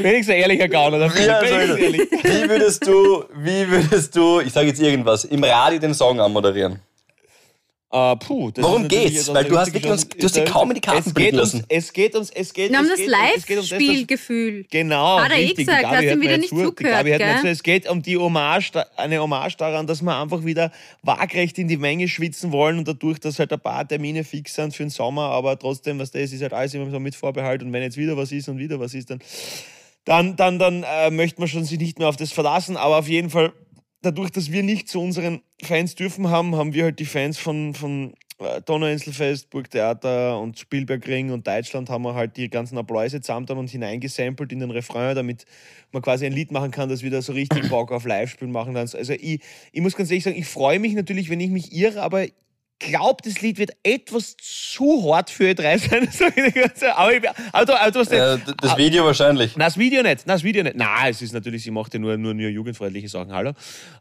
Wenigstens 0.00 0.34
ein 0.36 0.40
ehrlicher 0.40 0.68
Gauner 0.68 1.00
dafür. 1.00 1.22
Ja, 1.22 1.38
so 1.38 1.76
Wenigstens 1.76 1.76
ist 1.76 1.82
ehrlich. 1.82 2.10
wie 2.24 2.48
würdest 2.48 2.86
du, 2.86 3.24
wie 3.34 3.68
würdest 3.68 4.16
du, 4.16 4.40
ich 4.40 4.54
sage 4.54 4.68
jetzt 4.68 4.80
irgendwas, 4.80 5.26
im 5.26 5.44
Radio 5.44 5.78
den 5.78 5.92
Song 5.92 6.18
anmoderieren? 6.18 6.80
Äh, 7.92 8.16
puh, 8.16 8.52
das 8.52 8.64
Worum 8.64 8.82
ist 8.82 8.88
geht's? 8.88 9.34
Weil 9.34 9.44
du 9.46 9.58
hast 9.58 9.66
richtig 9.66 9.82
wirklich 9.82 9.92
uns- 9.92 10.08
du 10.08 10.22
hast 10.24 10.36
dir 10.36 10.44
kaum 10.44 10.70
in 10.70 10.76
die 10.76 10.80
Karten 10.80 11.08
es 11.08 11.12
blicken 11.12 11.30
geht 11.32 11.40
ums, 11.40 11.52
lassen. 11.54 11.64
Es 11.68 11.92
geht 11.92 12.14
ums, 12.14 12.30
es 12.30 12.52
geht, 12.54 12.70
Wir 12.70 12.78
haben 12.78 12.84
es 12.84 12.90
das 12.92 13.00
um 13.00 13.06
Live-Spielgefühl. 13.08 14.64
Genau, 14.70 15.18
Hat 15.18 15.30
er 15.32 15.36
eh 15.36 15.40
richtig. 15.40 15.56
Die 15.56 15.64
gesagt, 15.64 15.82
Gabi 15.82 15.96
hast 16.06 16.14
ihm 16.14 16.20
wieder 16.20 16.38
nicht 16.38 16.50
zu. 16.50 16.62
Zugehört, 16.62 17.40
zu. 17.40 17.48
Es 17.48 17.62
geht 17.64 17.88
um 17.88 18.00
die 18.00 18.16
Hommage, 18.16 18.70
eine 18.96 19.20
Hommage 19.20 19.56
daran, 19.56 19.88
dass 19.88 20.02
wir 20.02 20.16
einfach 20.16 20.44
wieder 20.44 20.70
waagrecht 21.02 21.58
in 21.58 21.66
die 21.66 21.76
Menge 21.78 22.06
schwitzen 22.06 22.52
wollen 22.52 22.78
und 22.78 22.86
dadurch, 22.86 23.18
dass 23.18 23.40
halt 23.40 23.52
ein 23.52 23.60
paar 23.60 23.86
Termine 23.86 24.22
fix 24.22 24.54
sind 24.54 24.72
für 24.74 24.84
den 24.84 24.90
Sommer, 24.90 25.22
aber 25.22 25.58
trotzdem, 25.58 25.98
was 25.98 26.12
das 26.12 26.30
ist 26.32 26.42
halt 26.42 26.52
alles 26.52 26.72
immer 26.74 26.88
so 26.90 27.00
mit 27.00 27.16
Vorbehalt 27.16 27.62
und 27.62 27.72
wenn 27.72 27.82
jetzt 27.82 27.96
wieder 27.96 28.16
was 28.16 28.30
ist 28.30 28.48
und 28.48 28.58
wieder 28.58 28.78
was 28.78 28.94
ist, 28.94 29.10
dann 29.10 29.18
dann, 30.04 30.34
dann, 30.36 30.58
dann 30.58 30.82
äh, 30.82 31.10
möchte 31.10 31.40
man 31.40 31.48
schon 31.48 31.64
sich 31.64 31.78
nicht 31.78 31.98
mehr 31.98 32.08
auf 32.08 32.16
das 32.16 32.32
verlassen. 32.32 32.76
Aber 32.78 32.98
auf 32.98 33.08
jeden 33.08 33.28
Fall, 33.30 33.52
dadurch, 34.02 34.30
dass 34.30 34.50
wir 34.50 34.62
nicht 34.62 34.88
zu 34.88 35.00
unseren 35.00 35.42
Fans 35.62 35.94
dürfen 35.94 36.30
haben, 36.30 36.54
haben 36.56 36.74
wir 36.74 36.84
halt 36.84 36.98
die 36.98 37.04
Fans 37.04 37.38
von, 37.38 37.74
von 37.74 38.14
äh, 38.38 38.62
Donauinselfest, 38.62 39.50
Burgtheater 39.50 40.38
und 40.38 40.58
Spielbergring 40.58 41.30
und 41.30 41.46
Deutschland 41.46 41.90
haben 41.90 42.02
wir 42.02 42.14
halt 42.14 42.36
die 42.36 42.48
ganzen 42.48 42.78
Appläuse 42.78 43.20
zusammen 43.20 43.46
und 43.50 43.70
hineingesampelt 43.70 44.52
in 44.52 44.60
den 44.60 44.70
Refrain, 44.70 45.14
damit 45.14 45.44
man 45.92 46.02
quasi 46.02 46.26
ein 46.26 46.32
Lied 46.32 46.50
machen 46.50 46.70
kann, 46.70 46.88
das 46.88 47.02
wieder 47.02 47.20
so 47.20 47.32
richtig 47.32 47.68
Bock 47.68 47.92
auf 47.92 48.06
Live-Spielen 48.06 48.52
machen. 48.52 48.76
Also 48.76 49.12
ich, 49.12 49.40
ich 49.72 49.80
muss 49.80 49.94
ganz 49.94 50.10
ehrlich 50.10 50.24
sagen, 50.24 50.38
ich 50.38 50.46
freue 50.46 50.78
mich 50.78 50.94
natürlich, 50.94 51.28
wenn 51.28 51.40
ich 51.40 51.50
mich 51.50 51.72
irre, 51.72 52.02
aber 52.02 52.26
glaube, 52.80 53.22
das 53.24 53.40
Lied 53.40 53.58
wird 53.58 53.70
etwas 53.84 54.36
zu 54.38 55.08
hart 55.14 55.30
für 55.30 55.44
E3 55.50 55.78
sein. 55.78 56.08
Aber, 56.96 57.12
ich, 57.14 57.22
aber, 57.52 57.64
du- 57.66 57.80
aber 57.80 57.90
du 57.92 57.98
hast 58.00 58.10
Äh, 58.12 58.38
das 58.60 58.76
Video 58.76 59.04
wahrscheinlich. 59.04 59.54
na, 59.56 59.66
das 59.66 59.76
Video 59.78 60.02
nicht. 60.02 60.22
Na, 60.26 60.32
das 60.34 60.42
Video 60.42 60.62
nicht. 60.62 60.74
Na, 60.76 61.08
es 61.08 61.22
ist 61.22 61.32
natürlich, 61.32 61.62
sie 61.62 61.70
macht 61.70 61.94
ja 61.94 62.00
nur, 62.00 62.16
nur, 62.16 62.34
nur 62.34 62.48
jugendfreundliche 62.48 63.08
Sachen, 63.08 63.32
hallo. 63.32 63.50
Äh, 63.50 63.54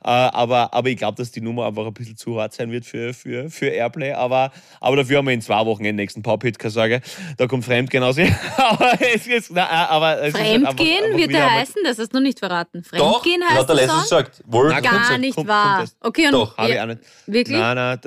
aber, 0.09 0.73
aber 0.73 0.89
ich 0.89 0.97
glaube, 0.97 1.17
dass 1.17 1.31
die 1.31 1.41
Nummer 1.41 1.67
einfach 1.67 1.85
ein 1.85 1.93
bisschen 1.93 2.17
zu 2.17 2.39
hart 2.41 2.53
sein 2.53 2.71
wird 2.71 2.85
für, 2.85 3.13
für, 3.13 3.49
für 3.49 3.67
Airplay. 3.67 4.13
Aber, 4.13 4.51
aber 4.79 4.95
dafür 4.97 5.17
haben 5.19 5.27
wir 5.27 5.33
in 5.33 5.41
zwei 5.41 5.65
Wochen 5.65 5.83
den 5.83 5.95
nächsten 5.95 6.23
Pop-Hit, 6.23 6.57
keine 6.57 6.71
Sorge. 6.71 7.01
Da 7.37 7.47
kommt 7.47 7.65
Fremdgehen 7.65 8.03
aus. 8.03 8.17
aber 8.57 8.93
es 9.13 9.27
ist, 9.27 9.51
na, 9.53 9.67
aber 9.89 10.21
es 10.21 10.33
ist 10.33 10.39
halt 10.39 10.45
einfach- 10.55 10.69
Fremdgehen 10.77 11.03
einfach 11.05 11.17
wird 11.19 11.35
einmal- 11.35 11.49
heißen, 11.59 11.75
das 11.83 11.99
hast 11.99 12.09
du 12.13 12.17
noch 12.17 12.23
nicht 12.23 12.39
verraten. 12.39 12.83
Doch, 12.93 13.21
Fremdgehen 13.21 13.41
das 13.41 13.49
heißt 13.49 13.59
hat 13.59 13.69
er 13.69 13.75
der 13.75 13.85
letztens 13.85 14.03
gesagt. 14.03 14.43
Gar 14.49 14.81
kommt- 14.81 15.19
nicht 15.19 15.35
kommt- 15.35 15.47
wahr. 15.49 15.77
kommt 15.79 15.91
okay, 16.01 16.25
und 16.27 16.31
Doch, 16.33 16.57
Habe 16.57 16.71
ich 16.73 16.79
auch 16.79 16.85
nicht. 16.85 16.99
wirklich? 17.25 17.57
Nein, 17.57 17.75
nein, 17.75 17.99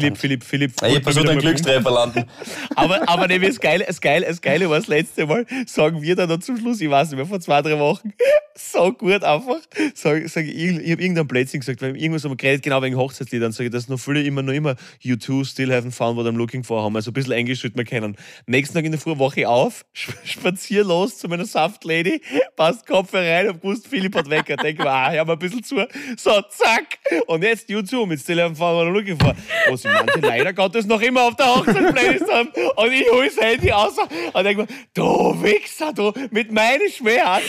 Philipp, 0.00 0.16
Philipp, 0.16 0.44
Philipp. 0.44 0.72
Ich 0.76 0.82
wollte 0.82 1.02
versuche 1.02 1.22
wieder 1.24 1.32
einen 1.32 1.40
Glückstreffer 1.40 1.90
landen. 1.90 2.24
aber, 2.76 3.08
aber 3.08 3.26
nämlich 3.26 3.50
das 3.50 3.60
Geile, 3.60 3.84
das 3.84 4.00
Geile, 4.00 4.26
das 4.26 4.40
Geile 4.40 4.70
war 4.70 4.78
das 4.78 4.86
letzte 4.86 5.26
Mal, 5.26 5.46
sagen 5.66 6.02
wir 6.02 6.14
dann 6.16 6.28
noch 6.28 6.38
zum 6.38 6.56
Schluss, 6.58 6.80
ich 6.80 6.90
weiß 6.90 7.10
nicht 7.10 7.16
mehr, 7.16 7.26
vor 7.26 7.40
zwei, 7.40 7.62
drei 7.62 7.78
Wochen, 7.78 8.12
so 8.54 8.92
gut 8.92 9.24
einfach, 9.24 9.60
sag, 9.94 10.28
sag, 10.28 10.44
ich, 10.44 10.54
ich 10.54 10.92
habe 10.92 11.02
irgendein 11.02 11.26
Blödsinn 11.26 11.60
gesagt, 11.60 11.82
weil 11.82 11.96
irgendwas 11.96 12.24
haben 12.24 12.32
wir 12.32 12.36
geredet, 12.36 12.62
genau 12.62 12.82
wegen 12.82 12.96
Hochzeitsliedern, 12.96 13.52
sage 13.52 13.66
ich, 13.66 13.72
dass 13.72 13.88
noch 13.88 13.98
viele 13.98 14.22
immer 14.22 14.42
noch 14.42 14.52
immer 14.52 14.76
U2 15.04 15.44
still 15.44 15.72
haven't 15.72 15.92
found 15.92 16.16
what 16.16 16.26
I'm 16.26 16.36
looking 16.36 16.64
for 16.64 16.82
haben, 16.82 16.94
also 16.96 17.10
ein 17.10 17.14
bisschen 17.14 17.32
Englisch 17.32 17.60
sollte 17.60 17.76
man 17.76 17.86
kennen. 17.86 18.16
Nächsten 18.46 18.74
Tag 18.74 18.84
in 18.84 18.92
der 18.92 19.00
Früh 19.00 19.18
wache 19.18 19.40
ich 19.40 19.46
auf, 19.46 19.84
spazier 20.24 20.84
los 20.84 21.18
zu 21.18 21.28
meiner 21.28 21.46
Saftlady, 21.46 22.20
passt 22.56 22.86
Kopf 22.86 23.14
rein 23.14 23.48
und 23.48 23.60
gewusst, 23.60 23.88
Philipp 23.88 24.14
hat 24.14 24.30
Wecker, 24.30 24.56
denke 24.56 24.82
mir, 24.82 24.90
ah, 24.90 25.10
hör 25.10 25.24
mal 25.24 25.32
ein 25.34 25.38
bisschen 25.38 25.62
zu, 25.62 25.76
so, 26.16 26.42
zack, 26.50 26.98
und 27.26 27.42
jetzt 27.42 27.68
U2 27.68 28.06
mit 28.06 28.20
still 28.20 28.40
haven't 28.40 28.56
found 28.56 28.76
what 28.76 28.86
I'm 28.86 28.92
looking 28.92 29.18
for. 29.18 29.34
Was 29.68 29.84
ich 29.88 30.06
meinte, 30.06 30.20
leider 30.20 30.52
Gottes 30.52 30.86
noch 30.86 31.00
immer 31.00 31.22
auf 31.22 31.36
der 31.36 31.54
Hochzeitsplaylist 31.54 32.32
haben 32.32 32.48
und 32.76 32.92
ich 32.92 33.10
hole 33.10 33.28
das 33.28 33.36
Handy 33.44 33.70
raus 33.70 33.94
und 34.32 34.44
denke 34.44 34.62
mir, 34.62 34.68
du 34.94 35.42
Wichser, 35.42 35.92
du, 35.92 36.12
mit 36.30 36.52
meinem 36.52 36.88
Schmerz. 36.90 37.42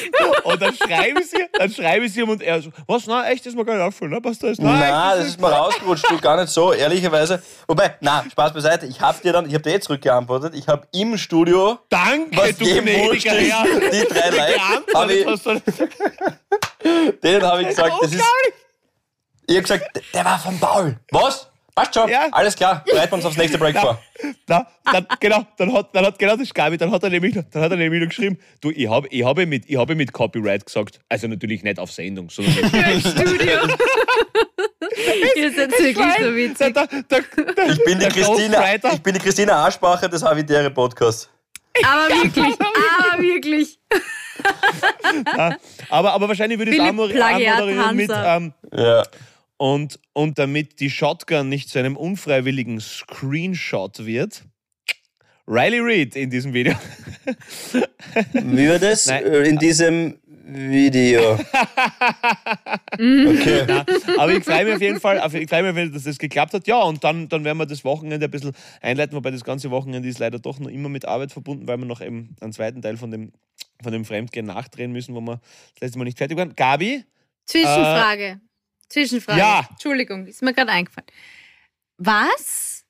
Und 0.43 0.61
dann 0.61 0.75
schreibe 0.75 1.21
ich 1.21 1.29
sie, 1.29 1.45
dann 1.53 1.71
schreibe 1.71 2.05
ich 2.05 2.13
sie 2.13 2.21
ihm 2.21 2.29
und 2.29 2.41
er 2.41 2.61
so, 2.61 2.69
was, 2.87 3.05
nein, 3.07 3.31
echt, 3.31 3.45
das 3.45 3.53
ist 3.53 3.57
mir 3.57 3.65
gar 3.65 3.75
nicht 3.75 3.83
auffallen, 3.83 4.11
ne? 4.11 4.21
Passt 4.21 4.43
das? 4.43 4.57
Nein, 4.57 4.79
Nein, 4.79 4.83
echt, 4.83 5.19
das 5.21 5.27
ist 5.27 5.41
mal 5.41 5.53
rausgerutscht, 5.53 6.09
du 6.09 6.19
gar 6.19 6.39
nicht 6.39 6.49
so, 6.51 6.73
ehrlicherweise. 6.73 7.41
Wobei, 7.67 7.95
na, 8.01 8.23
Spaß 8.31 8.53
beiseite, 8.53 8.85
ich 8.85 8.99
habe 9.01 9.21
dir 9.21 9.33
dann, 9.33 9.47
ich 9.47 9.53
habe 9.53 9.63
dir 9.63 9.75
eh 9.75 9.79
zurückgeantwortet, 9.79 10.55
ich 10.55 10.67
habe 10.67 10.87
im 10.91 11.17
Studio, 11.17 11.79
Danke, 11.89 12.37
was 12.37 12.57
du 12.57 12.65
jedem 12.65 12.87
wurscht 12.87 13.25
ist, 13.25 13.33
die 13.91 14.13
drei 14.13 14.29
Likes, 14.29 14.61
hab 14.93 15.09
ich, 15.09 15.25
denen 17.21 17.43
habe 17.43 17.61
ich 17.61 17.67
gesagt, 17.69 17.93
das 18.01 18.13
ist, 18.13 18.23
ich 19.47 19.55
habe 19.55 19.61
gesagt, 19.63 20.01
der 20.13 20.25
war 20.25 20.39
von 20.39 20.59
Paul. 20.59 20.99
Was? 21.11 21.48
Passt 21.79 21.93
schon, 21.95 22.09
Ja. 22.09 22.27
alles 22.31 22.55
klar, 22.55 22.83
bereiten 22.85 23.11
wir 23.11 23.15
uns 23.15 23.25
aufs 23.25 23.37
nächste 23.37 23.57
Break 23.57 23.77
vor. 23.77 24.01
Na, 24.47 24.67
dann, 24.91 25.07
genau, 25.19 25.45
dann 25.57 25.73
hat, 25.73 25.95
dann 25.95 26.05
hat 26.05 26.19
genau 26.19 26.35
das 26.35 26.53
Gabi, 26.53 26.77
dann 26.77 26.91
hat 26.91 27.03
er 27.03 27.09
nämlich, 27.09 27.33
dann 27.51 27.61
hat 27.61 27.71
er 27.71 27.77
nämlich 27.77 28.01
noch 28.01 28.09
geschrieben, 28.09 28.37
du, 28.59 28.71
ich 28.71 28.89
habe 28.89 29.07
ich 29.09 29.23
hab 29.23 29.37
mit, 29.37 29.69
ich 29.69 29.77
hab 29.77 29.89
mit 29.89 30.11
Copyright 30.11 30.65
gesagt, 30.65 30.99
also 31.07 31.27
natürlich 31.27 31.63
nicht 31.63 31.79
auf 31.79 31.91
Sendung, 31.91 32.29
sondern 32.29 32.53
Im 32.91 32.99
Studio. 32.99 33.59
Ihr 35.35 35.51
seid 35.53 35.71
wirklich 35.71 36.13
so 36.19 36.35
witzig. 36.35 36.75
Ich 37.69 37.83
bin 37.85 37.99
die 37.99 38.07
Christina, 38.07 38.75
ich 38.93 39.01
bin 39.01 39.13
die 39.13 39.19
Christina 39.19 39.53
Arschbacher 39.55 40.09
des 40.09 40.23
Habitäre 40.23 40.69
Podcasts. 40.71 41.29
Aber 41.85 42.09
wirklich, 42.09 42.55
aber 42.59 43.21
wirklich. 43.21 43.79
aber, 45.89 46.13
aber 46.13 46.27
wahrscheinlich 46.27 46.59
würde 46.59 46.71
ich 46.71 46.77
es 46.77 46.83
auch 46.83 46.93
moderieren 46.93 47.95
mit, 47.95 48.11
ähm, 48.13 48.53
Ja. 48.73 49.03
Und, 49.59 49.99
und 50.13 50.39
damit 50.39 50.79
die 50.79 50.89
Shotgun 50.89 51.49
nicht 51.49 51.69
zu 51.69 51.79
einem 51.79 51.97
unfreiwilligen 51.97 52.79
Screenshot 52.79 54.05
wird, 54.05 54.45
Riley 55.47 55.79
Reid 55.81 56.15
in 56.15 56.29
diesem 56.29 56.53
Video. 56.53 56.73
Wie 58.33 58.69
war 58.69 58.79
das 58.79 59.07
Nein. 59.07 59.25
Äh, 59.25 59.49
in 59.49 59.57
diesem 59.57 60.17
Video? 60.45 61.33
okay. 62.93 63.65
Aber 64.17 64.31
ich 64.31 64.43
freue 64.45 64.65
mich 64.65 64.75
auf 64.75 64.81
jeden 64.81 64.99
Fall, 65.01 65.17
ich 65.33 65.49
freue 65.49 65.73
mich, 65.73 65.91
dass 65.91 66.03
das 66.03 66.17
geklappt 66.17 66.53
hat. 66.53 66.65
Ja, 66.65 66.81
und 66.83 67.03
dann, 67.03 67.27
dann 67.27 67.43
werden 67.43 67.57
wir 67.57 67.65
das 67.65 67.83
Wochenende 67.83 68.27
ein 68.27 68.31
bisschen 68.31 68.53
einleiten, 68.81 69.17
wobei 69.17 69.31
das 69.31 69.43
ganze 69.43 69.71
Wochenende 69.71 70.07
ist 70.07 70.19
leider 70.19 70.39
doch 70.39 70.59
noch 70.59 70.69
immer 70.69 70.87
mit 70.87 71.05
Arbeit 71.05 71.33
verbunden, 71.33 71.67
weil 71.67 71.77
wir 71.77 71.85
noch 71.85 71.99
eben 71.99 72.35
einen 72.39 72.53
zweiten 72.53 72.81
Teil 72.81 72.95
von 72.95 73.11
dem, 73.11 73.33
von 73.83 73.91
dem 73.91 74.05
Fremdgehen 74.05 74.45
nachdrehen 74.45 74.93
müssen, 74.93 75.15
wo 75.15 75.19
wir 75.21 75.41
das 75.73 75.81
letzte 75.81 75.97
Mal 75.97 76.05
nicht 76.05 76.17
fertig 76.17 76.37
waren. 76.37 76.55
Gabi, 76.55 77.03
Zwischenfrage. 77.45 78.39
Zwischenfrage. 78.89 79.39
Ja. 79.39 79.67
Entschuldigung, 79.69 80.25
ist 80.27 80.41
mir 80.41 80.53
gerade 80.53 80.71
eingefallen. 80.71 81.07
Was? 81.97 82.83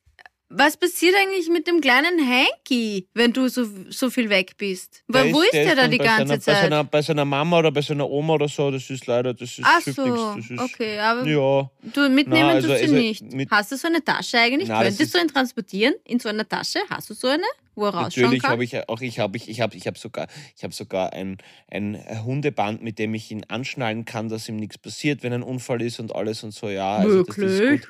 Was 0.51 0.77
passiert 0.77 1.13
eigentlich 1.15 1.47
mit 1.47 1.67
dem 1.67 1.79
kleinen 1.79 2.27
Hanky, 2.27 3.07
wenn 3.13 3.31
du 3.31 3.47
so, 3.49 3.67
so 3.91 4.09
viel 4.09 4.31
weg 4.31 4.57
bist? 4.57 5.03
Weil 5.07 5.31
wo 5.31 5.41
ist 5.41 5.53
der, 5.53 5.75
da 5.75 5.88
die 5.88 5.99
ganze 5.99 6.25
seiner, 6.25 6.39
Zeit? 6.39 6.55
Bei 6.55 6.62
seiner, 6.63 6.83
bei 6.85 7.01
seiner 7.03 7.25
Mama 7.25 7.59
oder 7.59 7.71
bei 7.71 7.81
seiner 7.83 8.09
Oma 8.09 8.33
oder 8.33 8.47
so, 8.47 8.71
das 8.71 8.89
ist 8.89 9.05
leider, 9.05 9.35
das 9.35 9.59
ist 9.59 9.62
Ach 9.63 9.79
so, 9.81 10.35
ist, 10.39 10.59
okay, 10.59 10.97
aber 10.97 11.23
Ja, 11.27 11.69
du 11.93 12.09
mitnehmen 12.09 12.47
Na, 12.47 12.53
also- 12.53 12.67
tust 12.67 12.79
du 12.79 12.83
also 12.83 12.95
nicht. 12.95 13.51
Hast 13.51 13.71
du 13.71 13.77
so 13.77 13.88
eine 13.89 14.03
Tasche 14.03 14.39
eigentlich? 14.39 14.69
Das 14.69 14.81
Könntest 14.81 15.13
du 15.13 15.19
ihn 15.19 15.27
transportieren 15.27 15.93
in 16.05 16.19
so 16.19 16.29
einer 16.29 16.49
Tasche? 16.49 16.79
Hast 16.89 17.12
du 17.12 17.13
so 17.13 17.27
eine, 17.27 17.43
wo 17.79 17.85
er 17.85 17.93
rausschauen 17.93 18.23
Natürlich 18.23 18.43
habe 18.43 18.63
ich 18.63 18.89
auch, 18.89 19.01
ich 19.01 19.19
habe 19.19 19.37
ich, 19.37 19.49
ich 19.49 19.61
habe 19.61 19.75
ich 19.75 19.87
habe 19.87 19.97
sogar, 19.97 20.27
ich 20.55 20.63
habe 20.63 20.73
sogar 20.73 21.13
ein, 21.13 21.37
ein 21.69 21.97
Hundeband, 22.23 22.83
mit 22.83 22.99
dem 22.99 23.13
ich 23.13 23.31
ihn 23.31 23.45
anschnallen 23.47 24.05
kann, 24.05 24.29
dass 24.29 24.49
ihm 24.49 24.57
nichts 24.57 24.77
passiert, 24.77 25.23
wenn 25.23 25.33
ein 25.33 25.43
Unfall 25.43 25.81
ist 25.81 25.99
und 25.99 26.13
alles 26.13 26.43
und 26.43 26.53
so. 26.53 26.69
Ja, 26.69 26.97
also 26.97 27.23
das, 27.23 27.35
das 27.35 27.45
ist 27.45 27.59
Wirklich? 27.59 27.81
gut. 27.81 27.89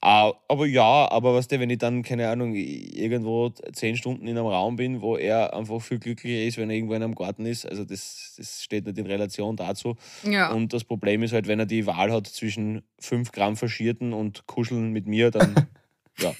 Aber 0.00 0.66
ja, 0.66 1.10
aber 1.10 1.34
was 1.34 1.48
der, 1.48 1.58
wenn 1.58 1.70
ich 1.70 1.78
dann, 1.78 2.02
keine 2.02 2.28
Ahnung, 2.28 2.54
irgendwo 2.54 3.50
zehn 3.72 3.96
Stunden 3.96 4.28
in 4.28 4.38
einem 4.38 4.46
Raum 4.46 4.76
bin, 4.76 5.00
wo 5.00 5.16
er 5.16 5.54
einfach 5.54 5.80
viel 5.82 5.98
glücklicher 5.98 6.44
ist, 6.46 6.56
wenn 6.56 6.70
er 6.70 6.76
irgendwo 6.76 6.94
in 6.94 7.02
einem 7.02 7.16
Garten 7.16 7.44
ist, 7.46 7.66
also 7.66 7.84
das, 7.84 8.34
das 8.36 8.62
steht 8.62 8.86
nicht 8.86 8.96
in 8.96 9.06
Relation 9.06 9.56
dazu. 9.56 9.96
ja. 10.22 10.52
Und 10.52 10.72
das 10.72 10.84
Problem 10.84 11.24
ist 11.24 11.32
halt, 11.32 11.48
wenn 11.48 11.58
er 11.58 11.66
die 11.66 11.86
Wahl 11.86 12.12
hat 12.12 12.28
zwischen 12.28 12.82
5 13.00 13.32
Gramm 13.32 13.56
Faschierten 13.56 14.12
und 14.12 14.46
Kuscheln 14.46 14.92
mit 14.92 15.08
mir, 15.08 15.32
dann 15.32 15.54
ja. 16.18 16.32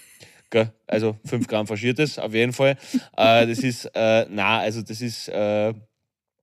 Gell? 0.50 0.72
Also 0.86 1.16
5 1.24 1.46
Gramm 1.46 1.66
Faschiertes, 1.66 2.18
auf 2.18 2.32
jeden 2.32 2.52
Fall. 2.52 2.76
Äh, 3.16 3.46
das 3.46 3.58
ist, 3.58 3.84
äh, 3.94 4.26
na, 4.30 4.60
also 4.60 4.82
das 4.82 5.00
ist, 5.00 5.28
äh, 5.28 5.74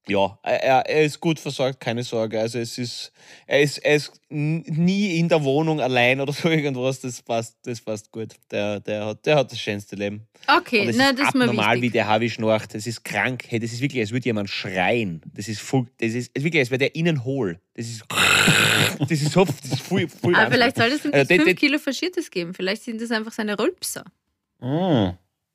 ja, 0.07 0.37
er, 0.43 0.85
er 0.87 1.03
ist 1.03 1.19
gut 1.19 1.39
versorgt, 1.39 1.79
keine 1.79 2.03
Sorge. 2.03 2.39
Also 2.39 2.59
es 2.59 2.77
ist, 2.77 3.11
er 3.47 3.61
ist, 3.61 3.79
er 3.79 3.95
ist 3.95 4.11
nie 4.29 5.17
in 5.17 5.27
der 5.29 5.43
Wohnung 5.43 5.81
allein 5.81 6.21
oder 6.21 6.33
so 6.33 6.49
irgendwas, 6.49 6.99
das 6.99 7.21
passt, 7.21 7.57
das 7.63 7.81
passt 7.81 8.11
gut. 8.11 8.33
Der, 8.51 8.79
der, 8.79 9.05
hat, 9.05 9.25
der 9.25 9.37
hat 9.37 9.51
das 9.51 9.59
schönste 9.59 9.95
Leben. 9.95 10.27
okay, 10.47 10.87
es 10.87 10.95
na, 10.95 11.09
ist 11.09 11.19
das 11.19 11.27
ist 11.29 11.35
mir 11.35 11.45
abnormal, 11.45 11.81
wie 11.81 11.89
der 11.89 12.07
Harvey 12.07 12.29
schnarcht. 12.29 12.75
Das 12.75 12.85
ist 12.85 13.03
krank. 13.03 13.45
Hey, 13.47 13.59
das 13.59 13.71
ist 13.71 13.81
wirklich, 13.81 14.01
als 14.01 14.11
würde 14.11 14.25
jemand 14.25 14.49
schreien. 14.49 15.21
Das 15.33 15.47
ist, 15.47 15.61
voll, 15.61 15.87
das 15.97 16.13
ist, 16.13 16.29
das 16.35 16.41
ist 16.41 16.43
wirklich, 16.43 16.61
als 16.61 16.69
wäre 16.69 16.79
der 16.79 16.95
innen 16.95 17.23
hohl. 17.23 17.59
Das 17.73 17.87
ist, 17.87 18.03
das 18.99 19.11
ist 19.11 19.31
so, 19.31 19.45
das 19.45 19.71
ist 19.71 19.81
voll, 19.81 20.07
voll 20.07 20.35
Aber 20.35 20.51
vielleicht 20.51 20.77
soll 20.77 20.87
es 20.87 21.05
ihm 21.05 21.11
Also 21.13 21.27
den- 21.27 21.37
5 21.41 21.45
den- 21.45 21.55
Kilo 21.55 21.79
Faschiertes 21.79 22.29
geben. 22.31 22.53
Vielleicht 22.53 22.83
sind 22.83 23.01
das 23.01 23.11
einfach 23.11 23.31
seine 23.31 23.57
Rülpser. 23.57 24.03
Mm. 24.59 25.09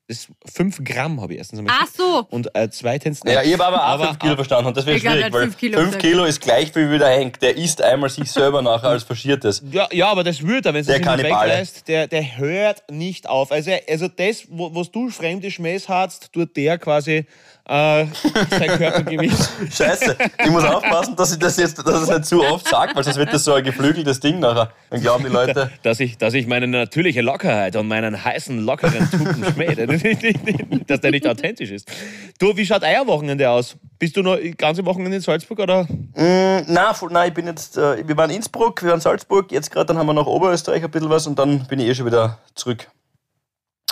Das 0.07 0.27
5 0.53 0.83
Gramm 0.83 1.21
habe 1.21 1.31
ich 1.33 1.39
erstens 1.39 1.59
einmal. 1.59 1.73
Ach 1.79 1.87
so. 1.87 2.27
Und 2.31 2.53
äh, 2.53 2.69
zweitens. 2.69 3.21
Ja, 3.25 3.43
ich 3.43 3.53
habe 3.53 3.65
aber 3.65 3.77
auch 3.77 3.89
Aber- 3.91 4.07
5 4.07 4.19
Kilo 4.19 4.35
verstanden 4.35 4.67
und 4.67 4.75
das 4.75 4.85
wäre 4.85 4.97
er 4.97 4.99
schwierig, 4.99 5.31
weil 5.31 5.41
fünf 5.43 5.57
Kilo 5.57 5.77
5 5.77 5.85
gesagt. 5.91 6.03
Kilo 6.03 6.25
ist 6.25 6.41
gleich 6.41 6.73
viel 6.73 6.91
wie 6.91 6.97
der 6.97 7.07
Henk. 7.11 7.39
Der 7.39 7.55
isst 7.55 7.81
einmal 7.81 8.09
sich 8.09 8.29
selber 8.29 8.61
nachher 8.61 8.89
als 8.89 9.03
Faschiertes. 9.03 9.63
Ja, 9.71 9.87
ja, 9.93 10.07
aber 10.09 10.25
das 10.25 10.41
würde 10.45 10.69
er, 10.69 10.73
wenn 10.73 10.81
es 10.81 10.87
nicht 10.87 10.99
wegreißt, 11.05 11.87
der, 11.87 12.07
der 12.07 12.37
hört 12.37 12.83
nicht 12.91 13.29
auf. 13.29 13.53
Also, 13.53 13.71
also 13.87 14.09
das, 14.09 14.47
wo, 14.49 14.75
was 14.75 14.91
du 14.91 15.09
fremde 15.09 15.49
Schmähs 15.49 15.87
hast, 15.87 16.33
tut 16.33 16.57
der 16.57 16.77
quasi 16.77 17.25
äh, 17.65 18.05
sein 18.49 18.69
Körpergewicht. 18.77 19.37
Scheiße, 19.71 20.17
ich 20.43 20.49
muss 20.49 20.63
aufpassen, 20.63 21.15
dass 21.15 21.31
ich 21.31 21.39
das 21.39 21.57
jetzt 21.57 21.77
dass 21.77 22.01
ich 22.01 22.07
das 22.07 22.09
nicht 22.09 22.25
zu 22.25 22.43
oft 22.43 22.67
sage, 22.67 22.95
weil 22.95 23.03
sonst 23.03 23.17
wird 23.17 23.33
das 23.33 23.43
so 23.43 23.53
ein 23.53 23.63
geflügeltes 23.63 24.19
Ding 24.19 24.39
nachher. 24.39 24.71
Dann 24.89 25.01
glauben 25.01 25.23
die 25.23 25.29
Leute, 25.29 25.71
dass 25.83 25.99
ich, 25.99 26.17
dass 26.17 26.33
ich 26.33 26.47
meine 26.47 26.67
natürliche 26.67 27.21
Lockerheit 27.21 27.75
und 27.75 27.87
meinen 27.87 28.23
heißen, 28.23 28.65
lockeren 28.65 29.09
Tuppen 29.11 29.45
schmähe, 29.53 29.75
dass 30.87 31.01
der 31.01 31.11
nicht 31.11 31.27
authentisch 31.27 31.71
ist. 31.71 31.91
Du, 32.39 32.55
wie 32.57 32.65
schaut 32.65 32.83
euer 32.83 33.05
Wochenende 33.07 33.49
aus? 33.49 33.75
Bist 33.99 34.17
du 34.17 34.23
noch 34.23 34.37
ganze 34.57 34.83
Wochenende 34.85 35.17
in 35.17 35.21
Salzburg 35.21 35.59
oder? 35.59 35.83
mm, 35.83 36.65
na, 36.67 36.93
voll- 36.93 37.11
nein, 37.11 37.29
ich 37.29 37.33
bin 37.35 37.45
jetzt, 37.45 37.77
äh, 37.77 38.07
wir 38.07 38.17
waren 38.17 38.31
in 38.31 38.37
Innsbruck, 38.37 38.81
wir 38.81 38.89
waren 38.89 38.97
in 38.97 39.01
Salzburg, 39.01 39.51
jetzt 39.51 39.71
gerade 39.71 39.85
dann 39.85 39.97
haben 39.97 40.07
wir 40.07 40.13
noch 40.13 40.27
Oberösterreich 40.27 40.83
ein 40.83 40.89
bisschen 40.91 41.09
was 41.09 41.27
und 41.27 41.37
dann 41.37 41.67
bin 41.67 41.79
ich 41.79 41.87
eh 41.87 41.95
schon 41.95 42.07
wieder 42.07 42.39
zurück. 42.55 42.89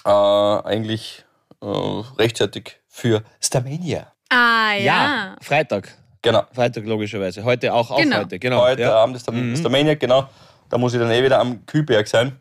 Äh, 0.06 0.10
eigentlich 0.10 1.24
äh, 1.62 1.66
rechtzeitig 2.18 2.79
für 3.00 3.24
Starmania. 3.40 4.12
Ah, 4.30 4.74
ja. 4.74 5.36
Freitag. 5.42 5.90
Genau. 6.22 6.44
Freitag 6.54 6.86
logischerweise. 6.86 7.44
Heute 7.44 7.74
auch, 7.74 7.90
auch 7.92 7.98
Genau. 7.98 8.18
heute, 8.18 8.38
genau. 8.40 8.62
Heute 8.62 8.82
ja. 8.84 8.94
Abend 8.96 9.16
ist 9.16 9.28
der, 9.28 9.34
ist 9.36 9.64
der 9.64 9.72
Maniac, 9.72 10.00
genau. 10.00 10.28
Da 10.70 10.78
muss 10.78 10.94
ich 10.94 11.00
dann 11.00 11.10
eh 11.10 11.24
wieder 11.24 11.40
am 11.40 11.66
Kühlberg 11.66 12.08
sein. 12.08 12.34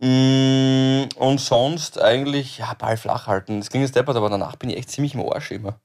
Mm, 0.00 1.04
Und 1.16 1.38
sonst 1.40 2.00
eigentlich, 2.00 2.58
ja, 2.58 2.74
Ball 2.74 2.96
flach 2.96 3.26
halten. 3.26 3.60
Das 3.60 3.70
klingt 3.70 3.84
jetzt 3.86 3.94
deppert, 3.94 4.16
aber 4.16 4.28
danach 4.30 4.56
bin 4.56 4.70
ich 4.70 4.76
echt 4.78 4.90
ziemlich 4.90 5.14
im 5.14 5.20
Arsch 5.20 5.50
immer. 5.52 5.78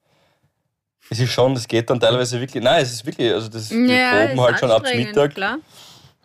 Es 1.10 1.18
ist 1.20 1.30
schon, 1.32 1.54
das 1.54 1.68
geht 1.68 1.90
dann 1.90 2.00
teilweise 2.00 2.40
wirklich, 2.40 2.62
nein, 2.62 2.82
es 2.82 2.92
ist 2.92 3.04
wirklich, 3.06 3.32
also 3.32 3.48
das, 3.48 3.70
Ja, 3.70 3.76
proben 3.76 4.32
ist 4.34 4.40
halt 4.40 4.58
schon 4.60 4.70
ab 4.70 4.80
anstrengend, 4.80 5.08
Mittag. 5.08 5.34
Klar. 5.34 5.58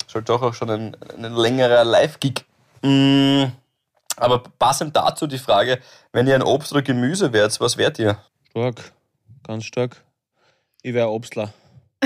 Ist 0.07 0.15
halt 0.15 0.29
doch 0.29 0.41
auch 0.41 0.53
schon 0.53 0.69
ein, 0.69 0.97
ein 1.17 1.33
längerer 1.33 1.83
Live-Gig. 1.83 2.45
Mm, 2.81 3.45
Aber 4.17 4.39
passend 4.39 4.95
dazu 4.95 5.27
die 5.27 5.37
Frage, 5.37 5.79
wenn 6.11 6.27
ihr 6.27 6.35
ein 6.35 6.43
Obst 6.43 6.71
oder 6.71 6.81
Gemüse 6.81 7.33
wärt, 7.33 7.59
was 7.59 7.77
wärt 7.77 7.99
ihr? 7.99 8.17
Stark, 8.49 8.93
ganz 9.43 9.65
stark. 9.65 10.03
Ich 10.81 10.93
wäre 10.93 11.09
Obstler. 11.09 11.53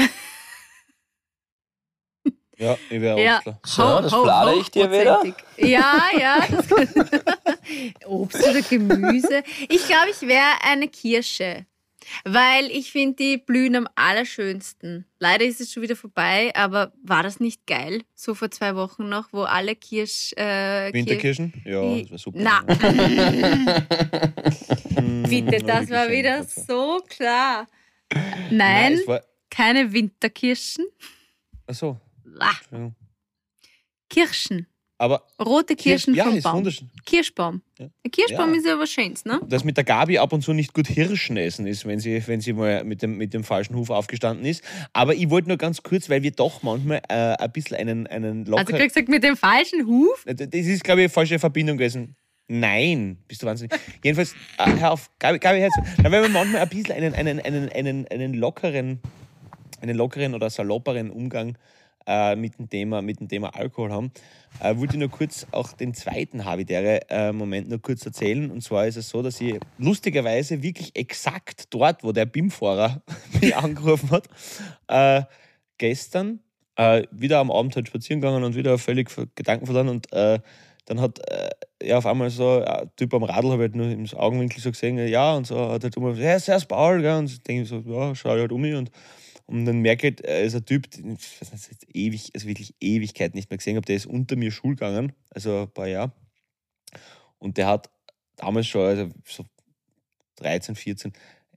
ja, 2.57 2.77
ich 2.89 3.01
wäre 3.01 3.21
Ja. 3.21 3.35
Obstler. 3.37 3.59
So, 3.65 4.01
das 4.01 4.11
plane 4.11 4.55
ich 4.55 4.71
dir 4.71 4.91
wieder. 4.91 5.23
Ja, 5.57 6.01
ja. 6.17 6.39
Obst 8.07 8.41
oder 8.41 8.61
Gemüse. 8.61 9.43
Ich 9.67 9.85
glaube, 9.85 10.09
ich 10.11 10.21
wäre 10.21 10.63
eine 10.63 10.87
Kirsche. 10.87 11.65
Weil 12.23 12.65
ich 12.71 12.91
finde, 12.91 13.15
die 13.17 13.37
blühen 13.37 13.75
am 13.75 13.87
allerschönsten. 13.95 15.05
Leider 15.19 15.45
ist 15.45 15.59
es 15.61 15.71
schon 15.71 15.83
wieder 15.83 15.95
vorbei, 15.95 16.51
aber 16.55 16.93
war 17.03 17.23
das 17.23 17.39
nicht 17.39 17.67
geil? 17.67 18.03
So 18.15 18.33
vor 18.35 18.49
zwei 18.51 18.75
Wochen 18.75 19.09
noch, 19.09 19.33
wo 19.33 19.43
alle 19.43 19.75
Kirsch. 19.75 20.33
Äh, 20.33 20.93
Winterkirschen? 20.93 21.53
Ja, 21.65 21.99
das 21.99 22.11
war 22.11 22.17
super. 22.17 22.39
Na, 22.41 22.63
Hm, 24.95 25.23
bitte, 25.23 25.63
das 25.63 25.87
wirklich 25.87 25.89
war 25.91 26.09
wieder 26.09 26.37
das 26.39 26.55
so 26.55 27.01
klar. 27.07 27.67
Nein, 28.11 28.49
Nein, 28.51 28.99
war. 29.05 29.21
keine 29.49 29.91
Winterkirschen. 29.93 30.85
Achso. 31.67 31.99
Ah, 32.39 32.49
Entschuldigung. 32.49 32.95
Kirschen. 34.09 34.67
Aber 35.01 35.23
Rote 35.41 35.77
Kirschen 35.77 36.13
ja, 36.13 36.25
vom 36.25 36.35
ist 36.35 36.43
Baum. 36.43 36.57
wunderschön. 36.57 36.89
Kirschbaum. 37.05 37.61
Ja. 37.79 37.87
Kirschbaum 38.11 38.51
Ja. 38.51 38.57
ist 38.57 38.65
ja 38.65 38.77
was 38.77 38.91
Schönes, 38.91 39.23
ne? 39.23 39.39
dass 39.47 39.63
mit 39.63 39.77
der 39.77 39.85
Gabi 39.85 40.17
ab 40.17 40.33
und 40.33 40.41
zu 40.41 40.51
nicht 40.51 40.73
gut 40.73 40.87
Hirschen 40.87 41.37
essen 41.37 41.65
ist, 41.67 41.85
wenn 41.85 41.99
sie, 41.99 42.21
wenn 42.27 42.41
sie 42.41 42.51
mal 42.51 42.83
mit 42.83 43.01
dem, 43.01 43.17
mit 43.17 43.33
dem 43.33 43.45
falschen 43.45 43.75
Huf 43.77 43.89
aufgestanden 43.91 44.45
ist. 44.45 44.61
Aber 44.91 45.15
ich 45.15 45.29
wollte 45.29 45.47
nur 45.47 45.57
ganz 45.57 45.81
kurz, 45.83 46.09
weil 46.09 46.21
wir 46.21 46.31
doch 46.31 46.63
manchmal 46.63 47.01
äh, 47.07 47.13
ein 47.13 47.51
bisschen 47.53 47.77
einen, 47.77 48.07
einen 48.07 48.39
Also 48.41 48.51
locker... 48.51 48.73
du 48.73 48.73
hast 48.83 48.93
gesagt, 48.93 49.07
mit 49.07 49.23
dem 49.23 49.37
falschen 49.37 49.87
Huf. 49.87 50.25
das 50.25 50.37
ist, 50.51 50.83
glaube 50.83 50.99
ich, 50.99 51.05
eine 51.05 51.09
falsche 51.09 51.39
Verbindung 51.39 51.77
gewesen. 51.77 52.17
Nein, 52.49 53.19
bist 53.25 53.41
du 53.41 53.45
wahnsinnig. 53.47 53.79
Jedenfalls, 54.03 54.33
äh, 54.57 54.79
hör 54.79 54.91
auf, 54.91 55.09
Gabi, 55.19 55.39
Gabi 55.39 55.59
hör 55.61 55.69
zu. 55.69 55.81
Wenn 56.03 56.11
wir 56.11 56.27
manchmal 56.27 56.61
ein 56.63 56.67
bisschen 56.69 56.95
einen, 56.95 57.13
einen, 57.13 57.39
einen, 57.39 57.69
einen, 57.69 58.07
einen 58.09 58.33
lockeren, 58.33 58.99
einen 59.81 59.95
lockeren 59.95 60.35
oder 60.35 60.49
salopperen 60.49 61.09
Umgang 61.09 61.51
äh, 61.51 61.57
mit, 62.35 62.57
dem 62.57 62.69
Thema, 62.69 63.01
mit 63.01 63.19
dem 63.19 63.27
Thema 63.27 63.55
Alkohol 63.55 63.91
haben, 63.91 64.11
äh, 64.61 64.75
wollte 64.75 64.95
ich 64.95 64.99
nur 64.99 65.09
kurz 65.09 65.45
auch 65.51 65.73
den 65.73 65.93
zweiten 65.93 66.45
habitäre 66.45 67.09
äh, 67.09 67.31
nur 67.31 67.81
kurz 67.81 68.05
erzählen. 68.05 68.49
Und 68.49 68.61
zwar 68.63 68.87
ist 68.87 68.97
es 68.97 69.09
so, 69.09 69.21
dass 69.21 69.39
ich 69.41 69.59
lustigerweise 69.77 70.63
wirklich 70.63 70.95
exakt 70.95 71.73
dort, 71.73 72.03
wo 72.03 72.11
der 72.11 72.25
BIM-Fahrer 72.25 73.01
mich 73.41 73.55
angerufen 73.55 74.11
hat, 74.11 74.27
äh, 74.87 75.23
gestern 75.77 76.39
äh, 76.75 77.03
wieder 77.11 77.39
am 77.39 77.51
Abend 77.51 77.75
halt 77.75 77.87
spazieren 77.87 78.21
gegangen 78.21 78.43
und 78.43 78.55
wieder 78.55 78.77
völlig 78.77 79.09
Gedanken 79.35 79.65
verloren 79.65 79.89
und 79.89 80.11
äh, 80.13 80.39
dann 80.85 81.01
hat 81.01 81.19
äh, 81.29 81.49
ja 81.83 81.99
auf 81.99 82.05
einmal 82.05 82.29
so 82.31 82.63
ein 82.63 82.89
Typ 82.95 83.13
am 83.13 83.23
Radl, 83.23 83.51
habe 83.51 83.65
ich 83.65 83.71
halt 83.71 83.75
nur 83.75 83.89
im 83.89 84.05
Augenwinkel 84.15 84.59
so 84.59 84.71
gesehen, 84.71 84.97
ja, 85.07 85.35
und 85.35 85.45
so 85.45 85.71
hat 85.71 85.83
halt 85.83 85.95
immer 85.95 86.13
ja, 86.15 86.39
servus 86.39 86.65
Paul, 86.65 87.01
gell? 87.01 87.17
und 87.17 87.47
denke 87.47 87.63
ich 87.63 87.69
so, 87.69 87.83
ja, 87.85 88.15
schau 88.15 88.29
halt 88.31 88.51
um 88.51 88.61
mich 88.61 88.73
und, 88.73 88.89
und 89.49 89.65
dann 89.65 89.79
merke 89.79 90.09
ich, 90.09 90.23
er 90.23 90.43
ist 90.43 90.53
ein 90.53 90.63
Typ, 90.63 90.91
den 90.91 91.13
ich 91.13 91.39
jetzt 91.41 91.87
ewig, 91.95 92.29
also 92.35 92.47
wirklich 92.47 92.75
Ewigkeit 92.79 93.33
nicht 93.33 93.49
mehr 93.49 93.57
gesehen 93.57 93.77
habe, 93.77 93.85
der 93.85 93.95
ist 93.95 94.05
unter 94.05 94.35
mir 94.35 94.51
Schul 94.51 94.75
gegangen, 94.75 95.11
also 95.31 95.61
ein 95.61 95.71
paar 95.71 95.87
Jahre. 95.87 96.11
Und 97.39 97.57
der 97.57 97.65
hat 97.65 97.89
damals 98.35 98.67
schon, 98.67 98.85
also 98.85 99.09
so 99.25 99.45
13, 100.35 100.75
14, 100.75 101.13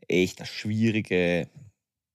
echt 0.09 0.41
eine 0.41 0.47
schwierige, 0.47 1.51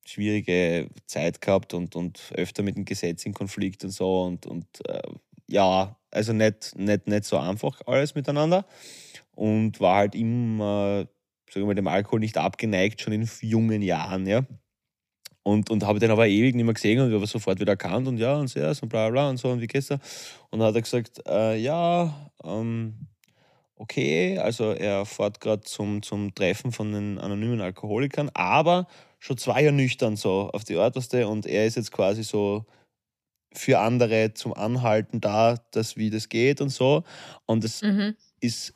schwierige 0.04 0.90
Zeit 1.06 1.42
gehabt 1.42 1.76
und, 1.76 1.96
und 1.96 2.32
öfter 2.34 2.64
mit 2.64 2.76
dem 2.76 2.86
Gesetz 2.86 3.24
in 3.28 3.36
Konflikt 3.36 3.84
und 3.84 3.92
so 3.92 4.24
und, 4.24 4.48
und 4.48 4.66
äh, 4.88 5.12
ja, 5.48 5.96
also 6.10 6.34
nicht, 6.34 6.76
nicht, 6.76 7.06
nicht 7.06 7.26
so 7.26 7.38
einfach 7.38 7.82
alles 7.86 8.16
miteinander 8.16 8.66
und 9.36 9.80
war 9.80 9.98
halt 9.98 10.16
immer, 10.16 11.08
sagen 11.52 11.62
wir 11.62 11.66
mal, 11.68 11.76
dem 11.76 11.88
Alkohol 11.88 12.20
nicht 12.20 12.40
abgeneigt, 12.40 13.00
schon 13.00 13.14
in 13.14 13.30
jungen 13.42 13.84
Jahren, 13.84 14.26
ja. 14.26 14.44
Und, 15.48 15.70
und 15.70 15.86
habe 15.86 16.00
den 16.00 16.12
aber 16.12 16.28
ewig 16.28 16.56
nicht 16.56 16.66
mehr 16.66 16.74
gesehen 16.74 17.00
und 17.00 17.10
ich 17.10 17.16
habe 17.16 17.26
sofort 17.28 17.60
wieder 17.60 17.74
erkannt 17.74 18.08
und 18.08 18.18
ja 18.18 18.36
und 18.36 18.50
sehr 18.50 18.70
und 18.82 18.90
bla 18.90 19.10
bla 19.10 19.30
und 19.30 19.38
so 19.38 19.50
und 19.50 19.62
wie 19.62 19.68
geht's 19.68 19.88
da? 19.88 20.00
Und 20.50 20.60
dann 20.60 20.68
hat 20.70 20.76
er 20.76 20.82
gesagt, 20.82 21.22
äh, 21.28 21.56
ja, 21.58 22.14
ähm, 22.44 23.08
okay, 23.76 24.38
also 24.40 24.72
er 24.74 25.06
fährt 25.06 25.40
gerade 25.40 25.64
zum, 25.64 26.02
zum 26.02 26.34
Treffen 26.36 26.72
von 26.72 26.92
den 26.92 27.20
anonymen 27.20 27.62
Alkoholikern, 27.62 28.30
aber 28.34 28.88
schon 29.20 29.38
zwei 29.38 29.62
Jahre 29.64 29.76
nüchtern 29.76 30.16
so 30.18 30.50
auf 30.54 30.64
die 30.64 30.78
Art, 30.78 30.96
was 30.96 31.10
der 31.10 31.30
und 31.30 31.46
er 31.46 31.66
ist 31.66 31.76
jetzt 31.78 31.92
quasi 31.92 32.24
so 32.24 32.66
für 33.54 33.80
andere 33.80 34.34
zum 34.34 34.54
Anhalten 34.54 35.22
da, 35.22 35.58
dass 35.72 35.98
wie 35.98 36.10
das 36.10 36.30
geht 36.30 36.62
und 36.62 36.70
so. 36.70 37.04
Und 37.46 37.64
das 37.64 37.82
Mhm. 37.82 38.16
ist 38.42 38.74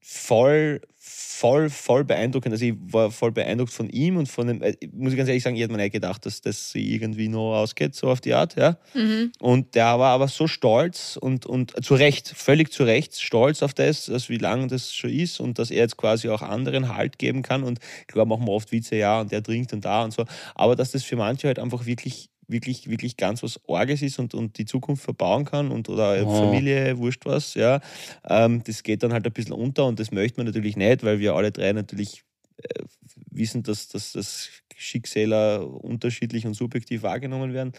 voll, 0.00 0.82
voll, 1.02 1.70
voll 1.70 2.04
beeindruckend. 2.04 2.52
Also 2.52 2.66
ich 2.66 2.74
war 2.92 3.10
voll 3.10 3.32
beeindruckt 3.32 3.72
von 3.72 3.88
ihm 3.88 4.18
und 4.18 4.28
von 4.28 4.46
dem, 4.46 4.62
äh, 4.62 4.74
muss 4.92 5.12
ich 5.12 5.16
ganz 5.16 5.30
ehrlich 5.30 5.42
sagen, 5.42 5.56
ich 5.56 5.62
hätte 5.62 5.72
mir 5.72 5.78
nicht 5.78 5.92
gedacht, 5.92 6.26
dass 6.26 6.42
das 6.42 6.74
irgendwie 6.74 7.28
noch 7.28 7.56
ausgeht, 7.56 7.94
so 7.94 8.08
auf 8.08 8.20
die 8.20 8.34
Art, 8.34 8.56
ja. 8.56 8.76
Mhm. 8.92 9.32
Und 9.40 9.74
der 9.74 9.98
war 9.98 10.12
aber 10.12 10.28
so 10.28 10.46
stolz 10.46 11.16
und, 11.16 11.46
und 11.46 11.72
zu 11.82 11.94
Recht, 11.94 12.28
völlig 12.28 12.70
zu 12.70 12.84
Recht 12.84 13.18
stolz 13.18 13.62
auf 13.62 13.72
das, 13.72 14.06
dass 14.06 14.28
wie 14.28 14.36
lange 14.36 14.66
das 14.66 14.94
schon 14.94 15.08
ist 15.08 15.40
und 15.40 15.58
dass 15.58 15.70
er 15.70 15.78
jetzt 15.78 15.96
quasi 15.96 16.28
auch 16.28 16.42
anderen 16.42 16.94
Halt 16.94 17.18
geben 17.18 17.40
kann. 17.40 17.62
Und 17.62 17.78
klar 18.06 18.26
machen 18.26 18.46
wir 18.46 18.52
oft 18.52 18.70
Witze, 18.70 18.96
ja, 18.96 19.22
und 19.22 19.32
der 19.32 19.42
trinkt 19.42 19.72
und 19.72 19.82
da 19.86 20.04
und 20.04 20.12
so. 20.12 20.26
Aber 20.54 20.76
dass 20.76 20.90
das 20.90 21.02
für 21.02 21.16
manche 21.16 21.46
halt 21.46 21.58
einfach 21.58 21.86
wirklich, 21.86 22.28
wirklich, 22.50 22.88
wirklich 22.90 23.16
ganz 23.16 23.42
was 23.42 23.60
Orges 23.66 24.02
ist 24.02 24.18
und, 24.18 24.34
und 24.34 24.58
die 24.58 24.64
Zukunft 24.64 25.02
verbauen 25.02 25.44
kann 25.44 25.70
und 25.70 25.88
oder 25.88 26.16
Ja. 26.22 26.26
Familie, 26.28 26.98
wurscht 26.98 27.24
was, 27.26 27.54
ja. 27.54 27.80
Ähm, 28.28 28.62
das 28.64 28.82
geht 28.82 29.02
dann 29.02 29.12
halt 29.12 29.26
ein 29.26 29.32
bisschen 29.32 29.52
unter 29.54 29.86
und 29.86 30.00
das 30.00 30.10
möchte 30.10 30.38
man 30.38 30.46
natürlich 30.46 30.76
nicht, 30.76 31.02
weil 31.04 31.18
wir 31.18 31.34
alle 31.34 31.52
drei 31.52 31.72
natürlich 31.72 32.22
äh, 32.62 32.82
wissen, 33.30 33.62
dass, 33.62 33.88
dass, 33.88 34.12
dass 34.12 34.48
Schicksäler 34.76 35.66
unterschiedlich 35.84 36.46
und 36.46 36.54
subjektiv 36.54 37.02
wahrgenommen 37.02 37.52
werden. 37.52 37.72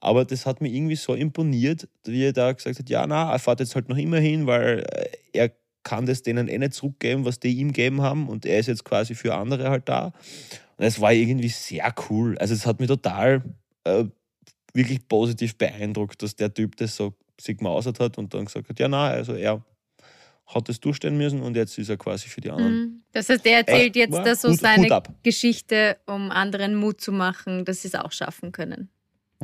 Aber 0.00 0.24
das 0.24 0.44
hat 0.46 0.60
mir 0.60 0.68
irgendwie 0.68 0.96
so 0.96 1.14
imponiert, 1.14 1.88
wie 2.04 2.24
er 2.24 2.32
da 2.32 2.52
gesagt 2.52 2.78
hat, 2.78 2.90
ja, 2.90 3.06
na, 3.06 3.32
er 3.32 3.38
fährt 3.38 3.60
jetzt 3.60 3.74
halt 3.74 3.88
noch 3.88 3.96
immer 3.96 4.18
hin, 4.18 4.46
weil 4.46 4.80
äh, 4.80 5.08
er 5.32 5.52
kann 5.82 6.06
das 6.06 6.22
denen 6.22 6.48
eh 6.48 6.58
nicht 6.58 6.74
zurückgeben, 6.74 7.24
was 7.24 7.40
die 7.40 7.56
ihm 7.56 7.68
gegeben 7.68 8.02
haben 8.02 8.28
und 8.28 8.46
er 8.46 8.58
ist 8.58 8.68
jetzt 8.68 8.84
quasi 8.84 9.14
für 9.14 9.34
andere 9.34 9.70
halt 9.70 9.88
da. 9.88 10.12
Und 10.76 10.84
es 10.84 11.00
war 11.00 11.12
irgendwie 11.12 11.48
sehr 11.48 11.92
cool. 12.08 12.38
Also 12.38 12.54
es 12.54 12.66
hat 12.66 12.78
mich 12.80 12.88
total 12.88 13.42
äh, 13.84 14.04
wirklich 14.74 15.06
positiv 15.08 15.56
beeindruckt, 15.58 16.22
dass 16.22 16.34
der 16.36 16.52
Typ 16.52 16.76
das 16.76 16.96
so 16.96 17.14
sich 17.40 17.58
gemausert 17.58 18.00
hat 18.00 18.18
und 18.18 18.32
dann 18.34 18.44
gesagt 18.46 18.68
hat, 18.68 18.78
ja, 18.78 18.88
na, 18.88 19.08
also 19.08 19.34
er 19.34 19.62
hat 20.46 20.68
das 20.68 20.80
durchstehen 20.80 21.16
müssen 21.16 21.42
und 21.42 21.56
jetzt 21.56 21.78
ist 21.78 21.88
er 21.88 21.96
quasi 21.96 22.28
für 22.28 22.40
die 22.40 22.50
anderen. 22.50 22.74
Mhm. 22.74 23.02
Das 23.12 23.28
heißt, 23.28 23.44
er 23.46 23.58
erzählt 23.58 23.86
Echt? 23.86 23.96
jetzt 23.96 24.14
Ja, 24.14 24.22
da 24.22 24.34
so 24.34 24.48
Hut- 24.48 24.54
Hut 24.54 24.60
seine 24.60 24.90
ab. 24.94 25.08
Geschichte, 25.22 25.96
um 26.06 26.30
anderen 26.30 26.74
Mut 26.74 27.00
zu 27.00 27.12
machen, 27.12 27.64
dass 27.64 27.82
sie 27.82 27.88
es 27.88 27.94
auch 27.94 28.12
schaffen 28.12 28.52
können. 28.52 28.90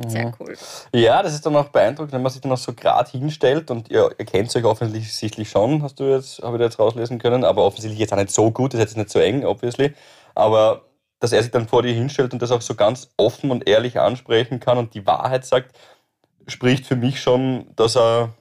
Sehr 0.07 0.33
cool. 0.39 0.55
Ja, 0.95 1.21
das 1.21 1.33
ist 1.33 1.45
dann 1.45 1.55
auch 1.57 1.67
beeindruckend, 1.69 2.13
wenn 2.13 2.21
man 2.21 2.31
sich 2.31 2.39
dann 2.39 2.53
auch 2.53 2.57
so 2.57 2.71
gerade 2.73 3.09
hinstellt 3.11 3.69
und 3.69 3.89
ihr, 3.91 4.09
ihr 4.17 4.25
kennt 4.25 4.55
euch 4.55 4.63
offensichtlich 4.63 5.49
schon, 5.49 5.83
hast 5.83 5.99
du 5.99 6.05
jetzt, 6.05 6.41
habe 6.41 6.55
ich 6.55 6.59
da 6.59 6.65
jetzt 6.65 6.79
rauslesen 6.79 7.19
können, 7.19 7.43
aber 7.43 7.65
offensichtlich 7.65 7.99
jetzt 7.99 8.13
auch 8.13 8.17
nicht 8.17 8.31
so 8.31 8.49
gut, 8.49 8.73
das 8.73 8.79
ist 8.79 8.85
jetzt 8.91 8.97
nicht 8.97 9.09
so 9.09 9.19
eng, 9.19 9.43
obviously. 9.43 9.93
Aber 10.35 10.85
dass 11.19 11.31
er 11.31 11.41
sich 11.41 11.51
dann 11.51 11.67
vor 11.67 11.83
dir 11.83 11.93
hinstellt 11.93 12.33
und 12.33 12.41
das 12.41 12.51
auch 12.51 12.61
so 12.61 12.75
ganz 12.75 13.09
offen 13.17 13.51
und 13.51 13.67
ehrlich 13.67 13.99
ansprechen 13.99 14.59
kann 14.59 14.77
und 14.77 14.93
die 14.93 15.05
Wahrheit 15.05 15.45
sagt, 15.45 15.77
spricht 16.47 16.85
für 16.85 16.95
mich 16.95 17.21
schon, 17.21 17.67
dass 17.75 17.95
er, 17.95 18.33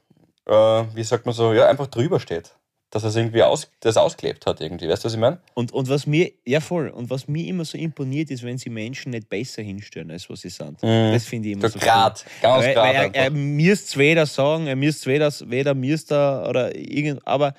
äh, 0.47 0.85
wie 0.95 1.03
sagt 1.03 1.27
man 1.27 1.35
so, 1.35 1.53
ja, 1.53 1.69
einfach 1.69 1.89
drüber 1.89 2.21
steht. 2.21 2.55
Dass 2.91 3.03
er 3.03 3.11
es 3.11 3.17
irgendwie 3.17 3.43
aus, 3.43 3.71
das 3.81 3.99
ausklebt 3.99 4.47
hat 4.47 4.63
irgendwie. 4.63 4.89
Weißt 4.89 5.05
du, 5.05 5.07
was 5.07 5.13
ich 5.13 5.21
meine? 5.21 5.39
Und, 5.53 5.73
und 5.73 5.91
was 5.91 6.07
mir, 6.07 6.33
ja 6.47 6.61
voll, 6.61 6.89
und 6.89 7.11
was 7.11 7.29
mir 7.29 7.47
immer 7.47 7.67
so 7.67 7.77
imponiert, 7.77 8.31
ist, 8.31 8.43
wenn 8.43 8.57
sie 8.57 8.71
Menschen 8.71 9.11
nicht 9.11 9.29
besser 9.29 9.61
hinstellen, 9.61 10.11
als 10.11 10.31
was 10.31 10.41
sie 10.41 10.49
sind. 10.49 10.83
Mhm. 10.83 11.13
Das 11.13 11.27
finde 11.27 11.49
ich 11.49 11.55
immer 11.55 11.69
So 11.69 11.79
so 11.79 11.85
grad, 11.85 12.25
ganz 12.41 12.65
weil, 12.65 12.75
grad 12.75 12.85
weil 12.87 12.95
er, 12.95 13.15
er 13.15 13.31
müsst 13.31 13.99
weder 13.99 14.25
sagen, 14.25 14.69
er 14.69 14.77
müsst 14.77 15.07
weder, 15.07 15.31
weder 15.45 15.75
müsst 15.75 16.11
er 16.13 16.47
oder 16.49 16.75
irgend, 16.75 17.27
aber 17.27 17.53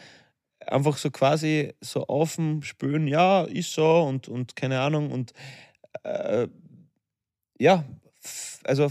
einfach 0.72 0.97
so 0.97 1.11
quasi 1.11 1.74
so 1.82 2.07
offen 2.07 2.63
spüren, 2.63 3.07
ja, 3.07 3.43
ist 3.43 3.74
so 3.74 4.01
und, 4.03 4.28
und 4.28 4.55
keine 4.55 4.80
Ahnung 4.82 5.11
und 5.11 5.34
äh, 6.03 6.47
ja, 7.59 7.84
also 8.63 8.89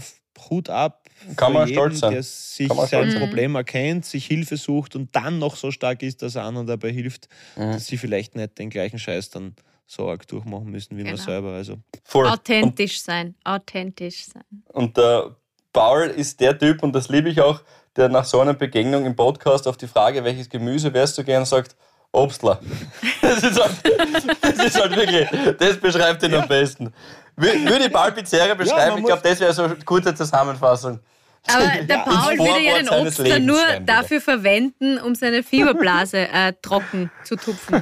Hut 0.49 0.69
ab. 0.69 1.05
Kann 1.35 1.51
man 1.51 1.67
stolz 1.67 1.99
sein. 1.99 2.11
Der 2.13 2.23
sich 2.23 2.67
Kann 2.69 2.77
man 2.77 2.87
sein 2.87 3.01
stolz 3.01 3.13
sein. 3.13 3.21
Problem 3.21 3.55
erkennt, 3.55 4.05
sich 4.05 4.25
Hilfe 4.25 4.55
sucht 4.55 4.95
und 4.95 5.13
dann 5.13 5.37
noch 5.37 5.57
so 5.57 5.69
stark 5.69 6.01
ist, 6.01 6.21
dass 6.21 6.35
er 6.35 6.43
anderen 6.43 6.65
dabei 6.67 6.91
hilft, 6.91 7.27
Mhm. 7.57 7.73
dass 7.73 7.87
sie 7.87 7.97
vielleicht 7.97 8.35
nicht 8.35 8.57
den 8.57 8.69
gleichen 8.69 8.99
Scheiß 8.99 9.31
dann 9.31 9.55
so 9.85 10.09
arg 10.09 10.25
durchmachen 10.27 10.67
müssen 10.69 10.97
wie 10.97 11.03
man 11.03 11.15
Genau. 11.15 11.23
selber. 11.25 11.53
Also 11.53 11.75
Voll. 12.05 12.25
Und 12.25 12.31
Authentisch 12.31 13.01
sein. 13.01 13.35
Authentisch 13.43 14.27
sein. 14.27 14.43
Und 14.67 14.95
der 14.95 15.35
Paul 15.73 16.03
ist 16.07 16.39
der 16.39 16.57
Typ, 16.57 16.83
und 16.83 16.93
das 16.93 17.09
liebe 17.09 17.29
ich 17.29 17.41
auch, 17.41 17.61
der 17.99 18.09
nach 18.09 18.25
so 18.25 18.39
einer 18.39 18.53
Begegnung 18.53 19.05
im 19.05 19.15
Podcast 19.15 19.67
auf 19.67 19.77
die 19.77 19.87
Frage, 19.87 20.23
welches 20.23 20.49
Gemüse 20.49 20.91
wärst 20.93 21.17
du 21.17 21.23
gern, 21.23 21.45
sagt, 21.45 21.75
Obstler. 22.11 22.59
Das 23.21 23.43
ist 23.43 23.61
halt, 23.61 23.71
das 24.41 24.65
ist 24.65 24.81
halt 24.81 24.95
wirklich, 24.95 25.27
das 25.59 25.77
beschreibt 25.77 26.23
ihn 26.23 26.33
am 26.33 26.47
besten. 26.47 26.91
Wür- 27.37 27.69
Würde 27.69 27.85
ich 27.85 27.93
Paul 27.93 28.11
Pizzeria 28.13 28.55
beschreiben, 28.55 28.91
man 28.91 28.99
ich 28.99 29.05
glaube, 29.05 29.21
das 29.23 29.39
wäre 29.39 29.53
so 29.53 29.63
eine 29.63 29.75
kurze 29.75 30.15
Zusammenfassung. 30.15 30.99
Aber 31.47 31.65
der 31.83 31.97
Ja, 31.97 32.03
Paul 32.03 32.37
würde 32.37 32.61
ja 32.61 32.77
den 32.79 32.89
Obstler 32.89 33.39
nur 33.39 33.61
dafür 33.85 34.19
verwenden, 34.21 34.97
um 34.97 35.13
seine 35.15 35.43
Fieberblase 35.43 36.27
äh, 36.27 36.53
trocken 36.61 37.11
zu 37.23 37.35
tupfen. 37.35 37.81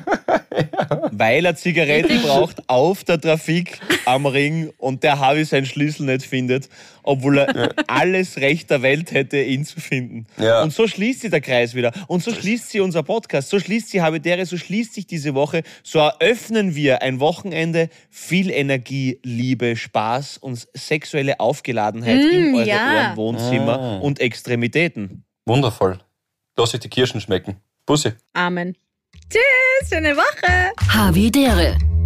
Weil 1.11 1.45
er 1.45 1.55
Zigaretten 1.55 2.21
braucht 2.21 2.67
auf 2.67 3.03
der 3.03 3.19
Trafik 3.19 3.79
am 4.05 4.25
Ring 4.25 4.71
und 4.77 5.03
der 5.03 5.19
Harvey 5.19 5.45
seinen 5.45 5.65
Schlüssel 5.65 6.05
nicht 6.05 6.25
findet, 6.25 6.69
obwohl 7.07 7.39
er 7.39 7.73
alles 7.87 8.37
Recht 8.37 8.69
der 8.69 8.81
Welt 8.81 9.11
hätte, 9.11 9.41
ihn 9.41 9.65
zu 9.65 9.79
finden. 9.79 10.27
Ja. 10.37 10.61
Und 10.61 10.73
so 10.73 10.87
schließt 10.87 11.21
sich 11.21 11.31
der 11.31 11.41
Kreis 11.41 11.73
wieder. 11.73 11.91
Und 12.07 12.23
so 12.23 12.31
schließt 12.31 12.69
sich 12.69 12.81
unser 12.81 13.03
Podcast, 13.03 13.49
so 13.49 13.59
schließt 13.59 13.89
sich 13.89 14.01
Habitäre, 14.01 14.45
so 14.45 14.57
schließt 14.57 14.93
sich 14.93 15.07
diese 15.07 15.33
Woche. 15.33 15.63
So 15.83 15.99
eröffnen 15.99 16.75
wir 16.75 17.01
ein 17.01 17.19
Wochenende 17.19 17.89
viel 18.09 18.49
Energie, 18.49 19.19
Liebe, 19.23 19.75
Spaß 19.75 20.37
und 20.37 20.67
sexuelle 20.73 21.39
Aufgeladenheit 21.39 22.19
in 22.31 22.55
eure 22.55 22.67
ja. 22.67 23.13
Ohren, 23.13 23.17
Wohnzimmer 23.17 24.01
und 24.01 24.19
Extremitäten. 24.19 25.23
Wundervoll. 25.45 25.99
Lass 26.57 26.73
euch 26.73 26.81
die 26.81 26.89
Kirschen 26.89 27.21
schmecken. 27.21 27.57
Bussi. 27.85 28.11
Amen. 28.33 28.75
Tschüss, 29.29 29.89
schöne 29.89 30.15
Woche. 30.15 30.71
Havidere. 30.93 31.77